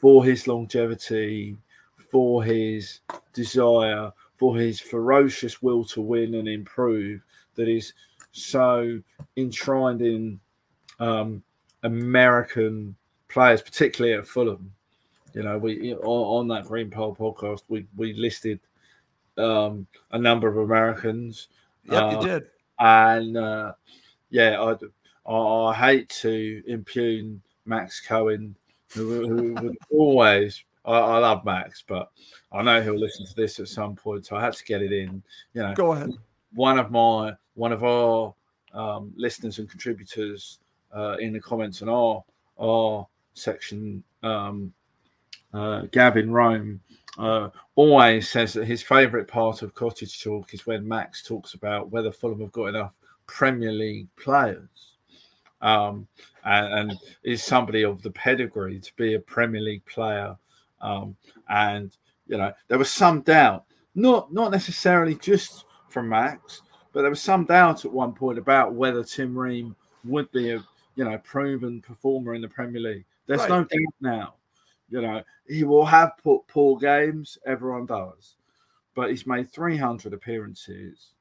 for 0.00 0.24
his 0.24 0.46
longevity, 0.46 1.56
for 2.10 2.42
his 2.42 3.00
desire, 3.32 4.12
for 4.36 4.56
his 4.56 4.80
ferocious 4.80 5.62
will 5.62 5.84
to 5.84 6.00
win 6.00 6.34
and 6.34 6.48
improve 6.48 7.22
that 7.54 7.68
is 7.68 7.92
so 8.36 9.00
enshrined 9.36 10.02
in 10.02 10.38
um, 11.00 11.42
American 11.82 12.94
players, 13.28 13.62
particularly 13.62 14.16
at 14.16 14.26
Fulham. 14.26 14.72
You 15.34 15.42
know, 15.42 15.58
we 15.58 15.94
on, 15.94 16.00
on 16.04 16.48
that 16.48 16.64
Green 16.66 16.90
Pole 16.90 17.14
podcast, 17.14 17.62
we 17.68 17.86
we 17.96 18.14
listed 18.14 18.60
um, 19.36 19.86
a 20.12 20.18
number 20.18 20.48
of 20.48 20.56
Americans. 20.58 21.48
Yep, 21.84 22.02
Uh, 22.02 22.10
you 22.20 22.26
did. 22.26 22.46
and 22.78 23.36
uh, 23.36 23.72
yeah, 24.30 24.60
I, 24.60 25.30
I 25.30 25.36
I 25.70 25.74
hate 25.74 26.08
to 26.22 26.62
impugn 26.66 27.42
Max 27.64 28.00
Cohen, 28.00 28.56
who, 28.94 29.26
who 29.28 29.54
would 29.62 29.76
always. 29.90 30.64
I, 30.84 30.92
I 30.98 31.18
love 31.18 31.44
Max, 31.44 31.82
but 31.86 32.10
I 32.52 32.62
know 32.62 32.80
he'll 32.80 32.98
listen 32.98 33.26
to 33.26 33.34
this 33.34 33.58
at 33.60 33.68
some 33.68 33.94
point, 33.96 34.24
so 34.24 34.36
I 34.36 34.40
had 34.40 34.52
to 34.54 34.64
get 34.64 34.82
it 34.82 34.92
in. 34.92 35.22
You 35.52 35.62
know, 35.62 35.74
Go 35.74 35.92
ahead. 35.92 36.10
one 36.54 36.78
of 36.78 36.90
my 36.90 37.32
one 37.56 37.72
of 37.72 37.82
our 37.82 38.32
um, 38.72 39.12
listeners 39.16 39.58
and 39.58 39.68
contributors 39.68 40.60
uh, 40.94 41.16
in 41.18 41.32
the 41.32 41.40
comments 41.40 41.82
on 41.82 41.88
our 41.88 42.22
our 42.58 43.06
section, 43.34 44.02
um, 44.22 44.72
uh, 45.52 45.82
Gavin 45.92 46.30
Rome, 46.30 46.80
uh, 47.18 47.50
always 47.74 48.28
says 48.30 48.54
that 48.54 48.64
his 48.64 48.82
favourite 48.82 49.28
part 49.28 49.60
of 49.62 49.74
Cottage 49.74 50.22
Talk 50.22 50.54
is 50.54 50.66
when 50.66 50.86
Max 50.86 51.22
talks 51.22 51.54
about 51.54 51.90
whether 51.90 52.12
Fulham 52.12 52.40
have 52.40 52.52
got 52.52 52.66
enough 52.66 52.92
Premier 53.26 53.72
League 53.72 54.08
players, 54.16 54.96
um, 55.60 56.06
and, 56.44 56.90
and 56.90 56.98
is 57.24 57.42
somebody 57.42 57.82
of 57.82 58.00
the 58.02 58.10
pedigree 58.10 58.78
to 58.78 58.92
be 58.96 59.14
a 59.14 59.20
Premier 59.20 59.60
League 59.60 59.84
player. 59.84 60.36
Um, 60.80 61.16
and 61.48 61.94
you 62.26 62.38
know, 62.38 62.52
there 62.68 62.78
was 62.78 62.90
some 62.90 63.20
doubt, 63.22 63.64
not 63.94 64.32
not 64.32 64.50
necessarily 64.50 65.14
just 65.16 65.64
from 65.88 66.08
Max, 66.08 66.62
but 66.96 67.02
there 67.02 67.10
was 67.10 67.20
some 67.20 67.44
doubt 67.44 67.84
at 67.84 67.92
one 67.92 68.14
point 68.14 68.38
about 68.38 68.72
whether 68.72 69.04
Tim 69.04 69.36
Ream 69.38 69.76
would 70.04 70.32
be 70.32 70.52
a 70.52 70.64
you 70.94 71.04
know 71.04 71.18
proven 71.18 71.82
performer 71.82 72.34
in 72.34 72.40
the 72.40 72.48
Premier 72.48 72.80
League. 72.80 73.04
There's 73.26 73.40
Right. 73.40 73.50
no 73.50 73.64
doubt 73.64 73.94
now. 74.00 74.34
You 74.88 75.02
know, 75.02 75.22
he 75.46 75.62
will 75.64 75.84
have 75.84 76.12
poor, 76.24 76.42
poor 76.48 76.78
games. 76.78 77.36
Everyone 77.44 77.84
does, 77.84 78.36
but 78.94 79.10
he's 79.10 79.26
made 79.26 79.52
300 79.52 80.14
appearances, 80.14 81.12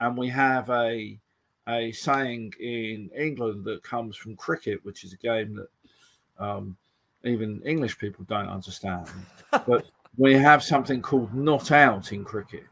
and 0.00 0.16
we 0.16 0.30
have 0.30 0.70
a 0.70 1.20
a 1.68 1.92
saying 1.92 2.54
in 2.58 3.10
England 3.14 3.64
that 3.66 3.82
comes 3.82 4.16
from 4.16 4.34
cricket, 4.34 4.82
which 4.82 5.04
is 5.04 5.12
a 5.12 5.18
game 5.18 5.54
that 5.56 6.42
um, 6.42 6.74
even 7.22 7.60
English 7.66 7.98
people 7.98 8.24
don't 8.30 8.48
understand. 8.48 9.10
but 9.50 9.84
we 10.16 10.32
have 10.32 10.62
something 10.62 11.02
called 11.02 11.34
not 11.34 11.70
out 11.70 12.14
in 12.14 12.24
cricket, 12.24 12.64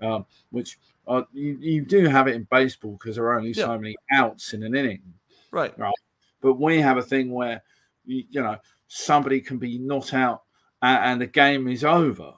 um, 0.00 0.26
which 0.50 0.76
uh, 1.06 1.22
you, 1.32 1.56
you 1.60 1.84
do 1.84 2.06
have 2.06 2.28
it 2.28 2.34
in 2.34 2.46
baseball 2.50 2.92
because 2.92 3.16
there 3.16 3.24
are 3.26 3.38
only 3.38 3.52
so 3.52 3.78
many 3.78 3.96
outs 4.12 4.52
in 4.52 4.62
an 4.62 4.74
inning. 4.74 5.02
Right. 5.50 5.92
But 6.40 6.54
we 6.54 6.80
have 6.80 6.96
a 6.96 7.02
thing 7.02 7.30
where 7.30 7.62
you, 8.04 8.24
you 8.30 8.42
know 8.42 8.56
somebody 8.88 9.40
can 9.40 9.58
be 9.58 9.78
not 9.78 10.14
out 10.14 10.42
and, 10.82 11.04
and 11.04 11.20
the 11.20 11.26
game 11.26 11.68
is 11.68 11.84
over. 11.84 12.32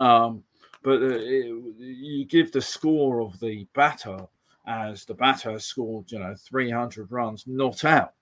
Um, 0.00 0.44
but 0.82 1.02
uh, 1.02 1.16
it, 1.18 1.46
you 1.78 2.26
give 2.26 2.52
the 2.52 2.60
score 2.60 3.20
of 3.20 3.38
the 3.40 3.66
batter 3.74 4.18
as 4.66 5.04
the 5.04 5.14
batter 5.14 5.58
scored, 5.58 6.10
you 6.10 6.18
know, 6.18 6.34
300 6.38 7.10
runs 7.12 7.44
not 7.46 7.84
out, 7.84 8.14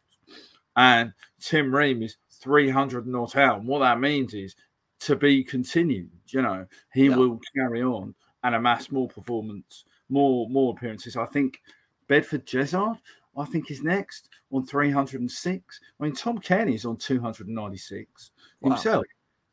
and 0.76 1.12
Tim 1.40 1.74
Ream 1.74 2.02
is 2.02 2.16
300 2.40 3.06
not 3.06 3.36
out. 3.36 3.58
And 3.58 3.68
what 3.68 3.80
that 3.80 4.00
means 4.00 4.34
is 4.34 4.56
to 5.00 5.16
be 5.16 5.44
continued. 5.44 6.10
You 6.28 6.42
know, 6.42 6.66
he 6.92 7.06
Yeah. 7.06 7.16
will 7.16 7.40
carry 7.54 7.82
on 7.82 8.14
and 8.44 8.54
amass 8.54 8.90
more 8.90 9.08
performance, 9.08 9.84
more 10.08 10.48
more 10.48 10.74
appearances. 10.76 11.16
I 11.16 11.26
think 11.26 11.60
Bedford 12.08 12.46
Jezzard, 12.46 12.98
I 13.36 13.44
think 13.44 13.70
is 13.70 13.82
next 13.82 14.28
on 14.50 14.66
306. 14.66 15.80
I 15.98 16.02
mean, 16.02 16.14
Tom 16.14 16.38
Cairney's 16.38 16.84
on 16.84 16.96
296 16.96 18.30
Wow. 18.60 18.70
himself. 18.70 19.04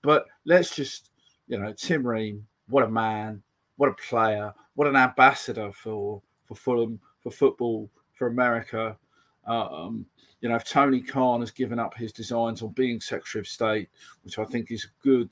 But 0.02 0.26
let's 0.46 0.76
just, 0.76 1.12
you 1.48 1.58
know, 1.60 1.74
Tim 1.74 2.06
Ream, 2.06 2.46
what 2.68 2.84
a 2.84 2.90
man, 2.90 3.42
what 3.78 3.90
a 3.90 3.94
player, 3.94 4.54
what 4.76 4.88
an 4.88 4.96
ambassador 4.96 5.72
for 5.72 6.22
for 6.46 6.56
Fulham, 6.56 7.00
for 7.22 7.32
football, 7.32 7.90
for 8.14 8.28
America. 8.28 8.98
Um, 9.46 10.06
you 10.42 10.50
know, 10.50 10.56
if 10.56 10.64
Tony 10.64 11.02
Khan 11.02 11.42
has 11.42 11.52
given 11.52 11.80
up 11.80 11.96
his 11.96 12.12
designs 12.14 12.62
on 12.62 12.70
being 12.70 13.02
Secretary 13.02 13.42
of 13.42 13.48
State, 13.48 13.90
which 14.24 14.40
I 14.40 14.46
think 14.46 14.72
is 14.72 14.86
a 14.86 15.04
good 15.04 15.30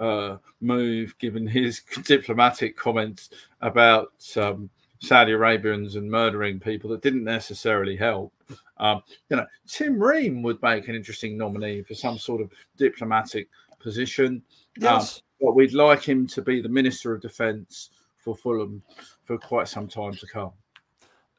uh, 0.00 0.38
move 0.60 1.16
given 1.18 1.46
his 1.46 1.82
diplomatic 2.04 2.76
comments 2.76 3.30
about 3.60 4.12
um, 4.36 4.68
Saudi 4.98 5.32
Arabians 5.32 5.96
and 5.96 6.10
murdering 6.10 6.58
people 6.58 6.90
that 6.90 7.02
didn't 7.02 7.24
necessarily 7.24 7.96
help. 7.96 8.32
Um, 8.78 9.02
you 9.28 9.36
know, 9.36 9.46
Tim 9.68 10.02
Ream 10.02 10.42
would 10.42 10.60
make 10.62 10.88
an 10.88 10.94
interesting 10.94 11.36
nominee 11.36 11.82
for 11.82 11.94
some 11.94 12.18
sort 12.18 12.40
of 12.40 12.50
diplomatic 12.76 13.48
position. 13.78 14.42
Yes. 14.78 15.16
Um, 15.16 15.22
but 15.40 15.54
we'd 15.54 15.74
like 15.74 16.02
him 16.02 16.26
to 16.28 16.42
be 16.42 16.60
the 16.60 16.68
Minister 16.68 17.14
of 17.14 17.20
Defence 17.20 17.90
for 18.16 18.34
Fulham 18.34 18.82
for 19.24 19.38
quite 19.38 19.68
some 19.68 19.88
time 19.88 20.14
to 20.14 20.26
come. 20.26 20.52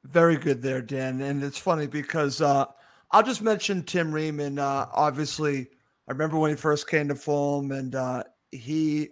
Very 0.04 0.38
good 0.38 0.62
there, 0.62 0.82
Dan. 0.82 1.22
And 1.22 1.44
it's 1.44 1.58
funny 1.58 1.86
because 1.86 2.42
uh, 2.42 2.66
I'll 3.12 3.24
just 3.24 3.44
mention 3.44 3.84
Tim 3.84 4.12
Ream. 4.12 4.40
And 4.40 4.60
uh, 4.60 4.88
obviously, 4.94 5.68
I 6.08 6.12
remember 6.12 6.38
when 6.38 6.50
he 6.50 6.56
first 6.56 6.90
came 6.90 7.08
to 7.10 7.16
Fulham, 7.16 7.72
and 7.72 7.94
uh, 7.94 8.24
he, 8.52 9.10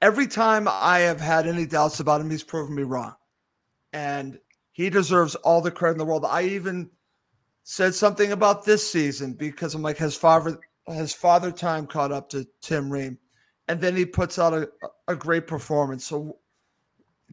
every 0.00 0.26
time 0.26 0.68
I 0.70 1.00
have 1.00 1.20
had 1.20 1.46
any 1.46 1.66
doubts 1.66 2.00
about 2.00 2.20
him, 2.20 2.30
he's 2.30 2.42
proven 2.42 2.74
me 2.74 2.82
wrong. 2.82 3.14
And 3.92 4.38
he 4.72 4.90
deserves 4.90 5.34
all 5.36 5.60
the 5.60 5.70
credit 5.70 5.94
in 5.94 5.98
the 5.98 6.04
world. 6.04 6.24
I 6.24 6.42
even 6.42 6.90
said 7.64 7.94
something 7.94 8.32
about 8.32 8.64
this 8.64 8.90
season 8.90 9.32
because 9.32 9.74
I'm 9.74 9.82
like, 9.82 9.98
his 9.98 10.16
father, 10.16 10.58
his 10.86 11.12
father 11.12 11.50
time 11.50 11.86
caught 11.86 12.12
up 12.12 12.28
to 12.30 12.46
Tim 12.60 12.90
Ream. 12.90 13.18
And 13.68 13.80
then 13.80 13.96
he 13.96 14.06
puts 14.06 14.38
out 14.38 14.54
a, 14.54 14.68
a 15.08 15.14
great 15.14 15.46
performance. 15.46 16.06
So 16.06 16.38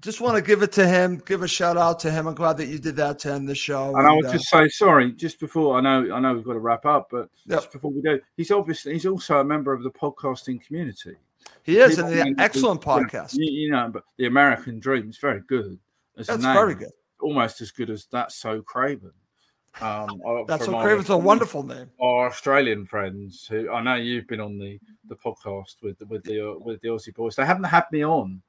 just 0.02 0.20
want 0.20 0.36
to 0.36 0.42
give 0.42 0.62
it 0.62 0.72
to 0.74 0.88
him, 0.88 1.22
give 1.26 1.42
a 1.42 1.48
shout 1.48 1.78
out 1.78 2.00
to 2.00 2.12
him. 2.12 2.28
I'm 2.28 2.36
glad 2.36 2.58
that 2.58 2.68
you 2.68 2.80
did 2.80 2.98
that 2.98 3.20
to 3.20 3.34
end 3.34 3.48
the 3.48 3.56
show. 3.56 3.96
And, 3.96 4.06
I 4.06 4.14
would 4.14 4.26
uh, 4.26 4.34
just 4.34 4.50
say 4.50 4.68
sorry, 4.68 5.12
just 5.14 5.40
before 5.40 5.78
I 5.78 5.82
know 5.82 6.14
I 6.14 6.20
know 6.20 6.34
we've 6.34 6.44
got 6.44 6.54
to 6.54 6.60
wrap 6.60 6.86
up, 6.86 7.08
but 7.10 7.30
Yep. 7.46 7.60
just 7.60 7.72
before 7.72 7.92
we 7.92 8.02
do, 8.02 8.20
he's 8.36 8.52
obviously 8.52 8.94
he's 8.94 9.06
also 9.06 9.40
a 9.40 9.44
member 9.44 9.72
of 9.72 9.84
the 9.84 9.92
podcasting 9.92 10.66
community. 10.66 11.16
He 11.66 11.80
is 11.80 11.98
in 11.98 12.40
excellent 12.40 12.82
podcast. 12.82 13.34
You, 13.34 13.52
you 13.52 13.72
know, 13.72 13.90
but 13.92 14.04
the 14.18 14.28
American 14.28 14.80
Dream 14.80 15.10
is 15.10 15.18
very 15.18 15.42
good. 15.48 15.80
As 16.16 16.28
That's 16.28 16.44
very 16.44 16.76
good. 16.76 16.92
Almost 17.20 17.60
as 17.62 17.72
good 17.72 17.90
as 17.90 18.08
that's 18.12 18.36
so 18.36 18.62
Craven. 18.62 19.12
Um, 19.82 20.22
That's 20.48 20.66
So 20.66 20.80
Craven's 20.80 21.10
a 21.10 21.18
wonderful 21.18 21.64
name. 21.64 21.90
Our 22.00 22.28
Australian 22.28 22.86
friends, 22.86 23.46
who 23.50 23.72
I 23.72 23.82
know 23.82 23.96
you've 23.96 24.28
been 24.28 24.40
on 24.40 24.58
the 24.58 24.80
the 25.10 25.16
podcast 25.16 25.82
with 25.82 25.98
with 26.08 26.24
the 26.24 26.52
uh, 26.52 26.60
with 26.60 26.80
the 26.82 26.90
Aussie 26.90 27.14
boys. 27.14 27.36
They 27.36 27.46
haven't 27.46 27.66
had 27.66 27.86
me 27.92 28.06
on. 28.06 28.42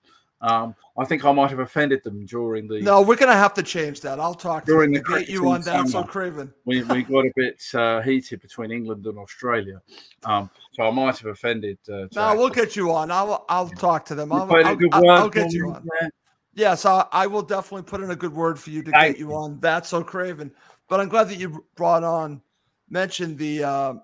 Um, 0.43 0.75
I 0.99 1.05
think 1.07 1.25
I 1.25 1.33
might 1.33 1.49
have 1.51 1.61
offended 1.61 2.05
them 2.05 2.27
during 2.27 2.69
the 2.69 2.81
No, 2.81 3.01
we're 3.01 3.17
gonna 3.17 3.33
have 3.35 3.55
to 3.55 3.63
change 3.63 4.03
that. 4.03 4.21
I'll 4.21 4.35
talk 4.35 4.67
to 4.67 4.73
During 4.73 4.93
you 4.93 5.01
the 5.03 5.19
get 5.21 5.29
you 5.29 5.49
on 5.49 5.63
that. 5.63 5.89
So. 5.89 6.03
Craven. 6.05 6.53
we, 6.67 6.83
we 6.85 7.03
got 7.05 7.25
a 7.25 7.33
bit 7.37 7.63
uh, 7.75 8.03
heated 8.03 8.43
between 8.43 8.71
England 8.71 9.07
and 9.07 9.19
Australia. 9.19 9.81
Um, 10.25 10.51
so 10.73 10.83
I 10.85 10.91
might 10.91 11.17
have 11.19 11.27
offended. 11.29 11.79
Uh, 11.91 12.07
No, 12.15 12.35
we'll 12.37 12.51
get 12.51 12.77
you 12.77 12.93
on. 12.93 13.11
I'll 13.11 13.47
I'll 13.49 13.71
talk 13.71 14.05
to 14.07 14.15
them. 14.15 14.31
I'll, 14.33 14.47
put 14.47 14.61
in 14.61 14.67
a 14.67 14.71
I'll, 14.71 14.77
good 14.77 14.95
I'll- 14.95 15.03
word 15.05 15.11
I'll 15.13 15.29
get 15.31 15.53
you 15.53 15.71
on. 15.71 15.87
there. 16.01 16.11
Yes, 16.55 16.85
I, 16.87 17.07
I 17.13 17.27
will 17.27 17.43
definitely 17.43 17.83
put 17.83 18.01
in 18.03 18.11
a 18.11 18.17
good 18.17 18.33
word 18.35 18.59
for 18.59 18.71
you 18.71 18.83
to 18.83 18.91
Thank 18.91 19.17
get 19.17 19.21
you 19.21 19.29
you. 19.31 19.35
on. 19.37 19.59
That's 19.61 19.89
so 19.91 20.03
Craven. 20.03 20.51
But 20.89 21.01
I'm 21.01 21.09
glad 21.09 21.29
that 21.29 21.39
you 21.39 21.65
brought 21.75 22.03
on, 22.05 22.41
mentioned 22.89 23.37
the 23.39 23.65
uh, 23.65 23.95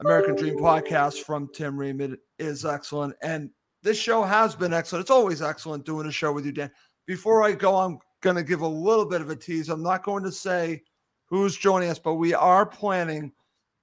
American 0.00 0.34
Dream 0.36 0.56
podcast 0.58 1.22
from 1.22 1.48
Tim 1.54 1.76
Ream. 1.76 2.00
It 2.00 2.18
is 2.40 2.64
excellent. 2.64 3.14
And 3.22 3.50
this 3.82 3.98
show 3.98 4.22
has 4.22 4.54
been 4.54 4.72
excellent. 4.72 5.02
It's 5.02 5.10
always 5.10 5.42
excellent 5.42 5.84
doing 5.84 6.06
a 6.06 6.12
show 6.12 6.32
with 6.32 6.46
you, 6.46 6.52
Dan. 6.52 6.70
Before 7.06 7.42
I 7.42 7.52
go, 7.52 7.76
I'm 7.76 7.98
going 8.20 8.36
to 8.36 8.42
give 8.42 8.60
a 8.60 8.68
little 8.68 9.06
bit 9.06 9.20
of 9.20 9.30
a 9.30 9.36
tease. 9.36 9.68
I'm 9.68 9.82
not 9.82 10.04
going 10.04 10.22
to 10.24 10.32
say 10.32 10.82
who's 11.26 11.56
joining 11.56 11.90
us, 11.90 11.98
but 11.98 12.14
we 12.14 12.34
are 12.34 12.64
planning 12.64 13.32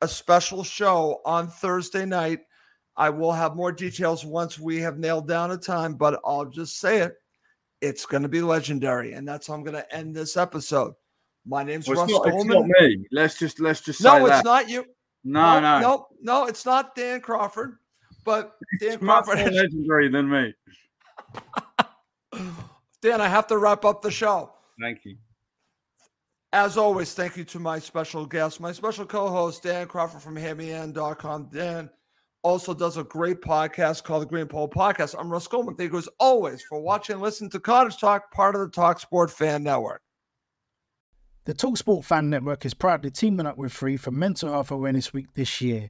a 0.02 0.08
special 0.08 0.64
show 0.64 1.22
on 1.26 1.48
Thursday 1.48 2.06
night. 2.06 2.40
I 2.96 3.10
will 3.10 3.32
have 3.32 3.56
more 3.56 3.72
details 3.72 4.26
once 4.26 4.60
we 4.60 4.80
have 4.80 4.98
nailed 4.98 5.28
down 5.28 5.52
a 5.52 5.58
time, 5.58 5.96
but 5.96 6.20
I'll 6.26 6.46
just 6.46 6.80
say 6.80 7.00
it 7.00 7.16
it's 7.82 8.06
going 8.06 8.24
to 8.24 8.30
be 8.30 8.42
legendary, 8.42 9.14
and 9.14 9.28
that's 9.28 9.48
how 9.48 9.54
I'm 9.54 9.64
going 9.64 9.76
to 9.76 9.96
end 9.96 10.16
this 10.16 10.38
episode. 10.38 10.94
My 11.46 11.64
name's 11.64 11.88
Well, 11.88 12.02
Russ 12.02 12.12
not, 12.12 12.30
Goldman. 12.30 13.06
Let's 13.12 13.40
just 13.40 13.60
let's 13.60 13.82
just 13.82 14.02
say 14.02 14.10
no, 14.10 14.28
that. 14.28 14.38
it's 14.38 14.46
not 14.46 14.70
you. 14.70 14.86
No, 15.24 15.60
no, 15.60 15.80
no, 15.80 16.08
no, 16.22 16.46
it's 16.46 16.66
not 16.66 16.96
Dan 16.96 17.22
Crawford. 17.22 17.78
But 18.30 18.60
Dan 18.80 18.92
It's 18.92 19.02
much 19.02 19.26
more 19.26 19.36
legendary 19.38 20.08
than 20.08 20.30
me. 20.30 20.54
Dan, 23.02 23.22
I 23.22 23.28
have 23.28 23.48
to 23.48 23.58
wrap 23.58 23.84
up 23.84 24.04
the 24.04 24.12
show. 24.12 24.52
Thank 24.80 25.00
you. 25.04 25.18
As 26.54 26.78
always, 26.78 27.16
thank 27.16 27.38
you 27.38 27.44
to 27.46 27.58
my 27.58 27.80
special 27.80 28.28
guest, 28.28 28.60
my 28.60 28.72
special 28.72 29.08
co-host, 29.08 29.64
Dan 29.64 29.88
Crawford 29.88 30.22
from 30.22 30.36
Hammyend.com. 30.36 31.50
Dan 31.52 31.90
also 32.44 32.76
does 32.76 32.98
a 32.98 33.04
great 33.04 33.42
podcast 33.42 34.04
called 34.04 34.22
the 34.22 34.28
Green 34.28 34.46
Pole 34.46 34.70
Podcast. 34.70 35.16
I'm 35.18 35.32
Russ 35.32 35.48
Goldman. 35.48 35.74
Thank 35.74 35.92
you 35.92 35.98
as 35.98 36.08
always 36.20 36.62
for 36.70 36.80
watching 36.80 37.16
and 37.16 37.24
listening 37.24 37.50
to 37.50 37.60
Cottage 37.60 37.98
Talk, 37.98 38.32
part 38.32 38.54
of 38.54 38.62
the 38.62 38.70
Talk 38.70 39.00
Sport 39.00 39.32
Fan 39.32 39.64
Network. 39.64 40.04
The 41.46 41.56
Talksport 41.56 42.06
Fan 42.06 42.30
Network 42.30 42.64
is 42.64 42.76
proudly 42.76 43.10
teaming 43.10 43.48
up 43.48 43.58
with 43.58 43.74
Free 43.74 43.98
for 43.98 44.12
Mental 44.12 44.52
Health 44.52 44.70
Awareness 44.70 45.14
Week 45.14 45.34
this 45.34 45.62
year. 45.62 45.90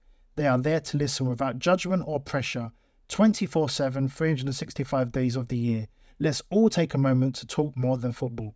They 0.41 0.47
are 0.47 0.57
there 0.57 0.79
to 0.79 0.97
listen 0.97 1.29
without 1.29 1.59
judgment 1.59 2.01
or 2.07 2.19
pressure 2.19 2.71
24 3.09 3.69
7, 3.69 4.09
365 4.09 5.11
days 5.11 5.35
of 5.35 5.49
the 5.49 5.55
year. 5.55 5.87
Let's 6.19 6.41
all 6.49 6.67
take 6.67 6.95
a 6.95 6.97
moment 6.97 7.35
to 7.35 7.45
talk 7.45 7.77
more 7.77 7.95
than 7.95 8.11
football. 8.11 8.55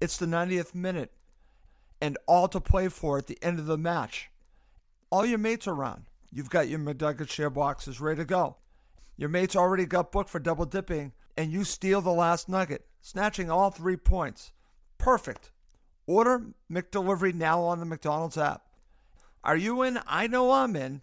It's 0.00 0.18
the 0.18 0.26
90th 0.26 0.72
minute 0.72 1.10
and 2.00 2.16
all 2.28 2.46
to 2.46 2.60
play 2.60 2.86
for 2.86 3.18
at 3.18 3.26
the 3.26 3.40
end 3.42 3.58
of 3.58 3.66
the 3.66 3.76
match. 3.76 4.30
All 5.10 5.26
your 5.26 5.38
mates 5.38 5.66
are 5.66 5.74
around. 5.74 6.04
You've 6.30 6.48
got 6.48 6.68
your 6.68 6.78
McNugget 6.78 7.28
share 7.28 7.50
boxes 7.50 8.00
ready 8.00 8.18
to 8.18 8.24
go. 8.24 8.58
Your 9.16 9.28
mates 9.28 9.56
already 9.56 9.84
got 9.84 10.12
booked 10.12 10.30
for 10.30 10.38
double 10.38 10.64
dipping, 10.64 11.12
and 11.36 11.50
you 11.50 11.64
steal 11.64 12.00
the 12.00 12.12
last 12.12 12.48
nugget, 12.48 12.86
snatching 13.00 13.50
all 13.50 13.70
three 13.70 13.96
points. 13.96 14.52
Perfect. 14.96 15.50
Order 16.06 16.52
McDelivery 16.70 17.34
now 17.34 17.62
on 17.62 17.80
the 17.80 17.84
McDonald's 17.84 18.38
app. 18.38 18.62
Are 19.42 19.56
you 19.56 19.82
in? 19.82 19.98
I 20.06 20.28
know 20.28 20.52
I'm 20.52 20.76
in. 20.76 21.02